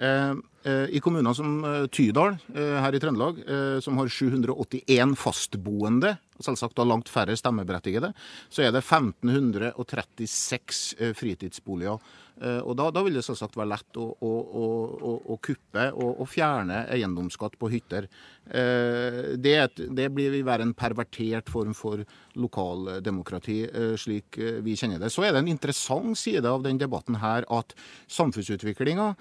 Uh, 0.00 0.40
I 0.64 0.96
kommuner 1.04 1.34
som 1.36 1.60
Tydal 1.92 2.38
her 2.54 2.96
i 2.96 3.00
Trøndelag, 3.02 3.36
som 3.84 3.98
har 4.00 4.08
781 4.08 5.12
fastboende, 5.20 6.14
selvsagt 6.40 6.72
da 6.78 6.84
langt 6.88 7.08
færre 7.12 7.36
stemmeberettigede, 7.36 8.14
så 8.48 8.62
er 8.64 8.72
det 8.72 8.80
1536 8.80 11.12
fritidsboliger 11.20 12.00
Eh, 12.42 12.60
og 12.66 12.74
da, 12.78 12.88
da, 12.90 13.02
vil 13.06 13.14
det 13.14 13.22
selvsagt 13.22 13.54
være 13.54 13.70
lett 13.70 13.98
å, 14.00 14.08
å, 14.18 14.30
å, 14.58 15.10
å 15.30 15.36
kuppe 15.42 15.86
og, 15.94 16.24
fjerne 16.30 16.82
eiendomsskatt 16.90 17.54
på 17.60 17.70
hytter. 17.70 18.08
Eh, 18.44 19.36
det, 19.40 19.56
det 19.96 20.10
blir 20.12 20.36
være 20.44 20.66
en 20.66 20.74
pervertert 20.76 21.48
form 21.48 21.72
for 21.76 22.02
lokaldemokrati, 22.36 23.58
eh, 23.64 23.94
slik 24.00 24.38
vi 24.64 24.76
kjenner 24.76 25.00
det. 25.00 25.12
Så 25.14 25.24
er 25.24 25.32
det 25.32 25.44
en 25.44 25.52
interessant 25.52 26.18
side 26.18 26.44
av 26.48 26.64
den 26.66 26.80
debatten 26.80 27.18
her 27.22 27.46
at 27.52 27.74
samfunnsutviklinga 28.10 29.14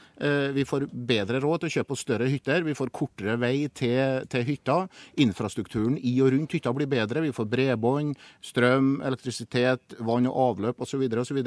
Vi 0.54 0.64
får 0.68 0.86
bedre 0.92 1.40
råd 1.42 1.64
til 1.64 1.70
å 1.70 1.74
kjøpe 1.78 1.96
større 1.98 2.28
hytter, 2.30 2.64
vi 2.66 2.76
får 2.78 2.92
kortere 2.96 3.36
vei 3.40 3.68
til, 3.76 4.24
til 4.32 4.46
hytta. 4.48 4.78
Infrastrukturen 5.22 5.98
i 5.98 6.14
og 6.24 6.32
rundt 6.34 6.54
hytta 6.56 6.74
blir 6.76 6.90
bedre. 6.90 7.24
Vi 7.24 7.34
får 7.36 7.50
bredbånd, 7.52 8.16
strøm, 8.44 8.96
elektrisitet, 9.06 9.98
vann 10.00 10.30
og 10.30 10.40
avløp 10.48 10.84
osv. 10.84 11.06
osv. 11.24 11.42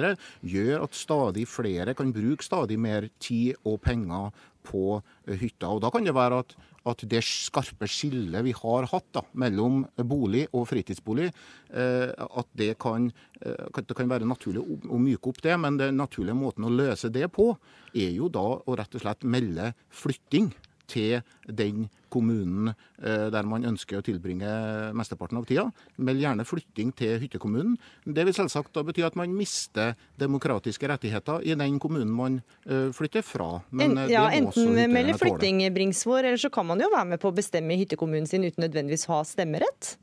Gjør 0.46 0.84
at 0.86 0.98
stadig 0.98 1.46
flere 1.50 1.96
kan 1.96 2.12
bruke 2.14 2.46
stadig 2.46 2.78
mer 2.80 3.08
tid 3.22 3.56
og 3.64 3.80
penger 3.84 4.32
på 4.66 5.00
eh, 5.26 5.36
hytta. 5.40 5.70
Og 5.70 5.82
Da 5.84 5.92
kan 5.92 6.06
det 6.06 6.14
være 6.16 6.42
at, 6.44 6.56
at 6.86 7.02
det 7.10 7.22
skarpe 7.24 7.88
skillet 7.90 8.44
vi 8.46 8.54
har 8.56 8.86
hatt 8.90 9.08
da, 9.14 9.22
mellom 9.38 9.82
bolig 10.06 10.46
og 10.52 10.68
fritidsbolig, 10.70 11.30
eh, 11.74 12.12
at 12.12 12.48
det 12.58 12.72
kan, 12.82 13.10
eh, 13.40 13.80
det 13.80 13.96
kan, 13.96 14.08
være 14.10 14.28
naturlig 14.28 14.62
å 14.62 15.00
myke 15.02 15.32
opp 15.32 15.42
det. 15.42 15.56
Men 15.60 15.80
den 15.80 15.98
naturlige 15.98 16.38
måten 16.38 16.68
å 16.68 16.72
løse 16.72 17.10
det 17.12 17.28
på, 17.34 17.50
er 17.94 18.14
jo 18.14 18.30
da 18.32 18.46
å 18.58 18.78
rett 18.78 18.94
og 18.94 19.02
slett 19.02 19.26
melde 19.26 19.72
flytting 19.90 20.52
til 20.90 21.20
den 21.46 21.86
kommunen 22.12 22.70
eh, 22.70 23.26
der 23.32 23.48
man 23.48 23.66
ønsker 23.66 24.00
å 24.00 24.04
tilbringe 24.04 24.48
mesteparten 24.96 25.40
av 25.40 25.46
tida. 25.48 25.66
Meld 26.02 26.22
gjerne 26.22 26.46
flytting 26.48 26.92
til 26.96 27.18
hyttekommunen. 27.22 27.76
Det 28.04 28.26
vil 28.28 28.36
selvsagt 28.36 28.72
da 28.76 28.84
bety 28.86 29.04
at 29.06 29.18
man 29.18 29.34
mister 29.36 29.96
demokratiske 30.20 30.88
rettigheter 30.90 31.44
i 31.44 31.56
den 31.58 31.80
kommunen 31.82 32.14
man 32.16 32.40
eh, 32.64 32.88
flytter 32.96 33.26
fra. 33.26 33.50
Men, 33.70 33.98
en, 33.98 34.10
ja, 34.12 34.26
enten 34.34 34.74
melder 34.92 35.18
flytting, 35.20 35.64
Bringsvår, 35.76 36.24
eller 36.24 36.40
så 36.40 36.52
kan 36.52 36.68
man 36.68 36.80
jo 36.80 36.90
være 36.92 37.12
med 37.14 37.22
på 37.22 37.30
å 37.32 37.36
bestemme 37.36 37.74
i 37.74 37.82
hyttekommunen 37.82 38.28
sin 38.30 38.46
uten 38.46 38.64
nødvendigvis 38.64 39.08
ha 39.10 39.22
stemmerett? 39.26 39.96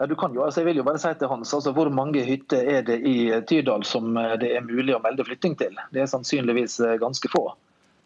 Ja, 0.00 0.06
du 0.08 0.14
kan 0.16 0.32
jo, 0.32 0.40
altså 0.46 0.62
jeg 0.62 0.70
vil 0.70 0.78
jo 0.80 0.84
bare 0.86 0.98
si 0.98 1.10
til 1.20 1.28
Hans, 1.28 1.50
altså 1.52 1.74
Hvor 1.76 1.90
mange 1.92 2.22
hytter 2.24 2.64
er 2.72 2.86
det 2.86 3.02
i 3.04 3.16
Tydal 3.44 3.84
som 3.84 4.14
det 4.40 4.48
er 4.48 4.64
mulig 4.64 4.94
å 4.96 5.02
melde 5.04 5.26
flytting 5.28 5.58
til? 5.60 5.76
Det 5.92 6.00
er 6.00 6.08
sannsynligvis 6.08 6.78
ganske 7.02 7.28
få. 7.28 7.50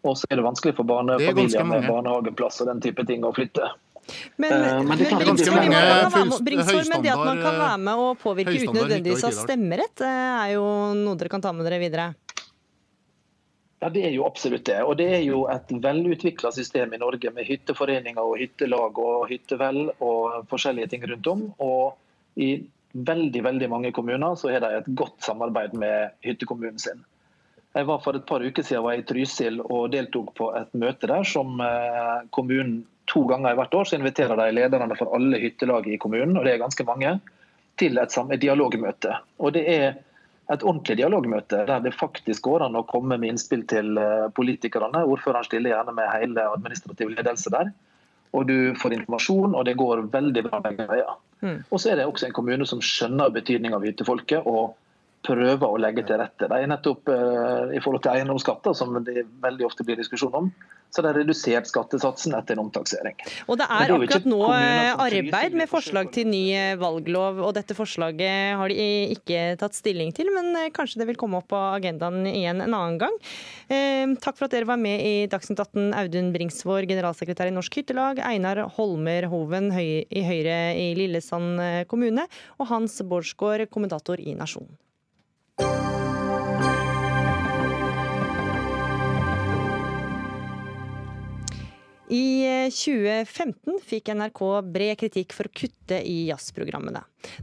Og 0.05 0.19
så 0.21 0.29
er 0.31 0.41
det 0.41 0.45
vanskelig 0.45 0.77
for 0.77 0.89
barnefamilier 0.89 1.67
med 1.69 1.89
barnehageplass 1.89 2.61
og 2.65 2.71
den 2.73 2.83
type 2.85 3.07
ting 3.09 3.25
å 3.25 3.33
flytte. 3.37 3.71
Men, 4.37 4.53
men, 4.53 4.89
men, 4.89 4.99
det, 5.01 5.09
Bringsvår, 6.45 6.91
men 6.91 7.03
det 7.03 7.13
at 7.15 7.23
man 7.25 7.41
kan 7.41 7.57
være 7.57 7.79
med 7.81 8.03
og 8.03 8.19
påvirke 8.21 8.53
uten 8.53 8.77
nødvendigvis 8.77 9.25
å 9.25 9.31
ha 9.31 9.37
stemmerett, 9.39 10.03
eh, 10.05 10.35
er 10.43 10.51
jo 10.59 10.67
noe 10.99 11.17
dere 11.17 11.33
kan 11.33 11.45
ta 11.45 11.55
med 11.57 11.65
dere 11.65 11.81
videre? 11.81 12.11
Ja, 13.81 13.89
Det 13.89 14.05
er 14.09 14.13
jo 14.15 14.25
absolutt 14.25 14.65
det. 14.65 14.79
Og 14.85 14.97
det 15.01 15.09
er 15.13 15.25
jo 15.25 15.43
et 15.53 15.73
velutvikla 15.73 16.53
system 16.57 16.95
i 16.97 17.01
Norge 17.01 17.33
med 17.37 17.49
hytteforeninger 17.49 18.21
og 18.21 18.39
hyttelag 18.41 19.01
og 19.01 19.27
hyttevell 19.29 19.83
og 19.99 20.47
forskjellige 20.53 20.93
ting 20.95 21.05
rundt 21.11 21.29
om. 21.33 21.43
Og 21.61 22.41
i 22.41 22.55
veldig 22.95 23.43
veldig 23.45 23.69
mange 23.69 23.93
kommuner 23.93 24.39
så 24.41 24.53
er 24.55 24.63
det 24.65 24.71
et 24.79 24.89
godt 24.97 25.19
samarbeid 25.27 25.75
med 25.77 26.15
hyttekommunen 26.25 26.81
sin. 26.81 27.05
Jeg 27.75 27.89
var 27.89 28.03
For 28.05 28.16
et 28.16 28.27
par 28.27 28.45
uker 28.45 28.62
siden 28.62 28.85
var 28.85 28.95
jeg 28.95 29.03
i 29.03 29.07
Trysil 29.09 29.61
og 29.64 29.93
deltok 29.95 30.35
på 30.39 30.51
et 30.55 30.75
møte 30.79 31.11
der 31.11 31.27
som 31.27 31.59
eh, 31.62 32.27
kommunen 32.35 32.85
to 33.11 33.25
ganger 33.29 33.53
i 33.53 33.59
hvert 33.59 33.75
år 33.75 33.89
så 33.89 33.99
inviterer 33.99 34.39
de 34.39 34.53
lederne 34.55 34.97
for 34.97 35.11
alle 35.16 35.41
hyttelag 35.43 35.89
i 35.91 35.99
kommunen, 36.01 36.39
og 36.39 36.47
det 36.47 36.55
er 36.55 36.62
ganske 36.62 36.87
mange, 36.89 37.18
til 37.77 37.99
et, 38.01 38.14
et 38.14 38.41
dialogmøte. 38.41 39.16
Og 39.43 39.53
Det 39.53 39.64
er 39.68 39.89
et 40.53 40.62
ordentlig 40.62 40.97
dialogmøte 41.01 41.64
der 41.66 41.83
det 41.85 41.95
faktisk 41.97 42.47
går 42.47 42.66
an 42.66 42.79
å 42.79 42.85
komme 42.87 43.18
med 43.18 43.33
innspill 43.33 43.64
til 43.68 43.99
eh, 43.99 44.29
politikerne. 44.37 45.03
Ordføreren 45.03 45.47
stiller 45.47 45.75
gjerne 45.75 45.97
med 45.97 46.12
hele 46.12 46.47
administrativ 46.55 47.11
ledelse 47.16 47.53
der. 47.53 47.72
Og 48.35 48.49
du 48.49 48.75
får 48.79 48.97
informasjon, 48.97 49.55
og 49.55 49.66
det 49.66 49.77
går 49.79 50.07
veldig 50.12 50.43
bra 50.47 50.62
begge 50.62 50.87
veier. 50.91 51.18
Mm. 51.41 51.61
Og 51.70 51.81
så 51.81 51.91
er 51.91 52.01
det 52.01 52.07
også 52.09 52.29
en 52.29 52.37
kommune 52.37 52.66
som 52.66 52.83
skjønner 52.83 53.35
betydning 53.35 53.75
av 53.77 53.85
hyttefolket 53.87 54.47
og 54.47 54.75
prøver 55.25 55.66
å 55.66 55.81
legge 55.81 56.05
til 56.07 56.20
rette. 56.20 56.49
Det 56.51 56.61
er 56.61 56.70
nettopp 56.70 57.11
uh, 57.11 57.72
I 57.75 57.83
forhold 57.83 58.05
til 58.05 58.14
eiendomsskatter, 58.14 58.77
som 58.77 58.97
det 59.07 59.27
veldig 59.43 59.68
ofte 59.68 59.87
blir 59.87 59.99
diskusjon 60.01 60.35
om, 60.37 60.51
så 60.95 61.03
det 61.03 61.11
er 61.11 61.18
redusert 61.25 61.66
skattesatsen 61.66 62.37
etter 62.39 62.55
en 62.55 62.64
omtaksering. 62.68 63.16
Og 63.51 63.59
Det 63.59 63.66
er, 63.66 63.89
det 63.91 63.97
er 63.97 64.05
akkurat 64.07 64.29
nå 64.31 64.41
eh, 64.55 64.91
arbeid 65.07 65.57
med 65.59 65.70
forslag 65.70 66.12
til 66.14 66.29
ny 66.31 66.43
eh, 66.55 66.77
valglov, 66.79 67.41
og 67.49 67.55
dette 67.57 67.75
forslaget 67.75 68.55
har 68.61 68.70
de 68.70 68.87
ikke 69.16 69.41
tatt 69.59 69.75
stilling 69.75 70.14
til, 70.14 70.31
men 70.35 70.55
kanskje 70.77 71.03
det 71.03 71.09
vil 71.11 71.18
komme 71.18 71.41
opp 71.41 71.51
på 71.51 71.59
agendaen 71.72 72.29
igjen 72.31 72.62
en 72.62 72.79
annen 72.79 73.01
gang. 73.03 73.18
Eh, 73.66 74.07
takk 74.22 74.39
for 74.39 74.47
at 74.47 74.55
dere 74.55 74.70
var 74.70 74.79
med 74.79 75.03
i 75.03 75.27
Dagsnytt 75.31 75.64
18, 75.64 75.91
Audun 75.99 76.31
Bringsvår, 76.37 76.87
generalsekretær 76.91 77.51
i 77.51 77.57
Norsk 77.57 77.81
Hyttelag, 77.81 78.22
Einar 78.22 78.62
Holmer 78.79 79.27
Hoven 79.33 79.72
i 79.75 80.25
Høyre 80.29 80.59
i 80.79 80.93
Lillesand 80.99 81.59
kommune, 81.91 82.29
og 82.61 82.70
Hans 82.70 83.01
Bårdsgaard, 83.03 83.66
kommentator 83.75 84.22
i 84.22 84.39
Nasjonen. 84.39 84.77
I 92.13 92.69
2015 92.69 93.79
fikk 93.81 94.11
NRK 94.13 94.41
bred 94.69 94.99
kritikk 95.01 95.33
for 95.33 95.49
å 95.49 95.55
kutte 95.57 96.03
i 96.05 96.27
jazzprogrammene. 96.29 97.01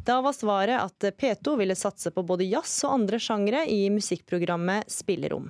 Da 0.08 0.20
var 0.24 0.36
svaret 0.38 0.80
at 0.82 1.18
P2 1.18 1.58
ville 1.60 1.78
satse 1.78 2.12
på 2.14 2.24
både 2.26 2.48
jazz 2.50 2.84
og 2.86 3.00
andre 3.00 3.20
sjangre 3.22 3.66
i 3.70 3.86
musikkprogrammet 3.94 4.90
Spillerom. 4.92 5.50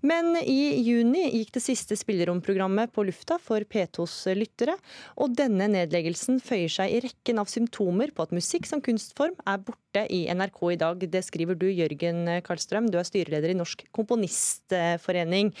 Men 0.00 0.34
i 0.40 0.80
juni 0.82 1.26
gikk 1.30 1.52
det 1.54 1.62
siste 1.62 1.96
spilleromprogrammet 1.98 2.92
på 2.94 3.04
lufta 3.06 3.36
for 3.42 3.62
P2s 3.62 4.32
lyttere, 4.38 4.76
og 5.20 5.36
denne 5.38 5.68
nedleggelsen 5.70 6.40
føyer 6.42 6.72
seg 6.72 6.94
i 6.94 7.02
rekken 7.04 7.40
av 7.42 7.50
symptomer 7.52 8.12
på 8.14 8.26
at 8.26 8.34
musikk 8.34 8.68
som 8.68 8.82
kunstform 8.84 9.36
er 9.46 9.62
borte 9.62 10.06
i 10.10 10.24
NRK 10.32 10.60
i 10.72 10.80
dag. 10.80 11.06
Det 11.12 11.22
skriver 11.26 11.58
du, 11.60 11.68
Jørgen 11.70 12.24
Karlstrøm. 12.46 12.90
Du 12.90 12.98
er 13.00 13.06
styreleder 13.08 13.52
i 13.52 13.58
Norsk 13.58 13.84
Komponistforening, 13.96 15.52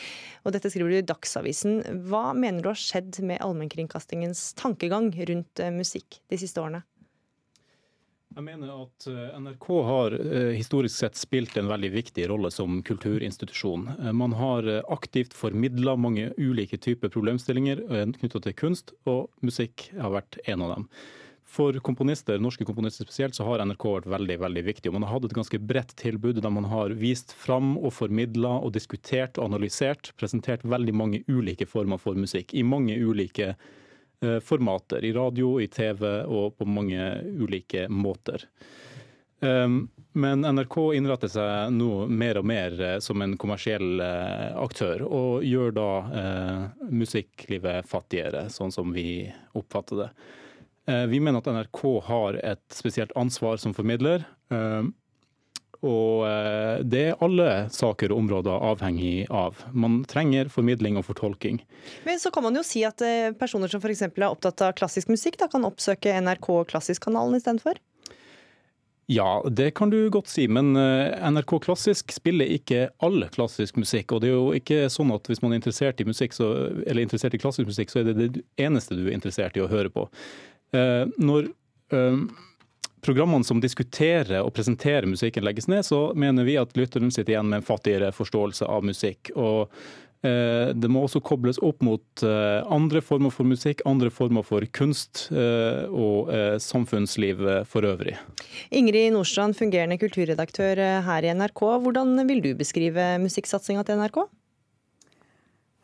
og 0.44 0.56
dette 0.56 0.72
skriver 0.72 0.94
du 0.94 1.00
i 1.00 1.08
Dagsavisen. 1.12 1.82
Hva 2.08 2.30
mener 2.34 2.64
du 2.64 2.72
har 2.72 2.80
skjedd 2.80 3.20
med 3.22 3.42
allmennkringkastingens 3.44 4.50
tankegang 4.58 5.12
rundt 5.30 5.66
musikk 5.76 6.22
de 6.30 6.40
siste 6.40 6.62
årene? 6.62 6.82
Jeg 8.30 8.44
mener 8.46 8.70
at 8.70 9.06
eh, 9.10 9.38
NRK 9.42 9.64
har 9.88 10.14
eh, 10.14 10.52
historisk 10.54 10.94
sett 10.94 11.18
spilt 11.18 11.56
en 11.58 11.70
veldig 11.70 11.88
viktig 11.90 12.28
rolle 12.30 12.52
som 12.54 12.76
kulturinstitusjon. 12.86 13.88
Eh, 13.96 14.12
man 14.14 14.36
har 14.38 14.68
aktivt 14.86 15.34
formidla 15.34 15.96
mange 15.98 16.28
ulike 16.38 16.78
typer 16.78 17.10
problemstillinger 17.10 17.82
knytta 18.20 18.42
til 18.44 18.54
kunst, 18.54 18.94
og 19.10 19.32
musikk 19.42 19.88
har 19.98 20.14
vært 20.14 20.38
en 20.46 20.62
av 20.62 20.76
dem. 20.76 20.86
For 21.50 21.74
komponister, 21.82 22.38
norske 22.38 22.62
komponister 22.62 23.02
spesielt, 23.02 23.34
så 23.34 23.48
har 23.48 23.64
NRK 23.66 23.88
vært 23.96 24.10
veldig 24.14 24.38
veldig 24.44 24.62
viktig. 24.68 24.86
og 24.86 25.00
Man 25.00 25.08
har 25.08 25.16
hatt 25.16 25.26
et 25.26 25.34
ganske 25.34 25.58
bredt 25.58 25.96
tilbud 25.98 26.38
der 26.38 26.54
man 26.54 26.70
har 26.70 26.94
vist 26.94 27.34
fram 27.34 27.74
og 27.80 27.90
formidla 27.96 28.60
og 28.60 28.76
diskutert 28.78 29.40
og 29.40 29.50
analysert, 29.50 30.12
presentert 30.22 30.62
veldig 30.62 30.94
mange 30.94 31.24
ulike 31.26 31.66
former 31.66 31.98
for 31.98 32.14
musikk 32.14 32.54
i 32.54 32.62
mange 32.62 32.94
ulike 32.94 33.56
formater. 34.44 35.04
I 35.04 35.12
radio, 35.16 35.54
i 35.60 35.68
TV 35.72 36.04
og 36.28 36.58
på 36.58 36.66
mange 36.68 37.06
ulike 37.40 37.86
måter. 37.88 38.44
Men 40.12 40.42
NRK 40.42 40.76
innretter 40.98 41.30
seg 41.30 41.70
nå 41.72 42.06
mer 42.10 42.40
og 42.40 42.46
mer 42.50 42.74
eh, 42.82 42.96
som 43.00 43.22
en 43.22 43.36
kommersiell 43.38 44.02
eh, 44.02 44.50
aktør, 44.58 45.04
og 45.06 45.46
gjør 45.46 45.72
da 45.76 45.90
musikklivet 46.90 47.88
fattigere, 47.88 48.48
sånn 48.50 48.74
som 48.74 48.90
vi 48.92 49.30
oppfatter 49.56 50.04
det. 50.04 50.10
Vi 51.08 51.20
mener 51.22 51.38
at 51.38 51.50
NRK 51.54 51.80
har 52.08 52.36
et 52.42 52.74
spesielt 52.74 53.12
ansvar 53.14 53.60
som 53.62 53.74
formidler. 53.76 54.24
Og 55.86 56.26
eh, 56.28 56.82
det 56.84 57.02
er 57.08 57.22
alle 57.24 57.48
saker 57.72 58.12
og 58.12 58.20
områder 58.20 58.64
avhengig 58.68 59.24
av. 59.32 59.62
Man 59.72 60.02
trenger 60.08 60.50
formidling 60.52 60.98
og 61.00 61.06
fortolking. 61.08 61.62
Men 62.04 62.20
så 62.20 62.32
kan 62.34 62.44
man 62.44 62.58
jo 62.58 62.64
si 62.66 62.82
at 62.84 63.00
eh, 63.04 63.30
personer 63.36 63.72
som 63.72 63.80
f.eks. 63.80 64.04
er 64.10 64.26
opptatt 64.28 64.60
av 64.66 64.74
klassisk 64.76 65.08
musikk, 65.12 65.38
da 65.40 65.48
kan 65.48 65.64
oppsøke 65.64 66.12
NRK 66.20 66.50
Klassisk-kanalen 66.68 67.38
istedenfor? 67.38 67.80
Ja, 69.10 69.40
det 69.48 69.72
kan 69.74 69.90
du 69.90 70.04
godt 70.12 70.28
si, 70.30 70.44
men 70.46 70.76
NRK 70.76 71.56
Klassisk 71.64 72.12
spiller 72.14 72.46
ikke 72.46 72.92
all 73.02 73.24
klassisk 73.34 73.80
musikk. 73.80 74.12
Og 74.14 74.20
det 74.22 74.28
er 74.28 74.36
jo 74.36 74.52
ikke 74.54 74.84
sånn 74.92 75.10
at 75.16 75.26
hvis 75.26 75.40
man 75.42 75.50
er 75.50 75.58
interessert 75.58 75.98
i 75.98 76.06
musikk, 76.06 76.36
så, 76.36 76.52
eller 76.84 77.02
interessert 77.02 77.34
i 77.34 77.40
klassisk 77.42 77.72
musikk, 77.72 77.90
så 77.90 78.04
er 78.04 78.12
det 78.12 78.28
det 78.36 78.44
eneste 78.62 78.94
du 78.94 79.08
er 79.08 79.16
interessert 79.16 79.58
i 79.58 79.64
å 79.64 79.70
høre 79.72 79.90
på. 79.90 80.06
Når 80.70 81.50
programmene 83.04 83.46
som 83.46 83.60
diskuterer 83.62 84.42
og 84.42 84.52
presenterer 84.56 85.08
musikken 85.08 85.46
legges 85.46 85.68
ned, 85.70 85.84
så 85.86 86.10
mener 86.18 86.46
vi 86.48 86.58
at 86.60 86.76
lytteren 86.78 87.12
sitter 87.12 87.36
igjen 87.36 87.50
med 87.50 87.62
en 87.62 87.66
fattigere 87.66 88.12
forståelse 88.14 88.68
av 88.68 88.86
musikk. 88.86 89.32
Og 89.36 89.70
eh, 90.26 90.72
det 90.76 90.90
må 90.92 91.04
også 91.06 91.22
kobles 91.24 91.60
opp 91.64 91.84
mot 91.86 92.24
eh, 92.26 92.60
andre 92.72 93.02
former 93.04 93.32
for 93.34 93.48
musikk, 93.48 93.84
andre 93.88 94.12
former 94.14 94.46
for 94.46 94.66
kunst 94.76 95.28
eh, 95.32 95.86
og 95.88 96.32
samfunnsliv 96.62 97.44
for 97.70 97.88
øvrig. 97.88 98.18
Ingrid 98.70 99.14
Nordstrand, 99.14 99.58
fungerende 99.58 100.00
kulturredaktør 100.00 100.84
her 101.06 101.26
i 101.26 101.32
NRK. 101.36 101.64
Hvordan 101.86 102.20
vil 102.28 102.44
du 102.44 102.52
beskrive 102.58 103.14
musikksatsinga 103.22 103.86
til 103.86 104.02
NRK? 104.02 104.24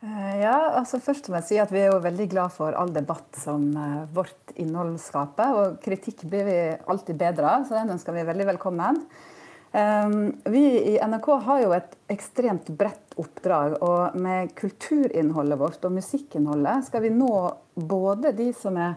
Eh, 0.05 0.41
ja, 0.43 0.53
altså 0.77 0.99
Først 1.01 1.25
må 1.29 1.39
jeg 1.39 1.47
si 1.47 1.57
at 1.61 1.71
vi 1.73 1.81
er 1.81 1.89
jo 1.89 2.03
veldig 2.03 2.27
glad 2.29 2.53
for 2.53 2.75
all 2.77 2.91
debatt 2.93 3.39
som 3.41 3.71
uh, 3.73 4.03
vårt 4.13 4.53
innhold 4.61 4.99
skaper. 5.01 5.55
Og 5.57 5.79
kritikk 5.81 6.21
blir 6.29 6.45
vi 6.45 6.59
alltid 6.85 7.17
bedre 7.17 7.49
av, 7.49 7.65
så 7.65 7.79
den 7.79 7.95
ønsker 7.95 8.13
vi 8.13 8.27
veldig 8.27 8.53
velkommen. 8.53 9.01
Vi 10.47 10.61
i 10.89 10.93
NRK 11.03 11.25
har 11.43 11.59
jo 11.61 11.73
et 11.75 11.91
ekstremt 12.09 12.69
bredt 12.79 13.17
oppdrag. 13.19 13.75
Og 13.83 14.15
med 14.17 14.53
kulturinnholdet 14.57 15.59
vårt 15.59 15.83
og 15.85 15.93
musikkinnholdet 15.93 16.87
skal 16.87 17.03
vi 17.03 17.11
nå 17.13 17.33
både 17.75 18.31
de 18.33 18.47
som 18.57 18.79
er 18.79 18.95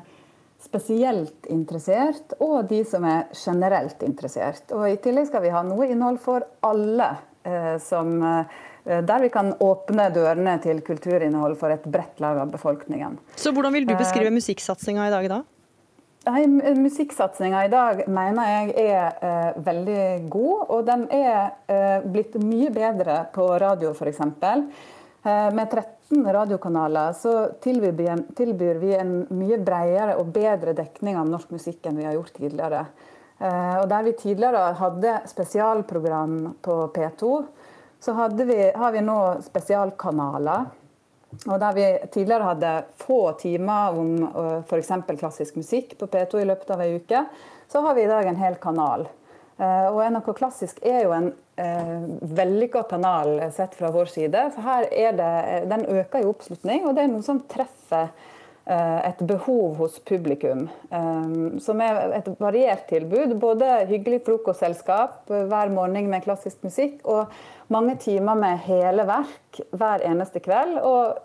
spesielt 0.62 1.48
interessert, 1.52 2.36
og 2.40 2.70
de 2.70 2.80
som 2.88 3.04
er 3.08 3.26
generelt 3.34 4.06
interessert. 4.06 4.72
Og 4.76 4.86
I 4.88 5.00
tillegg 5.02 5.28
skal 5.28 5.44
vi 5.44 5.52
ha 5.52 5.64
noe 5.66 5.90
innhold 5.90 6.20
for 6.22 6.46
alle 6.70 7.10
uh, 7.18 7.76
som 7.82 8.14
Eh, 8.22 8.46
der 8.84 9.20
vi 9.20 9.28
kan 9.32 9.52
åpne 9.60 10.08
dørene 10.14 10.56
til 10.64 10.80
kulturinnhold 10.84 11.56
for 11.60 11.72
et 11.74 11.84
bredt 11.84 12.20
lag 12.22 12.40
av 12.40 12.52
befolkningen. 12.52 13.18
Så 13.36 13.52
Hvordan 13.52 13.74
vil 13.76 13.88
du 13.88 13.94
beskrive 13.94 14.30
eh, 14.30 14.36
musikksatsinga 14.36 15.08
i 15.08 15.14
dag, 15.14 15.28
da? 15.30 15.42
Musikksatsinga 16.76 17.64
i 17.64 17.70
dag 17.72 18.02
mener 18.08 18.48
jeg 18.50 18.88
er 18.92 19.20
eh, 19.24 19.60
veldig 19.64 20.06
god, 20.30 20.64
og 20.68 20.86
den 20.88 21.06
er 21.16 21.54
eh, 21.68 22.00
blitt 22.04 22.36
mye 22.42 22.72
bedre 22.74 23.22
på 23.34 23.46
radio 23.60 23.94
f.eks. 23.94 24.20
Eh, 24.20 25.48
med 25.56 25.70
13 25.70 26.32
radiokanaler 26.32 27.12
så 27.16 27.34
tilbyr 27.60 27.96
vi, 27.96 28.08
en, 28.08 28.26
tilbyr 28.36 28.82
vi 28.82 28.92
en 28.96 29.14
mye 29.32 29.58
bredere 29.64 30.18
og 30.20 30.32
bedre 30.34 30.76
dekning 30.76 31.16
av 31.20 31.28
norsk 31.28 31.56
musikk 31.56 31.88
enn 31.88 32.00
vi 32.00 32.08
har 32.08 32.16
gjort 32.16 32.36
tidligere. 32.36 32.84
Eh, 33.40 33.76
og 33.80 33.88
Der 33.88 34.04
vi 34.04 34.12
tidligere 34.12 34.74
hadde 34.76 35.16
spesialprogram 35.28 36.36
på 36.60 36.76
P2, 36.96 37.32
så 38.00 38.28
vi, 38.34 38.72
har 38.74 38.92
vi 38.92 39.00
nå 39.04 39.18
spesialkanaler. 39.44 40.68
Og 41.46 41.60
Der 41.60 41.72
vi 41.76 41.86
tidligere 42.10 42.48
hadde 42.48 42.70
få 42.98 43.32
timer 43.38 43.94
om 43.94 44.62
f.eks. 44.66 44.90
klassisk 45.18 45.56
musikk 45.60 45.98
på 45.98 46.08
P2 46.10 46.40
i 46.40 46.48
løpet 46.48 46.72
av 46.74 46.82
ei 46.82 46.96
uke, 46.96 47.24
så 47.70 47.84
har 47.84 47.94
vi 47.94 48.02
i 48.02 48.10
dag 48.10 48.26
en 48.26 48.40
hel 48.40 48.56
kanal. 48.58 49.06
Og 49.60 50.00
NRK 50.08 50.32
Klassisk 50.38 50.78
er 50.88 51.02
jo 51.04 51.12
en 51.12 51.26
eh, 51.60 52.04
vellykka 52.32 52.86
kanal 52.88 53.34
sett 53.52 53.74
fra 53.76 53.90
vår 53.92 54.08
side. 54.08 54.44
For 54.54 54.64
her 54.64 54.86
er 54.88 55.16
det, 55.18 55.32
den 55.68 55.84
øker 55.84 56.22
i 56.22 56.28
oppslutning, 56.30 56.86
og 56.88 56.96
det 56.96 57.04
er 57.04 57.10
noe 57.12 57.26
som 57.26 57.42
treffer 57.50 58.08
et 58.70 59.22
behov 59.26 59.78
hos 59.80 59.98
publikum. 60.06 60.66
Um, 60.90 61.58
som 61.62 61.80
er 61.82 62.14
et 62.20 62.28
variert 62.40 62.86
tilbud. 62.90 63.34
Både 63.42 63.86
hyggelig 63.90 64.22
frokostselskap 64.28 65.30
hver 65.30 65.72
morgen 65.74 66.10
med 66.10 66.24
klassisk 66.26 66.62
musikk. 66.66 67.00
og 67.04 67.32
mange 67.70 67.96
timer 68.02 68.34
med 68.34 68.62
hele 68.66 69.06
verk 69.06 69.60
hver 69.70 70.06
eneste 70.06 70.42
kveld. 70.42 70.78
og 70.82 71.18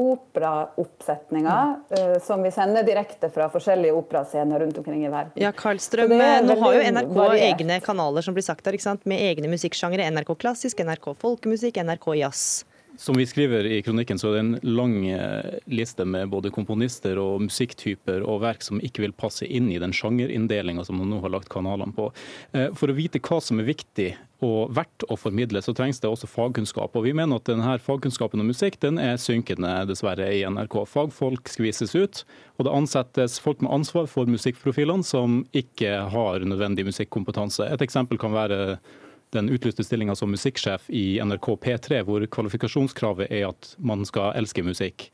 operaoppsetninger 0.00 1.66
mm. 1.66 2.14
uh, 2.14 2.22
som 2.24 2.42
vi 2.42 2.50
sender 2.50 2.86
direkte 2.86 3.28
fra 3.30 3.50
forskjellige 3.52 3.92
operascener 3.92 4.62
rundt 4.62 4.78
omkring 4.78 5.04
i 5.04 5.10
verden. 5.12 5.34
Ja, 5.34 5.52
Karlstrøm, 5.52 6.14
Nå 6.14 6.56
har 6.62 6.76
jo 6.76 6.86
NRK 6.94 7.12
variert. 7.18 7.60
egne 7.60 7.80
kanaler 7.84 8.24
som 8.24 8.36
blir 8.36 8.46
sagt 8.46 8.64
der, 8.64 8.78
med 9.04 9.20
egne 9.20 9.50
musikksjangere. 9.52 10.08
NRK 10.10 10.34
klassisk, 10.40 10.80
NRK 10.80 11.12
folkemusikk, 11.20 11.82
NRK 11.84 12.14
jazz. 12.16 12.64
Som 13.00 13.16
vi 13.16 13.24
skriver 13.26 13.64
i 13.64 13.82
kronikken, 13.82 14.18
så 14.18 14.28
er 14.28 14.34
det 14.34 14.40
en 14.40 14.74
lang 14.76 15.06
eh, 15.08 15.54
liste 15.72 16.04
med 16.04 16.28
både 16.28 16.50
komponister 16.52 17.16
og 17.16 17.46
musikktyper 17.46 18.20
og 18.28 18.42
verk 18.42 18.60
som 18.66 18.76
ikke 18.84 19.06
vil 19.06 19.14
passe 19.16 19.48
inn 19.48 19.70
i 19.72 19.78
den 19.80 19.94
sjangerinndelinga 19.96 20.84
som 20.84 21.00
man 21.00 21.08
nå 21.08 21.22
har 21.24 21.32
lagt 21.32 21.48
kanalene 21.48 21.96
på. 21.96 22.10
Eh, 22.52 22.68
for 22.76 22.92
å 22.92 22.98
vite 22.98 23.22
hva 23.24 23.40
som 23.40 23.56
er 23.56 23.70
viktig 23.70 24.10
og 24.44 24.76
verdt 24.76 25.08
å 25.08 25.16
formidle, 25.16 25.64
så 25.64 25.72
trengs 25.72 26.04
det 26.04 26.12
også 26.12 26.28
fagkunnskap. 26.28 26.92
Og 26.92 27.08
vi 27.08 27.16
mener 27.16 27.40
at 27.40 27.48
denne 27.48 27.80
fagkunnskapen 27.80 28.44
om 28.44 28.52
musikk 28.52 28.76
den 28.84 29.00
er 29.00 29.16
synkende, 29.16 29.72
dessverre, 29.88 30.28
i 30.36 30.44
NRK. 30.44 30.82
Fagfolk 30.92 31.48
skvises 31.48 31.96
ut, 31.96 32.26
og 32.60 32.68
det 32.68 32.78
ansettes 32.82 33.40
folk 33.40 33.64
med 33.64 33.72
ansvar 33.80 34.12
for 34.12 34.28
musikkprofilene 34.28 35.08
som 35.08 35.46
ikke 35.56 36.02
har 36.12 36.44
nødvendig 36.44 36.90
musikkompetanse. 36.92 37.64
Et 37.64 37.88
eksempel 37.88 38.20
kan 38.20 38.36
være 38.36 38.76
den 39.34 39.50
utlyste 39.52 39.84
stillinga 39.84 40.14
som 40.18 40.30
musikksjef 40.30 40.88
i 40.88 41.20
NRK 41.22 41.52
P3, 41.64 42.02
hvor 42.06 42.24
kvalifikasjonskravet 42.26 43.30
er 43.30 43.48
at 43.50 43.74
man 43.78 44.04
skal 44.08 44.34
elske 44.38 44.64
musikk. 44.66 45.10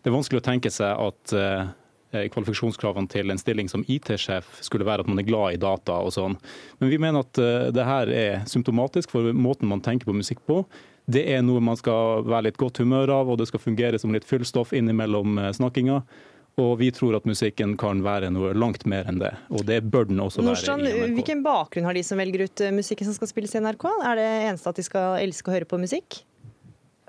Det 0.00 0.10
er 0.10 0.16
vanskelig 0.16 0.40
å 0.40 0.46
tenke 0.46 0.70
seg 0.72 1.02
at 1.08 1.34
uh, 1.36 1.68
kvalifikasjonskravene 2.14 3.10
til 3.12 3.32
en 3.32 3.40
stilling 3.40 3.68
som 3.68 3.84
IT-sjef 3.90 4.62
skulle 4.64 4.86
være 4.88 5.04
at 5.04 5.10
man 5.10 5.20
er 5.20 5.28
glad 5.28 5.56
i 5.56 5.60
data 5.60 5.98
og 6.00 6.14
sånn. 6.16 6.38
Men 6.80 6.92
vi 6.92 7.00
mener 7.02 7.26
at 7.26 7.40
uh, 7.42 7.68
det 7.74 7.84
her 7.88 8.12
er 8.14 8.46
symptomatisk 8.48 9.12
for 9.12 9.32
måten 9.36 9.68
man 9.68 9.84
tenker 9.84 10.08
på 10.08 10.16
musikk 10.16 10.40
på. 10.48 10.62
Det 11.08 11.26
er 11.32 11.44
noe 11.44 11.60
man 11.64 11.76
skal 11.76 12.24
være 12.28 12.48
litt 12.48 12.60
godt 12.60 12.80
humør 12.82 13.12
av, 13.20 13.28
og 13.28 13.40
det 13.40 13.48
skal 13.50 13.62
fungere 13.64 14.00
som 14.00 14.12
litt 14.16 14.28
fyllstoff 14.28 14.72
innimellom 14.76 15.40
uh, 15.40 15.52
snakkinga. 15.56 16.02
Og 16.58 16.72
vi 16.80 16.88
tror 16.94 17.14
at 17.18 17.26
musikken 17.28 17.76
kan 17.78 18.00
være 18.02 18.32
noe 18.34 18.50
langt 18.56 18.86
mer 18.90 19.06
enn 19.10 19.20
det. 19.20 19.30
Og 19.54 19.62
det 19.68 19.78
bør 19.86 20.08
den 20.08 20.18
også 20.22 20.42
Nordstrand, 20.42 20.82
være 20.82 20.94
i 20.96 21.02
NRK. 21.04 21.18
Hvilken 21.20 21.44
bakgrunn 21.46 21.86
har 21.86 21.94
de 21.94 22.02
som 22.06 22.18
velger 22.18 22.48
ut 22.48 22.64
eh, 22.64 22.74
musikken 22.74 23.06
som 23.06 23.14
skal 23.14 23.30
spilles 23.30 23.54
i 23.54 23.62
NRK? 23.62 23.86
Er 24.10 24.18
det 24.18 24.26
eneste 24.48 24.72
at 24.72 24.80
de 24.80 24.86
skal 24.86 25.20
elske 25.22 25.52
å 25.52 25.54
høre 25.54 25.68
på 25.70 25.78
musikk? 25.78 26.22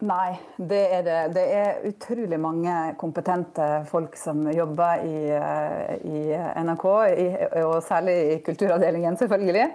Nei, 0.06 0.38
det 0.56 0.84
er 0.96 1.02
det. 1.04 1.18
Det 1.36 1.46
er 1.58 1.82
utrolig 1.90 2.38
mange 2.40 2.76
kompetente 3.02 3.66
folk 3.90 4.14
som 4.16 4.46
jobber 4.54 5.02
i, 5.04 5.18
eh, 5.36 5.96
i 6.08 6.22
NRK, 6.64 6.86
i, 7.10 7.28
og 7.66 7.82
særlig 7.84 8.16
i 8.36 8.38
kulturavdelingen, 8.46 9.18
selvfølgelig. 9.20 9.66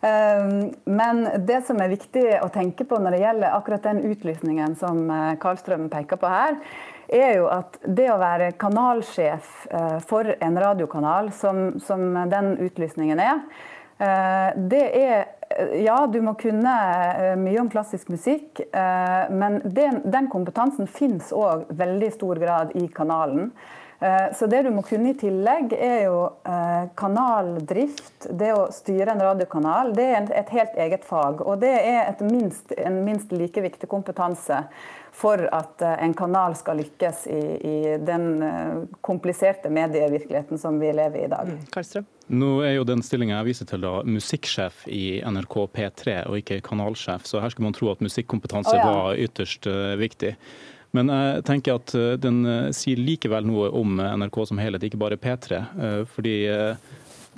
Ehm, 0.00 0.74
men 0.84 1.28
det 1.46 1.62
som 1.66 1.80
er 1.82 1.90
viktig 1.90 2.26
å 2.42 2.50
tenke 2.54 2.86
på 2.86 3.00
når 3.02 3.16
det 3.16 3.22
gjelder 3.24 3.56
akkurat 3.56 3.88
den 3.88 4.04
utlysningen 4.06 4.76
som 4.78 5.08
eh, 5.10 5.32
Karlstrøm 5.42 5.88
peker 5.90 6.20
på 6.20 6.30
her, 6.30 6.58
er 7.08 7.38
jo 7.38 7.48
at 7.50 7.80
det 7.82 8.06
å 8.12 8.20
være 8.20 8.52
kanalsjef 8.60 9.66
eh, 9.72 9.96
for 10.06 10.28
en 10.38 10.60
radiokanal, 10.60 11.32
som, 11.34 11.80
som 11.82 12.12
den 12.30 12.54
utlysningen 12.68 13.24
er, 13.24 13.42
eh, 13.98 14.54
det 14.70 14.86
er 15.02 15.34
Ja, 15.80 16.02
du 16.06 16.18
må 16.20 16.34
kunne 16.36 16.72
mye 17.40 17.60
om 17.62 17.70
klassisk 17.72 18.10
musikk, 18.12 18.60
men 19.32 19.54
den, 19.64 20.02
den 20.04 20.26
kompetansen 20.28 20.84
fins 20.92 21.30
òg 21.32 21.62
veldig 21.72 22.10
stor 22.12 22.36
grad 22.36 22.74
i 22.76 22.84
kanalen. 22.92 23.48
Så 23.98 24.46
det 24.46 24.60
du 24.62 24.68
må 24.70 24.84
kunne 24.86 25.10
i 25.10 25.16
tillegg, 25.18 25.72
er 25.74 26.04
jo 26.04 26.18
kanaldrift. 26.94 28.28
Det 28.30 28.52
å 28.54 28.68
styre 28.70 29.10
en 29.16 29.24
radiokanal. 29.26 29.90
Det 29.96 30.06
er 30.06 30.28
et 30.38 30.52
helt 30.54 30.78
eget 30.78 31.08
fag. 31.08 31.42
Og 31.42 31.58
det 31.64 31.72
er 31.82 32.14
minst, 32.22 32.70
en 32.78 33.00
minst 33.02 33.34
like 33.34 33.64
viktig 33.64 33.90
kompetanse 33.90 34.60
for 35.18 35.48
at 35.54 35.82
eh, 35.82 36.04
en 36.04 36.14
kanal 36.14 36.54
skal 36.56 36.78
lykkes 36.78 37.26
i, 37.26 37.40
i 37.68 37.96
den 38.06 38.42
eh, 38.42 38.74
kompliserte 39.00 39.70
medievirkeligheten 39.74 40.60
som 40.62 40.78
vi 40.78 40.92
lever 40.94 41.22
i 41.22 41.26
i 41.26 41.32
dag. 41.32 41.50
Mm. 41.50 42.06
Nå 42.38 42.50
er 42.62 42.76
jo 42.76 42.86
den 42.86 43.02
stillinga 43.02 43.40
jeg 43.40 43.48
viser 43.48 43.68
til 43.68 43.82
da 43.82 43.94
musikksjef 44.06 44.84
i 44.94 45.18
NRK 45.26 45.56
P3, 45.74 46.16
og 46.30 46.38
ikke 46.38 46.60
kanalsjef, 46.64 47.26
så 47.26 47.42
her 47.42 47.52
skulle 47.52 47.70
man 47.70 47.76
tro 47.76 47.90
at 47.92 48.04
musikkompetanse 48.04 48.74
oh, 48.74 48.78
ja. 48.78 48.88
var 48.88 49.22
ytterst 49.26 49.66
uh, 49.66 49.96
viktig. 49.98 50.36
Men 50.96 51.12
jeg 51.12 51.42
tenker 51.44 51.76
at 51.76 51.92
den 52.22 52.40
sier 52.72 52.96
likevel 52.96 53.44
noe 53.44 53.68
om 53.76 53.98
NRK 54.00 54.38
som 54.48 54.60
helhet, 54.62 54.86
ikke 54.88 55.00
bare 55.00 55.18
P3. 55.20 55.60
Fordi 56.14 56.36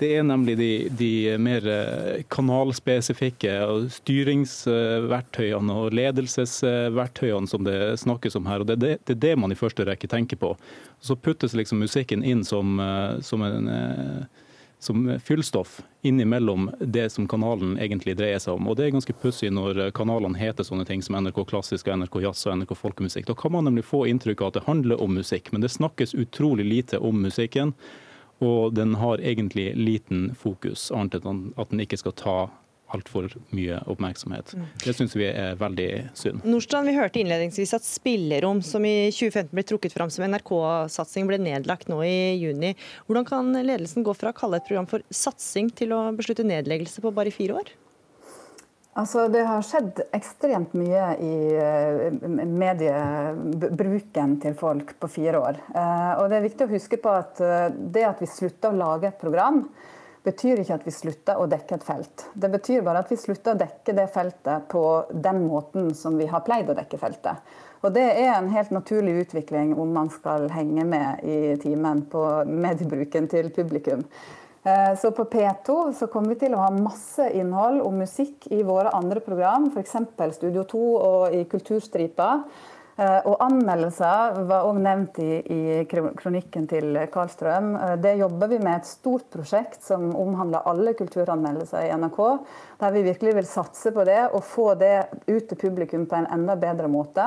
det 0.01 0.09
er 0.17 0.25
nemlig 0.25 0.55
de, 0.57 0.71
de 0.97 1.11
mer 1.41 1.67
eh, 1.69 2.23
kanalspesifikke 2.33 3.53
styringsverktøyene 3.99 5.77
og 5.77 5.97
ledelsesverktøyene 5.97 7.51
som 7.51 7.67
det 7.67 7.77
snakkes 8.01 8.39
om 8.41 8.49
her. 8.49 8.65
og 8.65 8.71
Det 8.71 8.79
det, 8.81 8.95
er 9.05 9.21
det 9.27 9.35
man 9.37 9.53
i 9.53 9.59
første 9.59 9.85
rekke 9.85 10.09
tenker 10.09 10.41
på. 10.41 10.55
Så 11.05 11.19
puttes 11.21 11.57
liksom 11.57 11.83
musikken 11.85 12.25
inn 12.25 12.47
som, 12.49 12.81
eh, 12.81 13.21
som 13.21 13.45
en 13.45 13.69
eh, 13.69 14.25
som 14.81 15.19
fyllstoff 15.21 15.81
innimellom 16.03 16.71
det 16.81 17.11
som 17.11 17.29
kanalen 17.29 17.79
egentlig 17.79 18.17
dreier 18.17 18.41
seg 18.41 18.57
om. 18.57 18.69
Og 18.69 18.77
Det 18.77 18.87
er 18.87 18.95
ganske 18.95 19.17
pussig 19.23 19.51
når 19.53 19.91
kanalene 19.97 20.39
heter 20.41 20.65
sånne 20.65 20.87
ting 20.89 21.03
som 21.05 21.19
NRK 21.21 21.43
Klassisk, 21.51 21.87
NRK 21.93 22.21
Jazz 22.25 22.47
og 22.49 22.57
NRK 22.63 22.73
Folkemusikk. 22.79 23.29
Da 23.29 23.37
kan 23.37 23.53
man 23.53 23.69
nemlig 23.69 23.85
få 23.85 24.07
inntrykk 24.09 24.41
av 24.41 24.53
at 24.53 24.61
det 24.61 24.67
handler 24.69 25.03
om 25.05 25.15
musikk, 25.21 25.53
men 25.53 25.61
det 25.61 25.73
snakkes 25.75 26.17
utrolig 26.17 26.65
lite 26.65 26.99
om 26.99 27.21
musikken. 27.21 27.75
Og 28.41 28.73
den 28.73 28.95
har 28.97 29.21
egentlig 29.21 29.75
liten 29.77 30.31
fokus, 30.35 30.89
annet 30.97 31.21
enn 31.21 31.51
at 31.61 31.69
den 31.69 31.85
ikke 31.85 32.01
skal 32.01 32.17
ta 32.17 32.39
altfor 32.95 33.29
mye 33.55 33.81
oppmerksomhet. 33.91 34.55
Det 34.85 34.95
syns 34.97 35.17
vi 35.19 35.29
er 35.31 35.59
veldig 35.61 35.91
synd. 36.19 36.45
Nordstrand, 36.47 36.91
vi 36.91 36.97
hørte 36.97 37.23
innledningsvis 37.23 37.75
at 37.79 37.87
Spillerom, 37.87 38.63
som 38.67 38.85
i 38.87 39.11
2015 39.15 39.53
ble 39.55 39.67
trukket 39.67 39.97
fram 39.97 40.13
som 40.13 40.27
NRK-satsing, 40.29 41.29
ble 41.31 41.41
nedlagt 41.43 41.91
nå 41.91 42.01
i 42.07 42.35
juni. 42.41 42.75
Hvordan 43.07 43.29
kan 43.29 43.53
ledelsen 43.55 44.07
gå 44.07 44.17
fra 44.17 44.35
å 44.35 44.37
kalle 44.37 44.61
et 44.61 44.67
program 44.69 44.89
for 44.91 45.05
satsing 45.15 45.71
til 45.77 45.95
å 45.97 46.09
beslutte 46.17 46.47
nedleggelse 46.47 47.05
på 47.05 47.15
bare 47.15 47.35
fire 47.35 47.61
år? 47.63 47.73
Altså, 48.99 49.29
det 49.31 49.45
har 49.47 49.63
skjedd 49.63 50.01
ekstremt 50.17 50.73
mye 50.75 51.05
i 51.23 51.35
eh, 51.55 52.11
mediebruken 52.43 54.35
til 54.43 54.57
folk 54.59 54.97
på 54.99 55.09
fire 55.15 55.39
år. 55.39 55.61
Eh, 55.71 56.13
og 56.19 56.27
det 56.29 56.37
er 56.41 56.47
viktig 56.49 56.67
å 56.67 56.73
huske 56.73 56.99
på 56.99 57.13
at 57.15 57.39
eh, 57.45 57.71
det 57.71 58.03
at 58.09 58.19
vi 58.21 58.27
slutter 58.29 58.75
å 58.75 58.81
lage 58.81 59.07
et 59.13 59.21
program, 59.23 59.63
betyr 60.25 60.61
ikke 60.61 60.77
at 60.77 60.87
vi 60.87 60.93
slutter 60.95 61.41
å 61.41 61.49
dekke 61.51 61.79
et 61.79 61.87
felt. 61.87 62.27
Det 62.35 62.51
betyr 62.53 62.85
bare 62.87 63.03
at 63.05 63.11
vi 63.13 63.19
slutter 63.21 63.55
å 63.55 63.61
dekke 63.61 63.95
det 63.97 64.07
feltet 64.13 64.69
på 64.73 64.85
den 65.11 65.45
måten 65.47 65.95
som 65.97 66.19
vi 66.21 66.29
har 66.31 66.45
pleid 66.47 66.71
å 66.71 66.77
dekke 66.77 67.01
feltet. 67.01 67.41
Og 67.81 67.95
Det 67.97 68.05
er 68.05 68.35
en 68.35 68.51
helt 68.53 68.75
naturlig 68.77 69.23
utvikling 69.23 69.73
om 69.81 69.95
man 69.97 70.11
skal 70.13 70.51
henge 70.53 70.85
med 70.85 71.25
i 71.25 71.57
timen 71.63 72.05
på 72.13 72.25
mediebruken 72.45 73.29
til 73.33 73.49
publikum. 73.57 74.05
Eh, 74.63 74.93
så 75.01 75.11
på 75.17 75.25
P2 75.25 75.93
så 75.97 76.07
kommer 76.13 76.35
vi 76.35 76.43
til 76.43 76.53
å 76.53 76.61
ha 76.61 76.69
masse 76.75 77.31
innhold 77.33 77.81
om 77.81 78.03
musikk 78.03 78.51
i 78.53 78.61
våre 78.61 78.93
andre 78.93 79.23
program, 79.25 79.71
f.eks. 79.73 79.97
Studio 80.37 80.67
2 80.69 80.83
og 80.99 81.37
i 81.39 81.47
Kulturstripa. 81.49 82.35
Eh, 83.01 83.21
og 83.25 83.39
anmeldelser 83.41 84.43
var 84.49 84.67
òg 84.69 84.77
nevnt 84.85 85.17
i, 85.25 85.39
i, 85.41 85.61
kronikken 85.89 86.67
til 86.69 86.99
Karlstrøm. 87.13 87.71
Eh, 87.79 87.95
det 88.03 88.19
jobber 88.21 88.51
vi 88.51 88.59
med 88.61 88.75
et 88.77 88.91
stort 88.91 89.31
prosjekt 89.33 89.87
som 89.87 90.11
omhandler 90.21 90.67
alle 90.69 90.93
kulturanmeldelser 90.99 91.87
i 91.87 91.95
NRK. 91.97 92.21
Der 92.83 92.93
vi 92.93 93.07
virkelig 93.07 93.39
vil 93.39 93.49
satse 93.49 93.95
på 93.97 94.05
det 94.05 94.21
og 94.29 94.45
få 94.45 94.75
det 94.81 94.95
ut 95.31 95.49
til 95.49 95.61
publikum 95.63 96.05
på 96.11 96.19
en 96.19 96.29
enda 96.35 96.59
bedre 96.61 96.91
måte. 96.93 97.25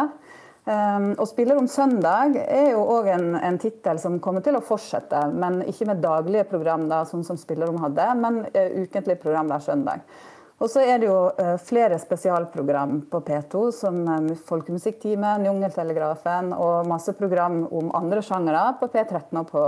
Um, 0.63 1.09
og 1.19 1.27
'Spiller 1.27 1.57
om 1.59 1.65
søndag' 1.67 2.37
er 2.39 2.69
jo 2.71 2.85
òg 2.87 3.09
en, 3.11 3.33
en 3.35 3.57
tittel 3.59 3.97
som 3.99 4.21
kommer 4.23 4.39
til 4.45 4.55
å 4.55 4.61
fortsette. 4.63 5.25
Men 5.33 5.59
ikke 5.67 5.89
med 5.89 5.99
daglige 5.99 6.45
program, 6.47 6.85
da, 6.87 7.01
sånn 7.03 7.25
som 7.27 7.35
'Spiller 7.35 7.67
om' 7.67 7.81
hadde, 7.83 8.05
men 8.15 8.45
ukentlig 8.85 9.19
program 9.19 9.51
hver 9.51 9.65
søndag. 9.65 10.05
Og 10.61 10.69
så 10.69 10.83
er 10.85 11.01
det 11.01 11.09
jo 11.09 11.17
uh, 11.33 11.55
flere 11.61 11.97
spesialprogram 11.99 13.01
på 13.11 13.21
P2, 13.25 13.65
som 13.75 13.99
um, 14.05 14.29
Folkemusikktimen, 14.47 15.47
Jungeltelegrafen 15.49 16.53
og 16.55 16.87
masse 16.87 17.15
program 17.17 17.63
om 17.71 17.91
andre 17.97 18.21
sjangere 18.25 18.69
på 18.79 18.91
P13 18.93 19.41
og 19.41 19.49
på 19.49 19.67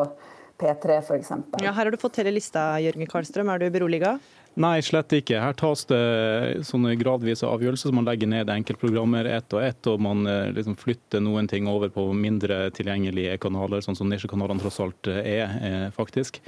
P3 0.61 1.01
f.eks. 1.01 1.31
Ja, 1.59 1.73
her 1.73 1.83
har 1.83 1.91
du 1.91 1.99
fått 1.99 2.21
hele 2.21 2.31
lista, 2.38 2.75
Jørgen 2.79 3.09
Karlstrøm. 3.11 3.51
Er 3.51 3.65
du 3.65 3.67
beroliga? 3.73 4.15
Nei, 4.55 4.77
slett 4.88 5.11
ikke. 5.17 5.41
Her 5.43 5.55
tas 5.59 5.83
det 5.89 6.63
sånne 6.63 6.93
gradvise 6.95 7.47
avgjørelser. 7.49 7.91
Man 7.95 8.07
legger 8.07 8.29
ned 8.31 8.51
enkeltprogrammer 8.53 9.27
ett 9.27 9.51
og 9.51 9.65
ett, 9.65 9.89
og 9.91 9.99
man 10.05 10.23
eh, 10.31 10.53
liksom 10.55 10.77
flytter 10.79 11.23
noen 11.23 11.49
ting 11.51 11.67
over 11.67 11.91
på 11.91 12.07
mindre 12.15 12.69
tilgjengelige 12.77 13.36
kanaler, 13.43 13.83
sånn 13.83 13.99
som 13.99 14.07
nisjekanalene 14.07 14.63
tross 14.63 14.79
alt 14.86 15.11
er, 15.11 15.57
eh, 15.59 15.89
faktisk. 15.95 16.39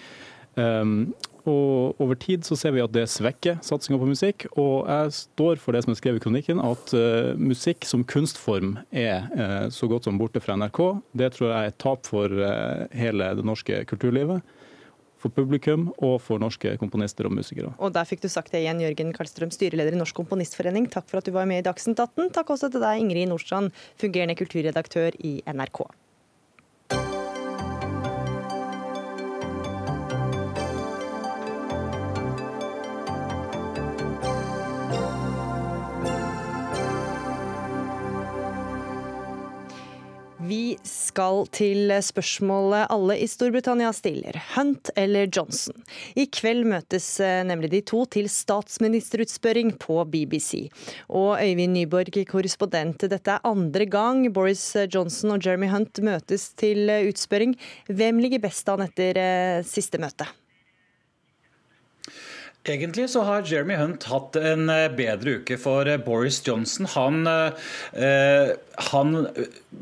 Um, 0.55 1.11
og 1.47 2.01
over 2.03 2.17
tid 2.19 2.43
så 2.47 2.57
ser 2.59 2.73
vi 2.75 2.83
at 2.83 2.93
det 2.95 3.05
svekker 3.11 3.61
satsinga 3.65 3.99
på 4.01 4.09
musikk. 4.09 4.45
Og 4.59 4.87
jeg 4.89 5.15
står 5.21 5.61
for 5.63 5.75
det 5.75 5.85
som 5.85 5.93
er 5.93 5.99
skrevet 5.99 6.21
i 6.21 6.25
kronikken, 6.25 6.61
at 6.63 6.93
uh, 6.97 7.33
musikk 7.39 7.87
som 7.87 8.05
kunstform 8.07 8.75
er 8.91 9.29
uh, 9.31 9.65
så 9.73 9.89
godt 9.89 10.09
som 10.09 10.19
borte 10.19 10.43
fra 10.43 10.57
NRK. 10.59 10.81
Det 11.17 11.31
tror 11.35 11.51
jeg 11.51 11.57
er 11.57 11.73
et 11.73 11.81
tap 11.81 12.07
for 12.07 12.31
uh, 12.31 12.87
hele 12.95 13.31
det 13.39 13.45
norske 13.47 13.83
kulturlivet. 13.89 14.55
For 15.17 15.33
publikum 15.33 15.87
og 16.05 16.19
for 16.21 16.37
norske 16.37 16.75
komponister 16.77 17.25
og 17.25 17.33
musikere. 17.39 17.71
Og 17.81 17.95
der 17.95 18.05
fikk 18.05 18.21
du 18.21 18.29
sagt 18.29 18.53
det 18.53 18.61
igjen, 18.61 18.83
Jørgen 18.83 19.15
Karlstrøm, 19.15 19.49
styreleder 19.49 19.95
i 19.95 19.97
Norsk 19.97 20.19
Komponistforening. 20.19 20.85
Takk 20.93 21.07
for 21.09 21.21
at 21.21 21.25
du 21.25 21.33
var 21.33 21.49
med 21.49 21.63
i 21.63 21.65
Dagsnytt 21.65 21.97
18. 21.97 22.29
Takk 22.37 22.51
også 22.53 22.69
til 22.69 22.85
deg, 22.85 23.01
Ingrid 23.01 23.31
Nordstrand, 23.31 23.73
fungerende 23.97 24.37
kulturredaktør 24.37 25.17
i 25.25 25.39
NRK. 25.49 25.87
Skal 41.17 41.47
til 41.49 41.89
spørsmålet 42.05 42.91
alle 42.93 43.15
i 43.17 43.25
Storbritannia 43.25 43.89
stiller. 43.95 44.37
Hunt 44.53 44.91
eller 44.93 45.25
Johnson? 45.25 45.73
I 46.13 46.27
kveld 46.29 46.67
møtes 46.69 47.07
eh, 47.25 47.41
nemlig 47.47 47.71
de 47.71 47.81
to 47.89 48.03
til 48.13 48.29
statsministerutspørring 48.29 49.73
på 49.81 49.97
BBC. 50.05 50.67
Og 51.09 51.41
Øyvind 51.41 51.73
Nyborg, 51.73 52.21
korrespondent, 52.29 53.07
dette 53.09 53.33
er 53.33 53.49
andre 53.49 53.89
gang 53.89 54.27
Boris 54.33 54.75
Johnson 54.93 55.33
og 55.33 55.41
Jeremy 55.41 55.71
Hunt 55.73 56.03
møtes 56.05 56.51
til 56.53 56.85
utspørring. 57.09 57.57
Hvem 57.89 58.21
ligger 58.21 58.45
best 58.45 58.69
an 58.69 58.85
etter 58.85 59.17
eh, 59.17 59.63
siste 59.65 59.97
møte? 59.97 60.29
Egentlig 62.67 63.09
så 63.09 63.21
har 63.23 63.45
Jeremy 63.47 63.75
Hunt 63.79 64.03
hatt 64.11 64.35
en 64.35 64.67
eh, 64.69 64.89
bedre 64.91 65.37
uke 65.39 65.55
for 65.61 65.87
eh, 65.87 65.99
Boris 66.03 66.41
Johnson. 66.43 66.87
Han, 66.97 67.27
eh, 67.27 68.49
han 68.91 69.13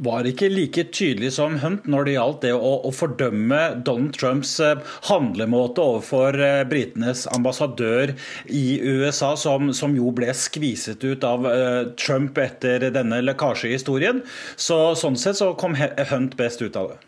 var 0.06 0.28
ikke 0.30 0.52
like 0.52 0.84
tydelig 0.94 1.32
som 1.40 1.58
Hunt 1.64 1.88
når 1.90 2.06
det 2.06 2.14
gjaldt 2.14 2.44
det 2.46 2.52
å, 2.54 2.74
å 2.86 2.92
fordømme 2.94 3.62
Donald 3.88 4.14
Trumps 4.14 4.60
eh, 4.62 4.84
handlemåte 5.10 5.82
overfor 5.82 6.38
britenes 6.70 7.26
ambassadør 7.34 8.14
i 8.54 8.78
USA, 8.84 9.34
som, 9.40 9.74
som 9.74 9.96
jo 9.98 10.12
ble 10.14 10.30
skviset 10.38 11.02
ut 11.08 11.26
av 11.26 11.48
eh, 11.50 11.80
Trump 11.98 12.38
etter 12.38 12.86
denne 12.94 13.24
lekkasjehistorien. 13.26 14.22
Så, 14.62 14.78
sånn 15.00 15.18
sett 15.18 15.42
så 15.42 15.56
kom 15.58 15.74
Hunt 15.76 16.38
best 16.38 16.62
ut 16.62 16.78
av 16.78 16.94
det. 16.94 17.02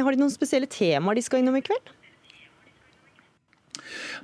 Har 0.00 0.16
de 0.16 0.22
noen 0.22 0.32
spesielle 0.32 0.70
temaer 0.70 1.20
de 1.20 1.26
skal 1.26 1.44
innom 1.44 1.60
i 1.60 1.64
kveld? 1.66 1.92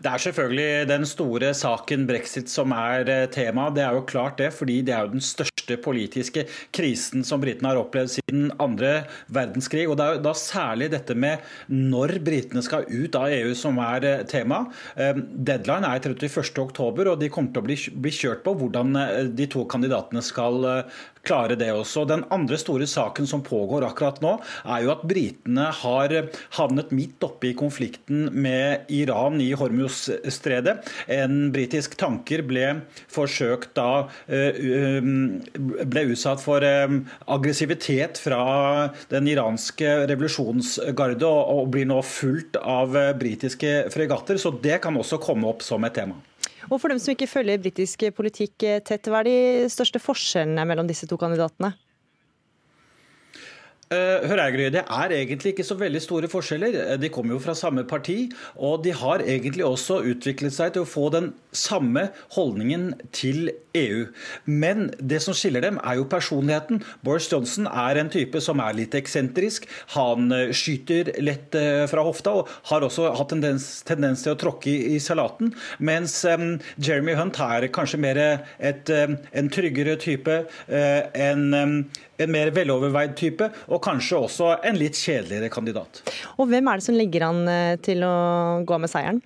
Det 0.01 0.09
er 0.09 0.23
selvfølgelig 0.25 0.89
den 0.89 1.03
store 1.05 1.51
saken 1.53 2.07
brexit 2.09 2.49
som 2.49 2.73
er 2.73 3.09
eh, 3.13 3.27
tema. 3.29 3.67
Det 3.69 3.83
er 3.85 3.97
jo 3.99 4.07
klart 4.09 4.39
det, 4.41 4.49
fordi 4.57 4.79
det 4.87 4.95
er 4.97 5.05
jo 5.05 5.13
den 5.13 5.25
største 5.25 5.77
politiske 5.85 6.47
krisen 6.73 7.27
som 7.27 7.43
britene 7.43 7.69
har 7.69 7.81
opplevd 7.83 8.15
siden 8.15 8.47
andre 8.65 9.03
verdenskrig. 9.29 9.85
Og 9.91 9.99
det 10.01 10.07
er 10.07 10.17
jo 10.17 10.23
da 10.25 10.33
særlig 10.41 10.89
dette 10.95 11.13
med 11.13 11.45
når 11.69 12.17
britene 12.25 12.65
skal 12.65 12.89
ut 12.89 13.19
av 13.21 13.29
EU 13.29 13.53
som 13.53 13.77
er 13.85 14.09
eh, 14.09 14.25
tema. 14.31 14.63
Eh, 14.97 15.21
deadline 15.37 15.93
er 15.93 16.01
31.10, 16.01 16.81
og 17.05 17.21
de 17.21 17.29
kommer 17.29 17.53
til 17.53 17.61
å 17.61 17.69
bli, 17.69 18.15
kjørt 18.21 18.41
på 18.47 18.57
hvordan 18.57 18.97
de 19.37 19.47
to 19.53 19.67
kandidatene 19.69 20.25
skal 20.25 20.65
klare 21.27 21.57
det 21.59 21.71
også. 21.75 22.07
Den 22.09 22.25
andre 22.33 22.59
store 22.61 22.87
saken 22.91 23.29
som 23.29 23.45
pågår 23.45 23.87
akkurat 23.87 24.21
nå, 24.25 24.37
er 24.65 24.85
jo 24.85 24.93
at 24.95 25.05
britene 25.09 25.69
har 25.81 26.15
havnet 26.57 26.93
midt 26.97 27.23
oppe 27.27 27.51
i 27.51 27.57
konflikten 27.59 28.29
med 28.33 28.91
Iran 28.93 29.41
i 29.43 29.51
Hormuz-stredet. 29.57 30.79
En 31.11 31.51
britisk 31.55 31.97
tanker 32.01 32.45
ble 32.47 32.67
forsøkt 33.11 33.75
da 33.79 34.07
eh, 34.31 35.01
ble 35.01 36.07
utsatt 36.13 36.43
for 36.43 36.65
eh, 36.67 36.97
aggressivitet 37.31 38.21
fra 38.21 38.43
den 39.13 39.29
iranske 39.31 39.95
revolusjonsgarde 40.11 41.29
og 41.29 41.71
blir 41.75 41.89
nå 41.91 42.01
fulgt 42.07 42.59
av 42.61 42.97
britiske 43.21 43.91
fregatter, 43.93 44.41
så 44.41 44.55
det 44.63 44.81
kan 44.85 44.97
også 44.97 45.21
komme 45.23 45.49
opp 45.51 45.65
som 45.67 45.85
et 45.87 45.97
tema. 45.97 46.19
Og 46.69 46.77
for 46.81 46.93
dem 46.93 47.01
som 47.01 47.15
ikke 47.15 47.31
følger 47.31 47.63
britisk 47.63 48.05
politikk 48.17 48.67
tett, 48.85 49.09
hva 49.09 49.23
er 49.23 49.31
de 49.31 49.71
største 49.73 50.03
forskjellene 50.03 50.67
mellom 50.69 50.91
disse 50.91 51.09
to 51.09 51.17
kandidatene? 51.21 51.73
Uh, 53.91 54.23
hør 54.23 54.39
her, 54.39 54.53
Gry, 54.55 54.67
Det 54.71 54.85
er 54.87 55.13
egentlig 55.17 55.51
ikke 55.51 55.65
så 55.67 55.75
veldig 55.75 55.99
store 55.99 56.29
forskjeller. 56.31 56.77
Eh, 56.79 56.99
de 57.03 57.09
kommer 57.11 57.35
jo 57.35 57.41
fra 57.43 57.57
samme 57.59 57.83
parti, 57.83 58.31
og 58.55 58.85
de 58.85 58.93
har 58.95 59.25
egentlig 59.27 59.65
også 59.67 59.97
utviklet 60.13 60.55
seg 60.55 60.77
til 60.77 60.85
å 60.85 60.87
få 60.87 61.09
den 61.11 61.33
samme 61.51 62.05
holdningen 62.37 62.93
til 63.11 63.51
EU. 63.75 64.05
Men 64.47 64.93
det 65.03 65.19
som 65.25 65.35
skiller 65.35 65.65
dem, 65.65 65.81
er 65.83 65.97
jo 65.99 66.07
personligheten. 66.07 66.85
Boris 67.03 67.27
Johnson 67.33 67.67
er 67.67 67.99
en 67.99 68.13
type 68.15 68.39
som 68.39 68.63
er 68.63 68.77
litt 68.79 68.95
eksentrisk. 68.95 69.67
Han 69.97 70.31
uh, 70.31 70.53
skyter 70.55 71.11
lett 71.19 71.59
fra 71.91 72.05
hofta 72.07 72.37
og 72.39 72.53
har 72.71 72.87
også 72.87 73.09
hatt 73.19 73.33
tendens, 73.35 73.67
tendens 73.89 74.23
til 74.23 74.37
å 74.37 74.39
tråkke 74.39 74.71
i, 74.71 75.01
salaten. 75.03 75.51
Mens 75.83 76.15
Jeremy 76.23 77.19
Hunt 77.19 77.43
er 77.43 77.67
kanskje 77.75 77.99
mer 78.07 78.23
et, 78.23 78.87
en 78.95 79.51
tryggere 79.51 79.97
type. 79.99 80.39
en 80.71 81.55
um, 81.55 81.77
en 82.25 82.35
mer 82.35 82.53
veloverveid 82.57 83.17
type, 83.19 83.51
og 83.69 83.83
kanskje 83.85 84.23
også 84.27 84.53
en 84.67 84.79
litt 84.81 84.99
kjedeligere 84.99 85.51
kandidat. 85.53 86.03
Og 86.39 86.51
Hvem 86.51 86.71
er 86.71 86.81
det 86.81 86.87
som 86.87 86.99
ligger 86.99 87.29
an 87.31 87.45
eh, 87.49 87.77
til 87.83 88.05
å 88.07 88.15
gå 88.67 88.81
med 88.81 88.93
seieren? 88.93 89.21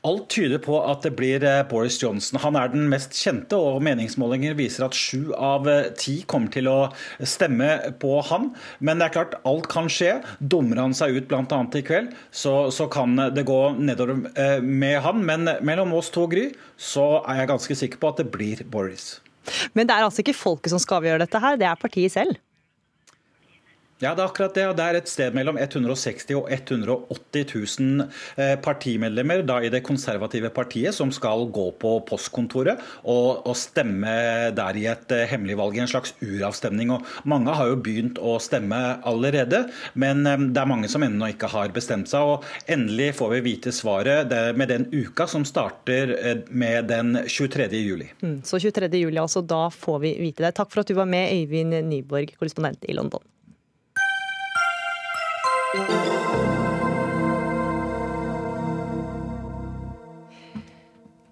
Alt 0.00 0.30
tyder 0.32 0.62
på 0.64 0.78
at 0.80 1.02
det 1.04 1.12
blir 1.18 1.42
eh, 1.44 1.60
Boris 1.68 1.98
Johnson. 2.00 2.38
Han 2.40 2.56
er 2.56 2.70
den 2.72 2.86
mest 2.88 3.12
kjente, 3.20 3.58
og 3.58 3.82
meningsmålinger 3.84 4.56
viser 4.56 4.86
at 4.86 4.96
sju 4.96 5.34
av 5.36 5.68
eh, 5.68 5.90
ti 6.00 6.22
kommer 6.30 6.48
til 6.54 6.70
å 6.72 6.78
stemme 7.20 7.68
på 8.00 8.14
han. 8.30 8.48
Men 8.80 9.00
det 9.00 9.10
er 9.10 9.16
klart, 9.18 9.36
alt 9.44 9.68
kan 9.72 9.92
skje. 9.92 10.16
Dummer 10.40 10.80
han 10.80 10.96
seg 10.96 11.18
ut 11.18 11.28
bl.a. 11.28 11.62
i 11.76 11.84
kveld, 11.84 12.14
så, 12.32 12.54
så, 12.72 12.88
kan 12.90 13.18
det 13.36 13.44
gå 13.48 13.60
nedover 13.76 14.24
med 14.64 15.00
han. 15.04 15.20
Men 15.26 15.52
mellom 15.68 15.92
oss 15.98 16.08
to, 16.14 16.24
Gry, 16.30 16.48
så 16.80 17.20
er 17.20 17.42
jeg 17.42 17.52
ganske 17.52 17.82
sikker 17.84 18.00
på 18.00 18.14
at 18.14 18.24
det 18.24 18.30
blir 18.32 18.64
Boris. 18.72 19.18
Men 19.74 19.88
det 19.88 19.96
er 19.96 20.06
altså 20.06 20.24
ikke 20.24 20.36
folket 20.36 20.72
som 20.72 20.82
skal 20.82 21.00
avgjøre 21.00 21.24
dette 21.24 21.42
her, 21.42 21.58
det 21.60 21.68
er 21.68 21.80
partiet 21.80 22.14
selv? 22.14 22.38
Ja, 24.00 24.14
det 24.16 24.22
er 24.22 24.30
akkurat 24.30 24.54
det. 24.56 24.62
og 24.64 24.76
Det 24.78 24.84
er 24.84 24.96
et 24.96 25.10
sted 25.12 25.34
mellom 25.36 25.58
160 25.60 26.30
og 26.38 26.46
180 26.48 27.80
000 27.84 28.06
eh, 28.40 28.54
partimedlemmer 28.64 29.42
da 29.44 29.58
i 29.60 29.68
det 29.72 29.82
konservative 29.84 30.48
partiet 30.56 30.96
som 30.96 31.10
skal 31.12 31.44
gå 31.52 31.66
på 31.76 31.90
postkontoret 32.08 32.80
og, 33.04 33.42
og 33.44 33.58
stemme 33.60 34.14
der 34.56 34.78
i 34.80 34.86
et 34.88 35.12
eh, 35.12 35.26
hemmelig 35.28 35.58
valg, 35.60 35.76
i 35.76 35.82
en 35.84 35.90
slags 35.90 36.14
uravstemning. 36.24 36.94
Og 36.94 37.04
Mange 37.28 37.52
har 37.52 37.68
jo 37.68 37.76
begynt 37.84 38.16
å 38.16 38.38
stemme 38.40 38.78
allerede, 39.04 39.66
men 39.92 40.24
eh, 40.24 40.46
det 40.48 40.62
er 40.62 40.70
mange 40.70 40.88
som 40.88 41.04
ennå 41.04 41.28
ikke 41.34 41.50
har 41.52 41.74
bestemt 41.76 42.08
seg. 42.08 42.24
og 42.24 42.72
Endelig 42.72 43.10
får 43.18 43.34
vi 43.34 43.42
vite 43.50 43.74
svaret 43.74 44.32
med 44.56 44.72
den 44.72 44.86
uka 44.94 45.26
som 45.28 45.44
starter 45.44 46.14
med 46.48 46.88
den 46.88 47.18
23. 47.26 47.68
juli. 47.76 48.08
Mm, 48.24 48.40
så 48.48 48.62
23. 48.62 48.88
juli, 48.96 49.20
altså. 49.20 49.44
Da 49.44 49.66
får 49.74 50.00
vi 50.06 50.14
vite 50.22 50.46
det. 50.46 50.54
Takk 50.56 50.72
for 50.72 50.80
at 50.80 50.88
du 50.88 50.96
var 50.96 51.10
med, 51.10 51.34
Øyvind 51.36 51.76
Nyborg, 51.90 52.32
korrespondent 52.40 52.88
i 52.88 52.96
London. 52.96 53.20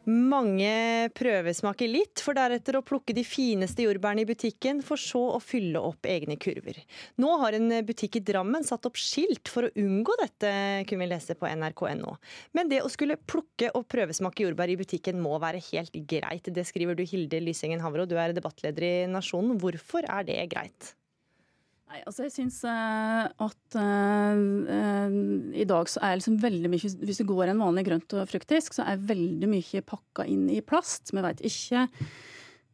Mange 0.09 1.09
prøvesmaker 1.18 1.91
litt, 1.91 2.20
for 2.22 2.39
deretter 2.39 2.78
å 2.78 2.82
plukke 2.86 3.16
de 3.16 3.24
fineste 3.26 3.82
jordbærene 3.82 4.22
i 4.22 4.28
butikken, 4.28 4.78
for 4.86 5.01
så 5.01 5.24
å 5.34 5.41
fylle 5.43 5.82
opp 5.82 6.07
egne 6.07 6.36
kurver. 6.39 6.78
Nå 7.18 7.32
har 7.43 7.57
en 7.59 7.66
butikk 7.89 8.20
i 8.20 8.22
Drammen 8.30 8.62
satt 8.62 8.86
opp 8.86 9.01
skilt 9.03 9.51
for 9.51 9.66
å 9.66 9.72
unngå 9.74 10.14
dette, 10.22 10.53
kunne 10.86 11.03
vi 11.03 11.11
lese 11.11 11.34
på 11.34 11.51
nrk.no. 11.51 12.14
Men 12.55 12.70
det 12.70 12.84
å 12.86 12.93
skulle 12.95 13.18
plukke 13.18 13.72
og 13.74 13.89
prøvesmake 13.91 14.47
jordbær 14.47 14.70
i 14.70 14.78
butikken 14.78 15.18
må 15.18 15.34
være 15.43 15.64
helt 15.72 15.99
greit. 16.07 16.47
Det 16.47 16.68
skriver 16.70 16.95
du 16.95 17.03
Hilde 17.03 17.43
Lysengen 17.43 17.82
Havro, 17.82 18.07
du 18.07 18.14
er 18.14 18.36
debattleder 18.39 18.86
i 18.86 18.95
Nasjonen. 19.11 19.59
Hvorfor 19.59 20.07
er 20.07 20.30
det 20.30 20.41
greit? 20.55 20.95
Nei, 21.89 22.03
altså 22.05 22.26
jeg 22.26 22.34
syns 22.34 22.59
uh, 22.68 23.28
at 23.32 23.76
uh, 23.80 25.12
i 25.57 25.64
dag 25.68 25.89
så 25.89 26.03
er 26.05 26.18
liksom 26.18 26.36
veldig 26.43 26.68
mye 26.68 26.91
Hvis 27.01 27.20
du 27.22 27.24
går 27.30 27.49
en 27.49 27.62
vanlig 27.64 27.86
grønt 27.89 28.16
og 28.18 28.28
fruktdisk, 28.28 28.76
så 28.76 28.84
er 28.84 29.07
veldig 29.09 29.49
mye 29.49 29.84
pakka 29.89 30.26
inn 30.28 30.51
i 30.53 30.61
plast. 30.61 31.14
Vi 31.14 31.24
veit 31.24 31.41
ikke 31.49 31.86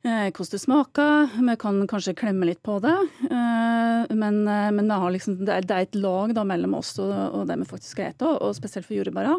hvordan 0.05 0.51
det 0.53 0.61
smaker. 0.61 1.31
Vi 1.49 1.55
kan 1.61 1.79
kanskje 1.89 2.13
klemme 2.19 2.45
litt 2.45 2.61
på 2.63 2.77
det. 2.85 2.93
men, 3.25 4.43
men 4.45 4.93
liksom, 5.15 5.39
det, 5.41 5.55
er, 5.55 5.65
det, 5.65 5.79
er, 5.79 5.89
et 5.89 5.97
lag 5.97 6.35
da, 6.37 6.45
mellom 6.45 6.77
oss 6.77 6.93
og, 7.01 7.47
det 7.49 7.57
vi 7.63 7.71
faktisk 7.71 7.97
skal 7.97 8.13
spise, 8.13 8.35
og 8.37 8.53
spesielt 8.59 8.89
for 8.89 8.99
jordbæra 8.99 9.39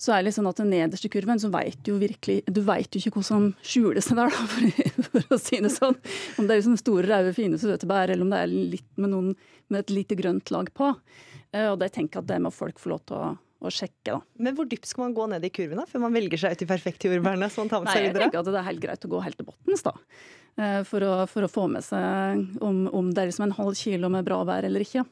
så 0.00 0.12
er 0.12 0.20
det 0.20 0.28
litt 0.28 0.36
sånn 0.36 0.48
at 0.50 0.60
den 0.60 0.72
nederste 0.72 1.10
kurven, 1.12 1.40
så 1.40 1.50
vet 1.54 1.78
du 1.84 1.92
jo 1.94 2.00
virkelig 2.02 2.42
Du 2.50 2.60
vet 2.66 2.90
jo 2.90 3.00
ikke 3.00 3.20
hva 3.20 3.26
som 3.26 3.46
skjuler 3.64 4.02
seg 4.04 4.18
der, 4.18 4.32
da, 4.32 4.46
for, 4.52 5.06
for, 5.08 5.28
å 5.36 5.40
si 5.40 5.60
det 5.62 5.72
sånn. 5.72 5.96
Om 6.38 6.48
det 6.48 6.56
er 6.56 6.60
liksom 6.60 6.80
store, 6.80 7.06
røde, 7.10 7.34
fine 7.36 7.60
søte 7.60 7.88
eller 7.88 8.24
om 8.24 8.34
det 8.34 8.42
er 8.42 8.52
litt 8.74 8.90
med, 8.96 9.12
noen, 9.14 9.32
med 9.68 9.84
et 9.84 9.94
lite 9.94 10.18
grønt 10.18 10.50
lag 10.54 10.70
på. 10.74 10.92
Eh, 11.54 11.70
og 11.70 11.78
det 11.80 11.92
tenker 11.94 12.18
jeg 12.18 12.26
at 12.26 12.32
det 12.32 12.42
må 12.42 12.52
folk 12.54 12.82
få 12.82 12.94
lov 12.94 13.04
til 13.08 13.20
å 13.20 13.32
å 13.66 13.72
sjekke. 13.72 14.12
Da. 14.12 14.20
Men 14.46 14.56
hvor 14.58 14.68
dypt 14.68 14.88
skal 14.90 15.06
man 15.06 15.16
gå 15.16 15.26
ned 15.32 15.44
i 15.46 15.50
kurven 15.54 15.80
da, 15.80 15.88
før 15.90 16.04
man 16.06 16.14
velger 16.16 16.40
seg 16.40 16.54
ut 16.54 16.62
de 16.64 16.70
perfekte 16.70 17.10
jordbærene? 17.10 17.50
så 17.50 17.64
man 17.64 17.72
tar 17.72 17.84
med 17.84 17.90
Nei, 17.90 17.96
seg 17.98 18.06
videre? 18.08 18.26
Jeg 18.26 18.32
tenker 18.32 18.42
at 18.42 18.52
det 18.52 18.60
er 18.60 18.68
helt 18.70 18.84
greit 18.84 19.06
å 19.08 19.12
gå 19.14 19.24
helt 19.24 19.40
til 19.40 19.50
bunns, 19.50 19.84
da. 19.86 19.94
Eh, 20.54 20.80
for 20.86 21.02
å, 21.06 21.12
for 21.30 21.46
å, 21.46 21.50
få 21.50 21.66
med 21.72 21.84
seg 21.86 22.62
om, 22.62 22.84
om 22.94 23.10
det 23.10 23.22
er 23.22 23.30
liksom 23.30 23.48
en 23.48 23.56
halv 23.56 23.74
kilo 23.78 24.10
med 24.12 24.26
bra 24.26 24.40
bær 24.46 24.66
eller 24.68 24.84
ikke. 24.84 25.02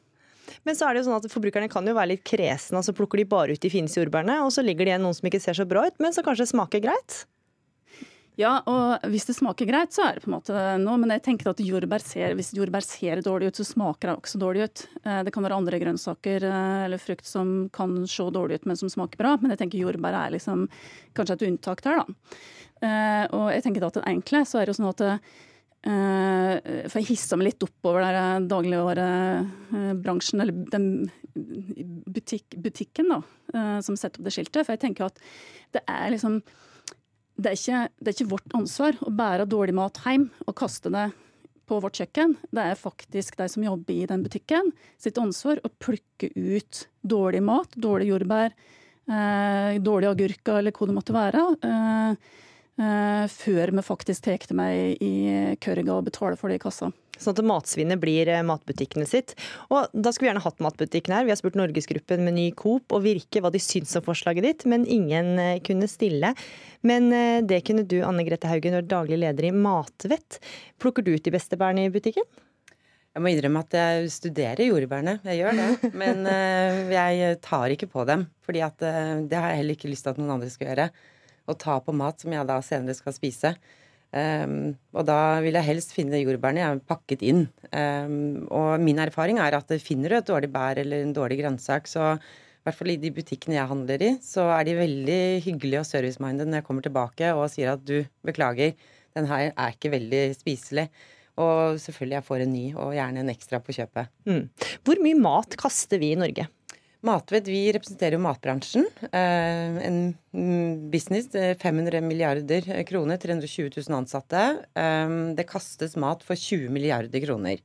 Men 0.67 0.77
så 0.77 0.87
er 0.87 0.95
det 0.95 1.03
jo 1.03 1.09
sånn 1.09 1.19
at 1.19 1.31
forbrukerne 1.31 1.71
kan 1.71 1.87
jo 1.87 1.95
være 1.95 2.13
litt 2.13 2.23
kresne, 2.27 2.79
og 2.79 2.85
så 2.87 2.95
plukker 2.95 3.19
de 3.19 3.27
bare 3.27 3.55
ut 3.55 3.63
de 3.63 3.71
fineste 3.71 3.99
jordbærene, 3.99 4.41
og 4.45 4.51
så 4.55 4.63
ligger 4.63 4.85
det 4.85 4.93
igjen 4.93 5.05
noen 5.07 5.15
som 5.17 5.27
ikke 5.27 5.41
ser 5.43 5.57
så 5.57 5.67
bra 5.67 5.85
ut, 5.87 5.95
men 6.03 6.15
som 6.15 6.25
kanskje 6.25 6.51
smaker 6.51 6.83
greit. 6.83 7.23
Ja, 8.39 8.55
og 8.65 9.03
hvis 9.13 9.27
det 9.27 9.35
smaker 9.37 9.67
greit, 9.69 9.93
så 9.93 10.07
er 10.07 10.15
det 10.17 10.23
på 10.23 10.29
en 10.31 10.35
måte 10.39 10.53
noe. 10.81 10.97
Men 11.01 11.13
jeg 11.13 11.21
tenker 11.27 11.51
at 11.51 11.61
jordbær 11.61 12.01
ser, 12.01 12.33
hvis 12.37 12.49
jordbær 12.57 12.85
ser 12.85 13.21
dårlig 13.25 13.51
ut, 13.51 13.59
så 13.61 13.65
smaker 13.67 14.09
det 14.09 14.15
også 14.17 14.41
dårlig 14.41 14.65
ut. 14.65 14.85
Eh, 15.03 15.19
det 15.27 15.33
kan 15.35 15.45
være 15.45 15.59
andre 15.61 15.79
grønnsaker 15.83 16.47
eh, 16.49 16.81
eller 16.87 17.01
frukt 17.01 17.29
som 17.29 17.69
kan 17.73 17.93
se 18.09 18.25
dårlig 18.33 18.57
ut, 18.57 18.65
men 18.71 18.79
som 18.79 18.89
smaker 18.89 19.21
bra. 19.21 19.35
Men 19.41 19.53
jeg 19.53 19.61
tenker 19.61 19.83
jordbær 19.83 20.17
er 20.17 20.33
liksom 20.33 20.65
kanskje 21.13 21.37
et 21.37 21.45
unntak 21.51 21.85
der, 21.85 22.01
da. 22.01 22.05
Eh, 22.83 23.25
og 23.37 23.47
jeg 23.53 23.67
tenker 23.67 23.85
at 23.85 24.01
det 24.01 24.07
enkle, 24.15 24.41
så 24.49 24.59
er 24.59 24.65
det 24.65 24.73
jo 24.73 24.81
sånn 24.81 24.93
at 24.95 25.01
for 25.83 26.95
jeg 27.01 27.09
hissa 27.09 27.35
meg 27.35 27.49
litt 27.49 27.63
oppover 27.65 28.05
der 28.05 28.45
dagligvarebransjen, 28.47 30.39
eller 30.39 30.55
den 30.71 30.85
butikk, 32.07 32.55
butikken 32.55 33.11
da, 33.11 33.17
som 33.83 33.97
setter 33.99 34.21
opp 34.21 34.29
det 34.29 34.31
skiltet. 34.31 34.63
For 34.63 34.77
jeg 34.77 34.79
tenker 34.85 35.09
at 35.09 35.19
det 35.75 35.83
er 35.91 36.07
liksom 36.15 36.39
det 37.35 37.49
er, 37.49 37.57
ikke, 37.57 37.81
det 37.97 38.11
er 38.11 38.15
ikke 38.17 38.31
vårt 38.35 38.55
ansvar 38.57 38.97
å 39.01 39.11
bære 39.13 39.49
dårlig 39.49 39.73
mat 39.77 39.97
hjem 40.05 40.27
og 40.45 40.55
kaste 40.59 40.91
det 40.93 41.07
på 41.69 41.79
vårt 41.81 41.97
kjøkken. 41.97 42.35
Det 42.53 42.65
er 42.69 42.79
faktisk 42.79 43.37
de 43.39 43.47
som 43.49 43.65
jobber 43.65 43.95
i 43.95 44.07
den 44.09 44.23
butikken 44.25 44.71
sitt 45.01 45.17
ansvar 45.21 45.61
å 45.63 45.71
plukke 45.81 46.29
ut 46.35 46.85
dårlig 47.01 47.41
mat, 47.45 47.73
dårlig 47.73 48.11
jordbær, 48.11 48.53
eh, 49.09 49.79
dårlige 49.81 50.13
agurker 50.13 50.59
eller 50.59 50.75
hva 50.75 50.87
det 50.89 50.97
måtte 50.97 51.15
være. 51.15 51.45
eh, 51.63 52.15
eh, 52.83 53.27
før 53.27 53.71
vi 53.71 53.81
faktisk 53.81 54.23
tar 54.23 54.37
det 54.37 54.55
med 54.55 55.01
i 55.01 55.55
kørga 55.57 55.97
og 55.97 56.05
betaler 56.05 56.37
for 56.37 56.49
det 56.49 56.61
i 56.61 56.65
kassa. 56.67 56.91
Sånn 57.21 57.35
at 57.37 57.45
matsvinnet 57.45 58.01
blir 58.01 58.29
eh, 58.31 58.43
matbutikkene 58.45 59.05
sitt. 59.05 59.35
Og 59.69 59.91
Da 59.93 60.11
skulle 60.11 60.27
vi 60.27 60.31
gjerne 60.31 60.45
hatt 60.45 60.63
matbutikken 60.65 61.13
her. 61.13 61.27
Vi 61.27 61.33
har 61.33 61.39
spurt 61.39 61.57
Norgesgruppen 61.59 62.23
med 62.25 62.37
ny 62.39 62.47
Coop 62.57 62.95
og 62.95 63.03
Virke 63.05 63.43
hva 63.43 63.51
de 63.53 63.61
syns 63.61 63.93
om 63.99 64.05
forslaget 64.05 64.47
ditt, 64.47 64.65
men 64.69 64.87
ingen 64.89 65.37
eh, 65.41 65.59
kunne 65.65 65.89
stille. 65.91 66.33
Men 66.83 67.13
det 67.47 67.61
kunne 67.63 67.85
du, 67.87 68.01
Anne 68.03 68.25
Grete 68.27 68.49
Haugen, 68.49 68.73
er 68.75 68.83
daglig 68.83 69.15
leder 69.21 69.45
i 69.47 69.53
Matvett. 69.55 70.41
Plukker 70.83 71.05
du 71.05 71.13
ut 71.13 71.23
de 71.23 71.31
beste 71.31 71.55
bærene 71.55 71.85
i 71.87 71.93
butikken? 71.93 72.25
Jeg 73.13 73.23
må 73.23 73.31
innrømme 73.31 73.61
at 73.63 73.77
jeg 73.77 74.09
studerer 74.11 74.65
jordbærene. 74.65 75.13
Jeg 75.23 75.39
gjør 75.39 75.61
det. 75.61 75.93
Men 76.01 76.27
jeg 76.91 77.37
tar 77.45 77.71
ikke 77.71 77.87
på 77.93 78.03
dem. 78.09 78.25
fordi 78.43 78.65
det 78.81 78.91
har 79.39 79.53
jeg 79.53 79.61
heller 79.61 79.77
ikke 79.77 79.93
lyst 79.93 80.03
til 80.03 80.11
at 80.11 80.19
noen 80.19 80.35
andre 80.35 80.51
skal 80.51 80.73
gjøre 80.73 80.89
Å 81.47 81.55
ta 81.63 81.77
på 81.85 81.95
mat 81.95 82.19
som 82.19 82.35
jeg 82.35 82.51
da 82.51 82.59
senere 82.65 82.97
skal 82.99 83.15
spise. 83.15 83.53
Um, 84.13 84.75
og 84.93 85.07
da 85.09 85.41
vil 85.41 85.57
jeg 85.57 85.65
helst 85.65 85.95
finne 85.95 86.19
jordbærene 86.21 86.61
jeg 86.61 86.69
har 86.69 86.81
pakket 86.85 87.23
inn. 87.25 87.47
Um, 87.73 88.45
og 88.53 88.83
min 88.83 89.01
erfaring 89.01 89.39
er 89.41 89.57
at 89.57 89.73
finner 89.81 90.13
du 90.13 90.19
et 90.19 90.29
dårlig 90.29 90.51
bær 90.53 90.77
eller 90.81 91.01
en 91.01 91.15
dårlig 91.15 91.39
grønnsak, 91.41 91.89
så 91.89 92.13
i 92.13 92.67
hvert 92.67 92.77
fall 92.77 92.93
i 92.93 92.99
de 93.01 93.11
butikkene 93.11 93.57
jeg 93.57 93.67
handler 93.67 94.03
i, 94.05 94.11
så 94.23 94.45
er 94.53 94.67
de 94.67 94.77
veldig 94.77 95.21
hyggelige 95.43 95.81
og 95.81 95.89
service-minded 95.89 96.47
når 96.47 96.61
jeg 96.61 96.67
kommer 96.69 96.85
tilbake 96.85 97.33
og 97.35 97.49
sier 97.51 97.73
at 97.73 97.81
du, 97.83 98.05
beklager, 98.23 98.77
den 99.17 99.27
her 99.27 99.49
er 99.49 99.73
ikke 99.73 99.91
veldig 99.91 100.21
spiselig. 100.37 100.87
Og 101.41 101.81
selvfølgelig 101.81 102.19
jeg 102.19 102.27
får 102.27 102.43
en 102.45 102.53
ny, 102.53 102.65
og 102.77 102.93
gjerne 102.93 103.23
en 103.23 103.33
ekstra 103.33 103.59
på 103.59 103.73
kjøpet. 103.73 104.11
Mm. 104.29 104.43
Hvor 104.85 105.01
mye 105.01 105.17
mat 105.17 105.57
kaster 105.59 105.99
vi 105.99 106.13
i 106.13 106.19
Norge? 106.19 106.45
Matvett, 107.03 107.47
vi 107.51 107.65
representerer 107.75 108.15
jo 108.15 108.23
matbransjen. 108.23 108.85
Eh, 109.11 109.79
en 109.87 109.97
business, 110.91 111.27
500 111.59 111.99
milliarder 112.01 112.63
kroner, 112.87 113.17
320 113.19 113.73
000 113.89 113.97
ansatte. 113.97 114.43
Eh, 114.79 115.15
det 115.35 115.43
kastes 115.49 115.97
mat 115.99 116.23
for 116.23 116.39
20 116.39 116.71
milliarder 116.71 117.25
kroner. 117.25 117.59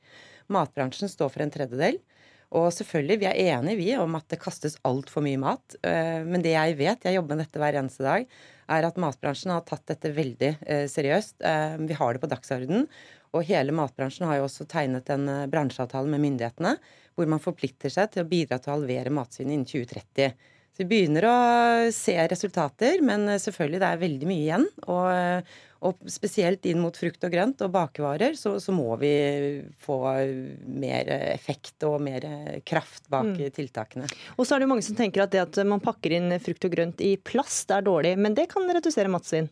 Matbransjen 0.51 1.12
står 1.12 1.30
for 1.30 1.45
en 1.45 1.55
tredjedel. 1.55 2.01
Og 2.59 2.72
selvfølgelig, 2.74 3.18
vi 3.20 3.28
er 3.30 3.61
enige 3.61 3.78
vi 3.78 3.93
om 4.01 4.18
at 4.18 4.26
det 4.32 4.41
kastes 4.43 4.74
altfor 4.89 5.22
mye 5.22 5.39
mat. 5.39 5.78
Eh, 5.86 6.18
men 6.26 6.43
det 6.43 6.57
jeg 6.57 6.74
vet, 6.80 7.07
jeg 7.07 7.20
jobber 7.20 7.39
med 7.39 7.47
dette 7.47 7.62
hver 7.62 7.78
eneste 7.78 8.09
dag, 8.09 8.26
er 8.68 8.89
at 8.91 8.99
matbransjen 8.99 9.55
har 9.55 9.62
tatt 9.68 9.86
dette 9.89 10.11
veldig 10.12 10.51
seriøst. 10.93 11.39
Vi 11.89 11.95
har 11.97 12.12
det 12.12 12.20
på 12.20 12.28
dagsordenen. 12.28 12.82
Og 13.37 13.45
hele 13.49 13.74
matbransjen 13.76 14.29
har 14.29 14.39
jo 14.39 14.47
også 14.47 14.68
tegnet 14.70 15.11
en 15.12 15.29
bransjeavtale 15.53 16.09
med 16.11 16.22
myndighetene 16.24 16.76
hvor 17.18 17.29
man 17.31 17.43
forplikter 17.43 17.91
seg 17.93 18.12
til 18.14 18.22
å 18.22 18.31
bidra 18.31 18.61
til 18.62 18.72
å 18.72 18.79
halvere 18.79 19.12
matsvinnet 19.14 19.57
innen 19.57 19.68
2030. 19.68 20.55
Så 20.79 20.85
vi 20.85 20.93
begynner 20.93 21.24
å 21.26 21.39
se 21.91 22.14
resultater, 22.31 23.01
men 23.03 23.26
selvfølgelig 23.43 23.81
det 23.83 23.89
er 23.89 23.99
veldig 23.99 24.29
mye 24.31 24.43
igjen. 24.45 24.66
Og, 24.95 25.49
og 25.83 26.05
spesielt 26.07 26.68
inn 26.70 26.79
mot 26.79 26.95
frukt 26.95 27.26
og 27.26 27.33
grønt 27.35 27.64
og 27.66 27.72
bakevarer, 27.74 28.37
så, 28.39 28.53
så, 28.62 28.70
må 28.70 28.95
vi 29.03 29.11
få 29.83 29.99
mer 30.70 31.11
effekt 31.33 31.83
og 31.89 31.99
mer 32.07 32.29
kraft 32.62 33.11
bak 33.11 33.33
mm. 33.33 33.49
tiltakene. 33.59 34.07
Og 34.37 34.47
så 34.47 34.55
er 34.55 34.62
det 34.62 34.68
jo 34.68 34.72
mange 34.76 34.87
som 34.87 34.99
tenker 35.01 35.26
at 35.26 35.35
det 35.35 35.43
at 35.49 35.59
man 35.66 35.83
pakker 35.83 36.14
inn 36.14 36.39
frukt 36.45 36.70
og 36.70 36.76
grønt 36.76 37.03
i 37.03 37.16
plast 37.18 37.74
er 37.74 37.83
dårlig, 37.83 38.14
men 38.14 38.39
det 38.39 38.47
kan 38.55 38.70
redusere 38.70 39.11
matsvinn? 39.11 39.51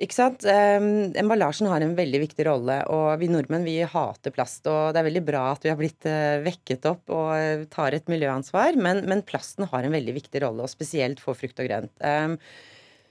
Ikke 0.00 0.16
sant? 0.16 0.46
Um, 0.48 1.10
emballasjen 1.20 1.68
har 1.68 1.84
en 1.84 1.92
veldig 1.98 2.22
viktig 2.22 2.46
rolle, 2.48 2.78
og 2.88 3.20
vi 3.20 3.28
nordmenn 3.28 3.66
vi 3.68 3.76
hater 3.84 4.32
plast. 4.32 4.64
Og 4.64 4.94
det 4.94 5.02
er 5.02 5.08
veldig 5.10 5.22
bra 5.26 5.42
at 5.52 5.66
vi 5.66 5.72
har 5.72 5.76
blitt 5.80 6.08
uh, 6.08 6.40
vekket 6.40 6.88
opp 6.88 7.12
og 7.12 7.66
tar 7.74 7.96
et 7.96 8.08
miljøansvar, 8.08 8.78
men, 8.80 9.04
men, 9.10 9.20
plasten 9.28 9.68
har 9.68 9.84
en 9.84 9.92
veldig 9.92 10.16
viktig 10.16 10.40
rolle, 10.46 10.64
og 10.64 10.72
spesielt 10.72 11.20
for 11.20 11.36
frukt 11.36 11.60
og 11.60 11.68
grønt. 11.68 11.92
Um, 12.00 12.38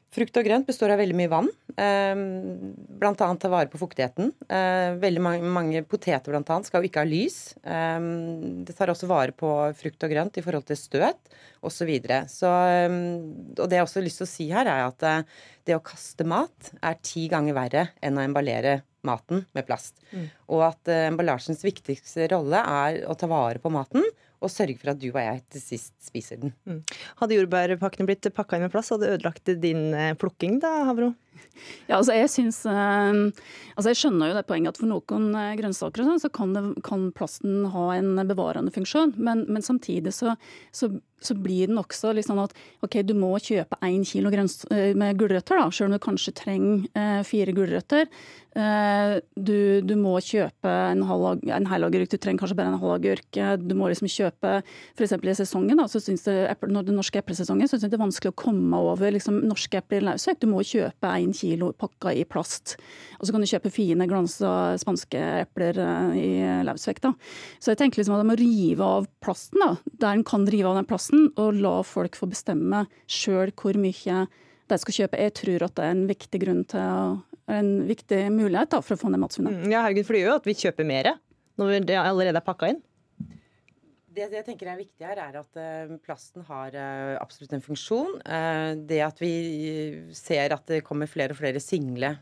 Frukt 0.10 0.38
og 0.42 0.46
grønt 0.48 0.66
består 0.66 0.96
av 0.96 0.98
veldig 1.04 1.16
mye 1.18 1.30
vann. 1.30 1.48
Ehm, 1.78 2.22
bl.a. 2.98 3.14
ta 3.14 3.52
vare 3.52 3.70
på 3.70 3.78
fuktigheten. 3.78 4.32
Ehm, 4.50 4.98
veldig 5.04 5.22
mange, 5.22 5.52
mange 5.54 5.84
poteter 5.86 6.34
annet, 6.34 6.66
skal 6.66 6.82
jo 6.82 6.90
ikke 6.90 7.04
ha 7.04 7.10
lys. 7.10 7.38
Ehm, 7.62 8.64
det 8.66 8.74
tar 8.78 8.90
også 8.90 9.10
vare 9.10 9.36
på 9.38 9.52
frukt 9.78 10.08
og 10.08 10.14
grønt 10.16 10.40
i 10.42 10.46
forhold 10.46 10.66
til 10.66 10.80
støt 10.82 11.34
osv. 11.62 11.78
Så 11.80 11.88
videre. 11.88 12.26
så, 12.28 12.50
og 12.50 13.70
det 13.70 13.78
jeg 13.78 13.86
også 13.86 14.00
har 14.00 14.06
lyst 14.06 14.20
til 14.20 14.28
å 14.28 14.32
si 14.34 14.50
her, 14.52 14.68
er 14.68 14.88
at 14.90 15.06
eh, 15.08 15.38
det 15.70 15.78
å 15.78 15.84
kaste 15.86 16.26
mat 16.28 16.74
er 16.82 16.98
ti 17.06 17.28
ganger 17.32 17.56
verre 17.56 17.86
enn 18.04 18.18
å 18.18 18.26
emballere 18.26 18.82
maten 19.08 19.46
med 19.56 19.68
plast. 19.68 20.02
Mm. 20.12 20.26
Og 20.52 20.64
at 20.66 20.92
uh, 20.92 21.06
emballasjens 21.08 21.64
viktigste 21.64 22.28
rolle 22.34 22.60
er 22.60 23.04
å 23.08 23.16
ta 23.16 23.30
vare 23.32 23.62
på 23.64 23.72
maten 23.72 24.04
og 24.40 24.52
sørge 24.52 24.78
for 24.80 24.94
at 24.94 25.00
du 25.02 25.10
og 25.10 25.20
jeg 25.20 25.42
til 25.52 25.64
sist 25.64 25.94
spiser 26.04 26.40
den. 26.42 26.54
Mm. 26.68 26.82
Hadde 27.20 27.36
jordbærpakkene 27.36 28.08
blitt 28.08 28.30
pakka 28.36 28.58
inn 28.58 28.66
med 28.66 28.74
plass, 28.74 28.92
hadde 28.94 29.08
det 29.08 29.18
ødelagt 29.18 29.52
din 29.64 29.90
eh, 29.94 30.16
plukking 30.20 30.60
da, 30.64 30.72
Havro? 30.88 31.12
Ja, 31.90 31.98
altså 31.98 32.16
jeg 32.16 32.30
synes, 32.32 32.62
uh, 32.68 33.32
altså 33.76 33.92
jeg 33.92 34.00
skjønner 34.00 34.32
jo 34.32 34.38
det 34.38 34.46
poenget 34.48 34.74
at 34.74 34.80
for 34.82 34.90
noen 34.92 35.30
uh, 35.36 35.54
grønnsaker 35.60 36.06
sånn, 36.08 36.22
så 36.22 36.32
kan, 36.34 36.56
det, 36.56 36.64
kan, 36.88 37.10
plasten 37.16 37.68
ha 37.74 37.86
en 37.96 38.20
bevarende 38.30 38.74
funksjon, 38.76 39.16
men, 39.20 39.46
men 39.52 39.66
samtidig 39.66 40.14
så, 40.16 40.36
så, 40.76 40.92
så, 41.22 41.36
blir 41.40 41.70
den 41.70 41.80
også 41.82 42.14
litt 42.16 42.28
sånn 42.28 42.42
at 42.44 42.56
ok, 42.86 43.02
du 43.08 43.16
må 43.18 43.32
kjøpe 43.42 43.80
én 43.86 44.06
kilo 44.08 44.32
uh, 44.32 44.94
med 44.98 45.20
gulrøtter, 45.20 45.60
da, 45.60 45.70
selv 45.72 45.90
om 45.90 45.98
du 45.98 46.04
kanskje 46.04 46.36
trenger 46.38 47.24
fire 47.28 47.54
gulrøtter. 47.56 48.08
Du, 48.50 49.80
du, 49.86 49.94
må 49.96 50.16
kjøpe 50.26 50.68
en, 50.68 51.04
halv, 51.06 51.44
en 51.54 51.68
halv 51.70 51.88
agurk, 51.88 52.10
du 52.10 52.18
trenger 52.18 52.42
kanskje 52.42 52.58
bare 52.58 52.72
en 52.74 52.80
halv 52.82 52.96
agurk. 52.96 53.40
Du 53.62 53.76
må 53.78 53.88
liksom 53.92 54.10
kjøpe 54.10 54.56
f.eks. 54.98 55.14
i 55.16 55.36
sesongen, 55.38 55.80
da, 55.80 55.86
så 55.92 56.02
synes 56.04 56.26
det, 56.26 56.36
når 56.68 56.88
den 56.90 56.98
norske 57.00 57.22
eplesesongen, 57.22 57.70
så 57.70 57.78
syns 57.78 57.88
jeg 57.88 57.94
det 57.94 58.00
er 58.00 58.04
vanskelig 58.04 58.34
å 58.34 58.40
komme 58.40 58.82
over 58.90 59.14
liksom, 59.16 59.42
norske 59.48 59.80
epler 59.80 60.02
i 60.02 60.08
løsvekt. 60.10 60.44
Du 60.44 60.52
må 60.52 60.66
kjøpe 60.66 61.14
en 61.14 61.34
kilo 61.36 61.72
pakka 61.78 62.14
i 62.18 62.26
plast. 62.28 62.76
Og 63.20 63.28
så 63.28 63.36
kan 63.36 63.44
du 63.44 63.50
kjøpe 63.50 63.72
fine 63.74 64.08
glansa 64.10 64.52
spanske 64.82 65.22
epler 65.44 65.80
eh, 65.84 66.20
i 66.20 66.30
løsvekt. 66.68 67.08
Så 67.60 67.74
jeg 67.74 67.80
tenker 67.82 68.02
liksom 68.02 68.18
at 68.18 68.24
de 68.24 68.30
må 68.30 68.38
rive 68.40 68.86
av 68.86 69.08
plasten, 69.24 69.62
da, 69.64 69.74
der 70.04 70.18
en 70.18 70.26
kan 70.28 70.46
rive 70.50 70.70
av 70.70 70.80
den 70.80 70.88
plasten, 70.90 71.09
og 71.40 71.58
la 71.58 71.80
folk 71.88 72.18
få 72.20 72.30
bestemme 72.32 72.86
sjøl 73.10 73.54
hvor 73.58 73.80
mye 73.80 74.26
de 74.70 74.78
skal 74.84 74.98
kjøpe. 75.00 75.22
Jeg 75.22 75.36
tror 75.40 75.66
at 75.66 75.78
det 75.78 75.88
er 75.88 75.96
en 75.96 76.06
viktig 76.10 76.42
grunn 76.44 76.62
til 76.70 76.84
å, 76.84 77.16
en 77.50 77.72
viktig 77.90 78.22
mulighet 78.34 78.76
da, 78.76 78.84
for 78.86 78.96
å 78.96 79.02
få 79.02 79.12
ned 79.14 79.24
matsvinnet. 79.24 79.64
Mm, 79.64 79.74
ja, 79.74 79.82
Haugen, 79.88 80.06
for 80.06 80.16
det 80.16 80.24
gjør 80.24 80.32
jo 80.34 80.38
at 80.42 80.50
vi 80.50 80.60
kjøper 80.62 80.88
mer 80.88 81.12
når 81.60 81.90
det 81.90 81.98
allerede 82.00 82.40
er 82.40 82.46
pakka 82.46 82.72
inn. 82.74 82.84
Det 84.20 84.26
jeg 84.26 84.46
tenker 84.48 84.72
er 84.72 84.80
viktig 84.80 85.06
her, 85.06 85.20
er 85.22 85.36
at 85.40 85.60
uh, 85.60 85.92
plasten 86.04 86.44
har 86.48 86.74
uh, 86.76 87.16
absolutt 87.22 87.54
en 87.56 87.64
funksjon. 87.64 88.18
Uh, 88.26 88.74
det 88.90 89.04
at 89.06 89.22
vi 89.22 89.34
ser 90.18 90.56
at 90.56 90.66
det 90.68 90.82
kommer 90.88 91.10
flere 91.10 91.36
og 91.36 91.40
flere 91.40 91.62
single 91.64 92.16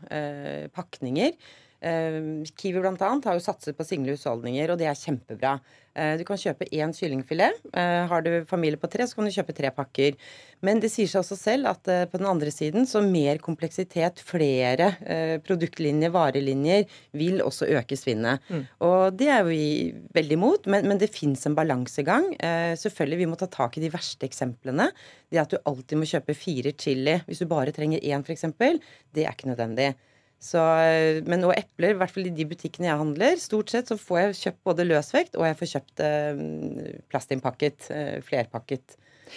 pakninger. 0.74 1.34
Kiwi 1.78 2.80
bl.a. 2.82 2.94
har 2.98 3.36
jo 3.36 3.42
satset 3.42 3.76
på 3.78 3.86
single 3.86 4.16
husholdninger, 4.16 4.72
og 4.72 4.80
det 4.80 4.88
er 4.90 4.98
kjempebra. 4.98 5.58
Eh, 5.98 6.14
du 6.18 6.24
kan 6.26 6.38
kjøpe 6.38 6.68
én 6.74 6.92
kyllingfilet. 6.94 7.58
Eh, 7.72 8.04
har 8.10 8.22
du 8.22 8.30
familie 8.48 8.78
på 8.80 8.90
tre, 8.90 9.06
så 9.06 9.18
kan 9.18 9.26
du 9.26 9.34
kjøpe 9.34 9.54
tre 9.56 9.70
pakker. 9.74 10.16
Men 10.64 10.82
det 10.82 10.90
sier 10.92 11.08
seg 11.10 11.22
også 11.22 11.38
selv 11.38 11.70
at 11.70 11.90
eh, 11.90 12.04
på 12.10 12.20
den 12.20 12.28
andre 12.30 12.52
siden 12.54 12.86
så 12.88 13.02
mer 13.04 13.40
kompleksitet, 13.42 14.22
flere 14.26 14.90
produktlinjer, 15.46 16.12
varelinjer, 16.14 16.86
vil 17.18 17.42
også 17.44 17.68
øke 17.78 17.96
svinnet. 17.98 18.42
Mm. 18.48 18.64
Og 18.86 19.18
det 19.18 19.30
er 19.32 19.44
vi 19.46 19.62
veldig 20.14 20.38
imot, 20.38 20.68
men, 20.70 20.86
men 20.88 21.00
det 21.00 21.10
fins 21.14 21.46
en 21.48 21.56
balansegang. 21.58 22.30
Selvfølgelig, 22.78 23.20
vi 23.22 23.28
må 23.30 23.38
ta 23.38 23.48
tak 23.50 23.78
i 23.78 23.82
de 23.82 23.90
verste 23.92 24.26
eksemplene. 24.28 24.90
Det 25.30 25.40
at 25.42 25.54
du 25.54 25.58
alltid 25.68 26.00
må 26.00 26.08
kjøpe 26.08 26.36
fire 26.36 26.74
chili 26.78 27.18
hvis 27.26 27.42
du 27.42 27.48
bare 27.50 27.74
trenger 27.74 28.02
én, 28.02 28.24
f.eks., 28.24 28.46
det 29.14 29.24
er 29.24 29.34
ikke 29.34 29.50
nødvendig. 29.52 29.92
Så, 30.38 30.60
men 31.26 31.42
nå 31.42 31.50
epler, 31.50 31.96
i 31.96 31.98
hvert 31.98 32.14
fall 32.14 32.28
i 32.30 32.34
de 32.34 32.46
butikkene 32.46 32.86
jeg 32.86 33.00
handler, 33.00 33.40
stort 33.42 33.72
sett 33.72 33.90
så 33.90 33.96
får 33.98 34.20
jeg 34.20 34.38
kjøpt 34.42 34.60
både 34.70 34.86
løsvekt 34.86 35.34
og 35.34 35.48
jeg 35.48 35.58
får 35.58 35.70
kjøpt 35.72 36.02
eh, 36.06 36.42
plastinnpakket, 37.10 37.88
eh, 37.90 38.16
flerpakket. 38.22 38.94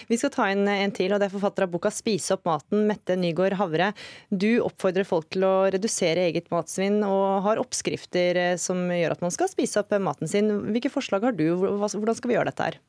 Vi 0.07 0.17
skal 0.19 0.31
ta 0.31 0.45
inn 0.53 0.67
en 0.71 0.93
til, 0.95 1.11
og 1.11 1.19
det 1.19 1.27
er 1.27 1.33
forfatter 1.33 1.65
av 1.65 1.73
boka 1.73 1.89
'Spise 1.91 2.37
opp 2.37 2.45
maten', 2.47 2.85
Mette 2.87 3.17
Nygaard 3.19 3.57
Havre. 3.59 3.89
Du 4.29 4.61
oppfordrer 4.63 5.07
folk 5.07 5.27
til 5.33 5.43
å 5.43 5.67
redusere 5.73 6.29
eget 6.29 6.47
matsvinn, 6.53 7.01
og 7.03 7.41
har 7.47 7.59
oppskrifter 7.59 8.37
eh, 8.37 8.55
som 8.61 8.85
gjør 8.93 9.17
at 9.17 9.25
man 9.25 9.33
skal 9.33 9.49
spise 9.51 9.81
opp 9.81 9.91
maten 9.99 10.29
sin. 10.29 10.53
Hvilke 10.69 10.93
forslag 10.93 11.25
har 11.27 11.35
du? 11.35 11.47
Hvordan 11.57 12.15
skal 12.15 12.29
vi 12.29 12.37
gjøre 12.37 12.53
dette 12.53 12.69
her? 12.69 12.79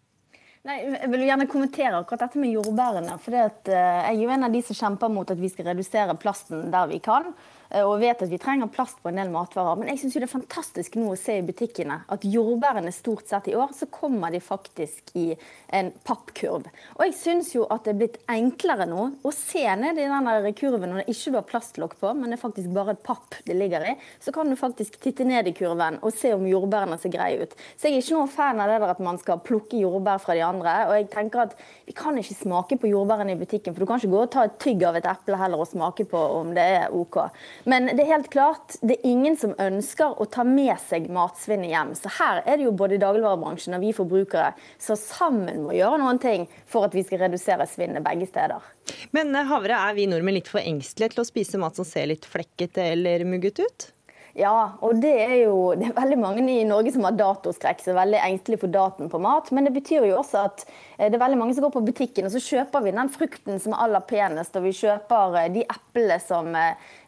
Nei, 0.63 0.77
jeg 0.79 1.09
vil 1.11 1.25
gjerne 1.27 1.49
kommentere 1.51 1.99
akkurat 1.99 2.29
dette 2.29 2.39
med 2.39 2.53
jordbærene. 2.55 3.17
for 3.19 3.35
Jeg 3.35 3.73
er 3.75 4.15
jo 4.15 4.31
en 4.31 4.45
av 4.47 4.53
de 4.53 4.61
som 4.63 4.77
kjemper 4.79 5.11
mot 5.11 5.31
at 5.31 5.41
vi 5.41 5.49
skal 5.51 5.73
redusere 5.73 6.15
plasten 6.15 6.71
der 6.71 6.87
vi 6.87 7.01
kan. 7.03 7.33
Eh, 7.73 7.85
og 7.87 8.01
vet 8.03 8.23
at 8.23 8.31
vi 8.31 8.41
trenger 8.41 8.71
plast 8.73 9.01
på 9.03 9.11
en 9.11 9.19
del 9.21 9.33
matvarer. 9.33 9.79
Men 9.81 9.93
jeg 9.93 10.03
syns 10.03 10.17
det 10.19 10.27
er 10.27 10.33
fantastisk 10.33 10.97
nå 11.01 11.13
å 11.13 11.19
se 11.19 11.39
i 11.41 11.47
butikkene 11.47 12.03
at 12.13 12.27
jordbærene 12.29 12.93
stort 12.95 13.29
sett 13.31 13.49
i 13.49 13.57
år 13.57 13.73
så 13.77 13.89
kommer 13.93 14.33
de 14.33 14.43
faktisk 14.45 15.15
i 15.19 15.33
en 15.73 15.93
pappkurv. 16.07 16.69
Og 16.99 17.05
jeg 17.07 17.17
syns 17.19 17.53
jo 17.57 17.65
at 17.73 17.87
det 17.87 17.95
er 17.95 18.01
blitt 18.03 18.19
enklere 18.31 18.87
nå 18.91 19.09
å 19.25 19.35
se 19.35 19.65
ned 19.79 20.01
i 20.01 20.09
den 20.09 20.59
kurven 20.59 20.93
når 20.93 21.03
det 21.03 21.15
ikke 21.17 21.35
har 21.39 21.49
plastlokk 21.49 21.97
på, 22.01 22.13
men 22.17 22.31
det 22.31 22.39
er 22.39 22.43
faktisk 22.43 22.73
bare 22.75 22.97
papp 22.99 23.39
det 23.47 23.57
ligger 23.57 23.87
i. 23.93 23.97
Så 24.21 24.35
kan 24.35 24.51
du 24.51 24.59
faktisk 24.59 24.99
titte 25.03 25.25
ned 25.29 25.49
i 25.49 25.55
kurven 25.57 25.99
og 26.03 26.13
se 26.17 26.35
om 26.37 26.45
jordbærene 26.49 26.99
ser 27.01 27.15
greie 27.15 27.41
ut. 27.43 27.57
Så 27.77 27.89
jeg 27.89 27.99
er 27.99 28.05
ikke 28.05 28.19
noen 28.19 28.33
fan 28.33 28.61
av 28.61 28.71
det 28.71 28.81
der 28.83 28.95
at 28.95 29.03
man 29.03 29.21
skal 29.21 29.41
plukke 29.45 29.81
jordbær 29.81 30.21
fra 30.23 30.37
de 30.37 30.45
andre. 30.45 30.75
Og 30.91 30.97
jeg 30.99 31.09
tenker 31.13 31.47
at 31.47 31.57
vi 31.87 31.97
kan 31.97 32.19
ikke 32.19 32.37
smake 32.37 32.79
på 32.81 32.91
jordbærene 32.91 33.35
i 33.35 33.41
butikken, 33.41 33.73
for 33.73 33.83
du 33.83 33.89
kan 33.89 34.01
ikke 34.01 34.13
gå 34.13 34.23
og 34.27 34.33
ta 34.35 34.47
et 34.47 34.59
tygg 34.63 34.85
av 34.89 34.99
et 34.99 35.09
eple 35.09 35.41
heller 35.41 35.63
og 35.63 35.71
smake 35.71 36.07
på 36.11 36.21
om 36.39 36.53
det 36.57 36.65
er 36.77 36.95
OK. 36.97 37.19
Men 37.65 37.87
det 37.93 38.03
er 38.03 38.11
helt 38.15 38.31
klart, 38.33 38.77
det 38.83 38.97
er 38.99 39.09
ingen 39.13 39.37
som 39.39 39.55
ønsker 39.61 40.19
å 40.21 40.27
ta 40.31 40.45
med 40.47 40.75
seg 40.83 41.09
matsvinnet 41.13 41.71
hjem. 41.71 41.95
Så 41.99 42.11
her 42.19 42.43
er 42.43 42.59
det 42.59 42.67
jo 42.67 42.75
både 42.77 43.01
dagligvarebransjen 43.03 43.77
og 43.77 43.85
vi 43.85 43.95
forbrukere 43.97 44.53
som 44.83 44.99
sammen 44.99 45.65
må 45.67 45.77
gjøre 45.77 46.01
noen 46.03 46.21
ting 46.23 46.49
for 46.71 46.89
at 46.89 46.97
vi 46.97 47.05
skal 47.07 47.25
redusere 47.27 47.69
svinnet 47.71 48.05
begge 48.07 48.29
steder. 48.31 48.67
Men 49.15 49.35
eh, 49.37 49.49
Havre, 49.49 49.79
er 49.79 49.99
vi 49.99 50.09
nordmenn 50.11 50.41
litt 50.41 50.51
for 50.51 50.63
engstelige 50.63 51.15
til 51.17 51.25
å 51.25 51.29
spise 51.29 51.63
mat 51.63 51.79
som 51.79 51.87
ser 51.89 52.11
litt 52.11 52.29
flekkete 52.29 52.93
eller 52.97 53.27
mugget 53.29 53.63
ut? 53.63 53.93
Ja, 54.33 54.79
og 54.81 54.97
det 55.03 55.13
er 55.13 55.35
jo 55.43 55.57
det 55.77 55.91
er 55.91 55.97
veldig 55.97 56.17
mange 56.17 56.45
i 56.49 56.63
Norge 56.65 56.95
som 56.95 57.05
har 57.05 57.17
datoskrekk, 57.19 57.83
så 57.85 57.93
er 57.93 57.99
veldig 57.99 58.21
engstelige 58.23 58.63
for 58.63 58.73
daten 58.73 59.11
på 59.13 59.21
mat. 59.21 59.51
Men 59.53 59.69
det 59.69 59.75
betyr 59.77 60.07
jo 60.09 60.17
også 60.23 60.47
at 60.47 60.65
eh, 60.65 61.11
det 61.11 61.19
er 61.19 61.21
veldig 61.21 61.41
mange 61.41 61.57
som 61.57 61.67
går 61.67 61.75
på 61.75 61.85
butikken 61.91 62.29
og 62.29 62.33
så 62.33 62.41
kjøper 62.41 62.87
vi 62.87 62.95
den 62.97 63.13
frukten 63.13 63.61
som 63.61 63.77
er 63.77 63.85
aller 63.85 64.05
penest, 64.09 64.57
og 64.57 64.65
vi 64.65 64.73
kjøper 64.79 65.37
eh, 65.43 65.51
de 65.53 65.67
eplene 65.67 66.17
som 66.25 66.49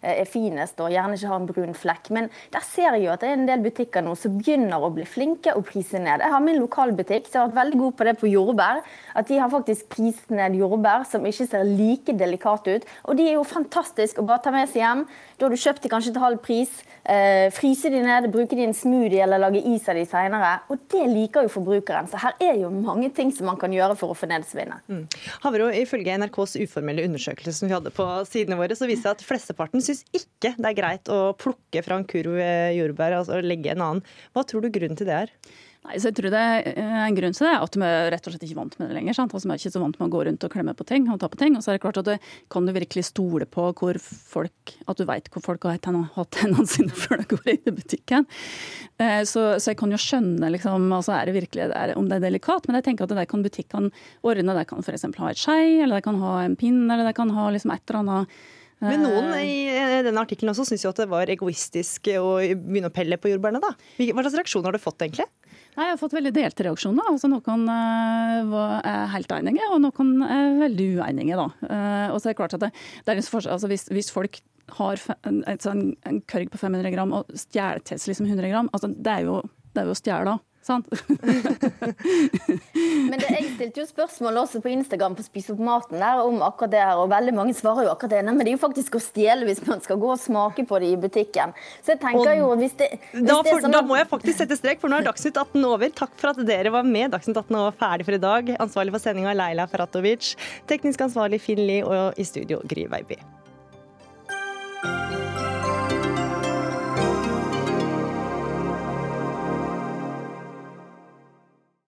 er 0.04 0.28
finest 0.28 0.80
og 0.82 0.92
gjerne 0.92 1.16
ikke 1.18 1.30
har 1.30 1.40
en 1.40 1.48
brun 1.48 1.76
flekk. 1.78 2.10
Men 2.14 2.30
der 2.54 2.64
ser 2.66 2.96
jeg 2.96 3.06
jo 3.06 3.12
at 3.14 3.24
det 3.24 3.30
er 3.30 3.38
en 3.38 3.48
del 3.48 3.64
butikker 3.64 4.04
nå 4.04 4.14
som 4.18 4.38
begynner 4.38 4.82
å 4.82 4.92
bli 4.94 5.06
flinke 5.08 5.54
og 5.56 5.66
prise 5.70 6.00
ned. 6.02 6.24
Jeg 6.24 6.34
har 6.34 6.44
min 6.44 6.60
lokalbutikk 6.60 7.30
som 7.30 7.42
har 7.42 7.52
vært 7.52 7.60
veldig 7.62 7.80
god 7.82 7.96
på 7.98 8.08
det 8.08 8.16
på 8.20 8.32
jordbær. 8.32 8.82
At 9.14 9.30
de 9.30 9.38
har 9.38 9.52
faktisk 9.52 9.88
prist 9.94 10.32
ned 10.34 10.56
jordbær 10.58 11.06
som 11.08 11.24
ikke 11.26 11.48
ser 11.50 11.68
like 11.68 12.16
delikate 12.18 12.78
ut. 12.78 12.88
Og 13.08 13.18
de 13.18 13.28
er 13.28 13.38
jo 13.38 13.46
fantastiske 13.46 14.20
å 14.20 14.26
bare 14.28 14.42
ta 14.44 14.52
med 14.54 14.70
seg 14.70 14.82
hjem. 14.82 15.04
Da 15.38 15.46
har 15.46 15.54
du 15.54 15.60
kjøpt 15.60 15.84
de 15.84 15.90
kanskje 15.92 16.14
til 16.14 16.22
halv 16.24 16.42
pris. 16.44 16.72
Eh, 17.04 17.50
fryse 17.52 17.90
de 17.92 18.00
ned, 18.00 18.30
bruke 18.32 18.56
de 18.56 18.64
i 18.64 18.68
en 18.68 18.76
smoothie 18.76 19.22
eller 19.24 19.42
lage 19.42 19.60
is 19.74 19.88
av 19.90 19.98
de 19.98 20.06
seinere. 20.08 20.54
Og 20.72 20.80
det 20.92 21.04
liker 21.10 21.46
jo 21.46 21.52
forbrukeren. 21.52 22.08
Så 22.10 22.20
her 22.22 22.36
er 22.42 22.58
jo 22.62 22.70
mange 22.74 23.10
ting 23.14 23.32
som 23.34 23.50
man 23.50 23.58
kan 23.60 23.74
gjøre 23.74 23.96
for 23.98 24.14
å 24.14 24.18
få 24.18 24.28
ned 24.30 24.46
svinnet. 24.48 24.82
Mm. 24.88 25.04
Havro, 25.44 25.68
ifølge 25.74 26.16
NRKs 26.18 26.56
uformelle 26.64 27.04
undersøkelse 27.08 27.58
som 27.58 27.68
vi 27.68 27.76
hadde 27.76 27.92
på 27.94 28.06
sidene 28.30 28.58
våre, 28.58 28.76
så 28.78 28.88
viser 28.90 29.10
det 29.10 29.18
at 29.18 29.26
flesteparten 29.26 29.84
syns 29.84 29.93
ikke 30.12 30.54
det 30.56 30.70
er 30.70 30.78
greit 30.78 31.12
å 31.12 31.20
plukke 31.38 31.84
fra 31.84 32.00
en 32.00 32.08
kurv 32.08 32.40
jordbær 32.74 33.14
og 33.14 33.22
altså 33.22 33.44
legge 33.44 33.74
en 33.74 33.84
annen. 33.84 34.16
Hva 34.34 34.44
tror 34.48 34.64
du 34.64 34.72
grunnen 34.74 34.98
til 34.98 35.08
det 35.08 35.20
er? 35.26 35.32
Nei, 35.84 35.98
så 36.00 36.08
jeg 36.08 36.16
tror 36.16 36.32
det 36.32 36.40
er 36.40 36.78
En 36.80 37.16
grunn 37.16 37.34
til 37.36 37.44
det 37.44 37.56
at 37.60 37.74
vi 37.76 37.84
er 37.84 38.06
rett 38.14 38.24
og 38.24 38.32
slett 38.32 38.44
ikke 38.46 38.56
vant 38.56 38.76
med 38.80 38.88
det 38.88 38.96
lenger. 38.96 39.16
sant? 39.18 39.34
Altså, 39.36 39.50
vi 39.50 39.52
er 39.52 39.60
ikke 39.60 39.72
så 39.74 39.82
vant 39.82 39.98
med 40.00 40.06
å 40.06 40.12
gå 40.14 40.22
rundt 40.28 40.46
og 40.46 40.54
klemme 40.54 40.72
på 40.78 40.86
ting 40.88 41.10
og 41.12 41.18
ta 41.20 41.28
på 41.28 41.40
ting. 41.42 41.58
Og 41.58 41.64
så 41.64 41.72
er 41.72 41.76
det 41.76 41.82
klart 41.84 42.00
at 42.00 42.08
du, 42.08 42.30
Kan 42.52 42.64
du 42.64 42.72
virkelig 42.72 43.04
stole 43.10 43.44
på 43.44 43.66
hvor 43.76 43.98
folk, 44.00 44.74
at 44.88 44.96
du 44.96 45.04
vet 45.08 45.28
hvor 45.34 45.44
folk 45.44 45.68
har 45.68 45.76
hatt 46.16 46.40
hendene 46.40 46.66
sine 46.70 46.96
før 47.04 47.20
de 47.20 47.28
går 47.34 47.52
inn 47.52 47.68
i 47.68 47.76
butikken? 47.76 48.28
Eh, 48.96 49.20
så, 49.28 49.60
så, 49.60 49.74
jeg 49.74 49.80
kan 49.82 49.92
jo 49.92 50.00
skjønne 50.00 50.52
liksom, 50.56 50.88
altså 50.88 51.18
er 51.18 51.28
det 51.28 51.36
virkelig 51.36 51.68
er, 51.68 51.94
om 52.00 52.08
det 52.08 52.16
er 52.16 52.28
delikat, 52.30 52.64
men 52.66 52.80
jeg 52.80 52.88
tenker 52.88 53.04
at 53.04 53.16
det 53.18 53.28
kan 53.28 53.44
butikkene 53.44 53.92
ordne. 54.24 54.56
De 54.56 54.66
kan 54.70 54.80
f.eks. 54.80 55.08
ha 55.20 55.30
et 55.30 55.44
skei, 55.44 55.82
eller 55.82 56.00
de 56.00 56.08
kan 56.08 56.20
ha 56.24 56.38
en 56.46 56.56
pinn, 56.56 56.86
eller 56.88 57.04
de 57.04 57.16
kan 57.16 57.32
ha 57.36 57.50
liksom 57.52 57.76
et 57.76 57.84
eller 57.84 58.00
annet 58.00 58.44
men 58.82 59.04
noen 59.04 59.30
eh. 59.36 59.44
i 59.46 60.02
denne 60.04 60.22
artikkelen 60.24 60.52
også 60.52 60.66
syns 60.68 60.84
jo 60.84 60.92
at 60.92 61.00
det 61.02 61.08
var 61.10 61.30
egoistisk 61.32 62.10
å 62.18 62.36
begynne 62.42 62.90
å 62.90 62.94
pelle 62.94 63.18
på 63.20 63.30
jordbærene. 63.30 63.62
da. 63.62 63.72
Hva 64.10 64.24
slags 64.24 64.38
reaksjon 64.40 64.66
har 64.66 64.76
du 64.76 64.82
fått, 64.82 65.04
egentlig? 65.06 65.28
Nei, 65.74 65.88
Jeg 65.88 65.94
har 65.94 66.00
fått 66.00 66.14
veldig 66.14 66.32
delte 66.34 66.66
reaksjoner. 66.66 67.10
Altså, 67.10 67.30
noen 67.30 67.68
er 67.70 69.06
helt 69.14 69.34
enige, 69.34 69.68
og 69.74 69.82
noen 69.82 70.12
er 70.26 70.58
veldig 70.62 70.88
uenige. 71.00 71.38
Da. 71.40 71.48
Og 72.14 72.18
så 72.18 72.28
er 72.28 72.34
det 72.34 72.38
klart 72.38 72.56
at 72.58 72.66
det, 72.66 72.72
det 73.06 73.16
altså, 73.18 73.70
hvis, 73.70 73.88
hvis, 73.90 74.12
folk 74.14 74.38
har 74.78 75.00
en, 75.26 75.42
en, 75.50 75.82
en 76.08 76.20
kørg 76.30 76.52
på 76.52 76.60
500 76.62 76.94
gram 76.94 77.12
og 77.16 77.32
stjeler 77.36 77.82
til 77.84 78.00
seg 78.00 78.14
liksom 78.14 78.30
100 78.30 78.52
gram, 78.52 78.70
altså, 78.72 78.90
det 78.94 79.16
er 79.18 79.26
jo, 79.26 79.40
det 79.74 79.82
er 79.82 79.90
jo 79.90 79.96
å 79.96 79.98
stjele. 79.98 80.36
Sant? 80.64 80.88
Men 83.10 83.20
det, 83.20 83.28
jeg 83.28 83.50
stilte 83.52 83.82
jo 83.82 83.86
spørsmål 83.88 84.38
også 84.44 84.62
på 84.64 84.70
Instagram 84.72 85.16
på 85.18 85.24
Spis 85.26 85.50
opp 85.52 85.60
maten 85.60 86.00
der 86.00 86.22
om 86.24 86.40
akkurat 86.46 86.72
det 86.72 86.80
her, 86.80 86.96
og 87.02 87.10
veldig 87.12 87.34
mange 87.36 87.54
svarer 87.56 87.84
jo 87.84 87.92
akkurat 87.92 88.16
det. 88.16 88.22
Men 88.30 88.40
det 88.40 88.54
er 88.54 88.56
jo 88.56 88.62
faktisk 88.62 88.96
å 88.96 89.02
stjele 89.04 89.44
hvis 89.48 89.60
man 89.68 89.84
skal 89.84 90.00
gå 90.00 90.08
og 90.14 90.22
smake 90.22 90.64
på 90.70 90.80
det 90.80 90.88
i 90.94 90.96
butikken. 91.04 91.52
Så 91.84 91.88
jeg 91.94 92.00
tenker 92.06 92.32
og 92.32 92.40
jo 92.40 92.48
hvis 92.62 92.76
det, 92.80 92.88
hvis 93.12 93.28
da, 93.28 93.38
det 93.44 93.52
er 93.52 93.60
sånn 93.60 93.74
at... 93.74 93.76
da, 93.76 93.84
må 93.92 94.00
jeg 94.00 94.08
faktisk 94.16 94.36
sette 94.40 94.60
strek, 94.60 94.80
for 94.80 94.88
nå 94.88 95.02
er 95.02 95.08
Dagsnytt 95.10 95.36
18 95.36 95.68
over. 95.68 95.88
Takk 96.02 96.16
for 96.16 96.32
at 96.32 96.38
dere 96.48 96.70
var 96.74 96.84
med. 96.88 97.12
Dagsnytt 97.12 97.44
18 97.44 97.60
er 97.60 97.80
ferdig 97.84 98.08
for 98.08 98.16
i 98.16 98.24
dag. 98.24 98.42
Ansvarlig 98.64 98.96
for 98.96 99.04
sendinga 99.04 99.36
Leila 99.36 99.68
Ferratovic. 99.68 100.32
Teknisk 100.70 101.04
ansvarlig 101.04 101.44
Finn 101.44 101.60
Lie, 101.68 101.84
og 101.84 102.16
i 102.16 102.24
studio 102.24 102.64
Gry 102.64 102.88
Veiby. 102.88 103.20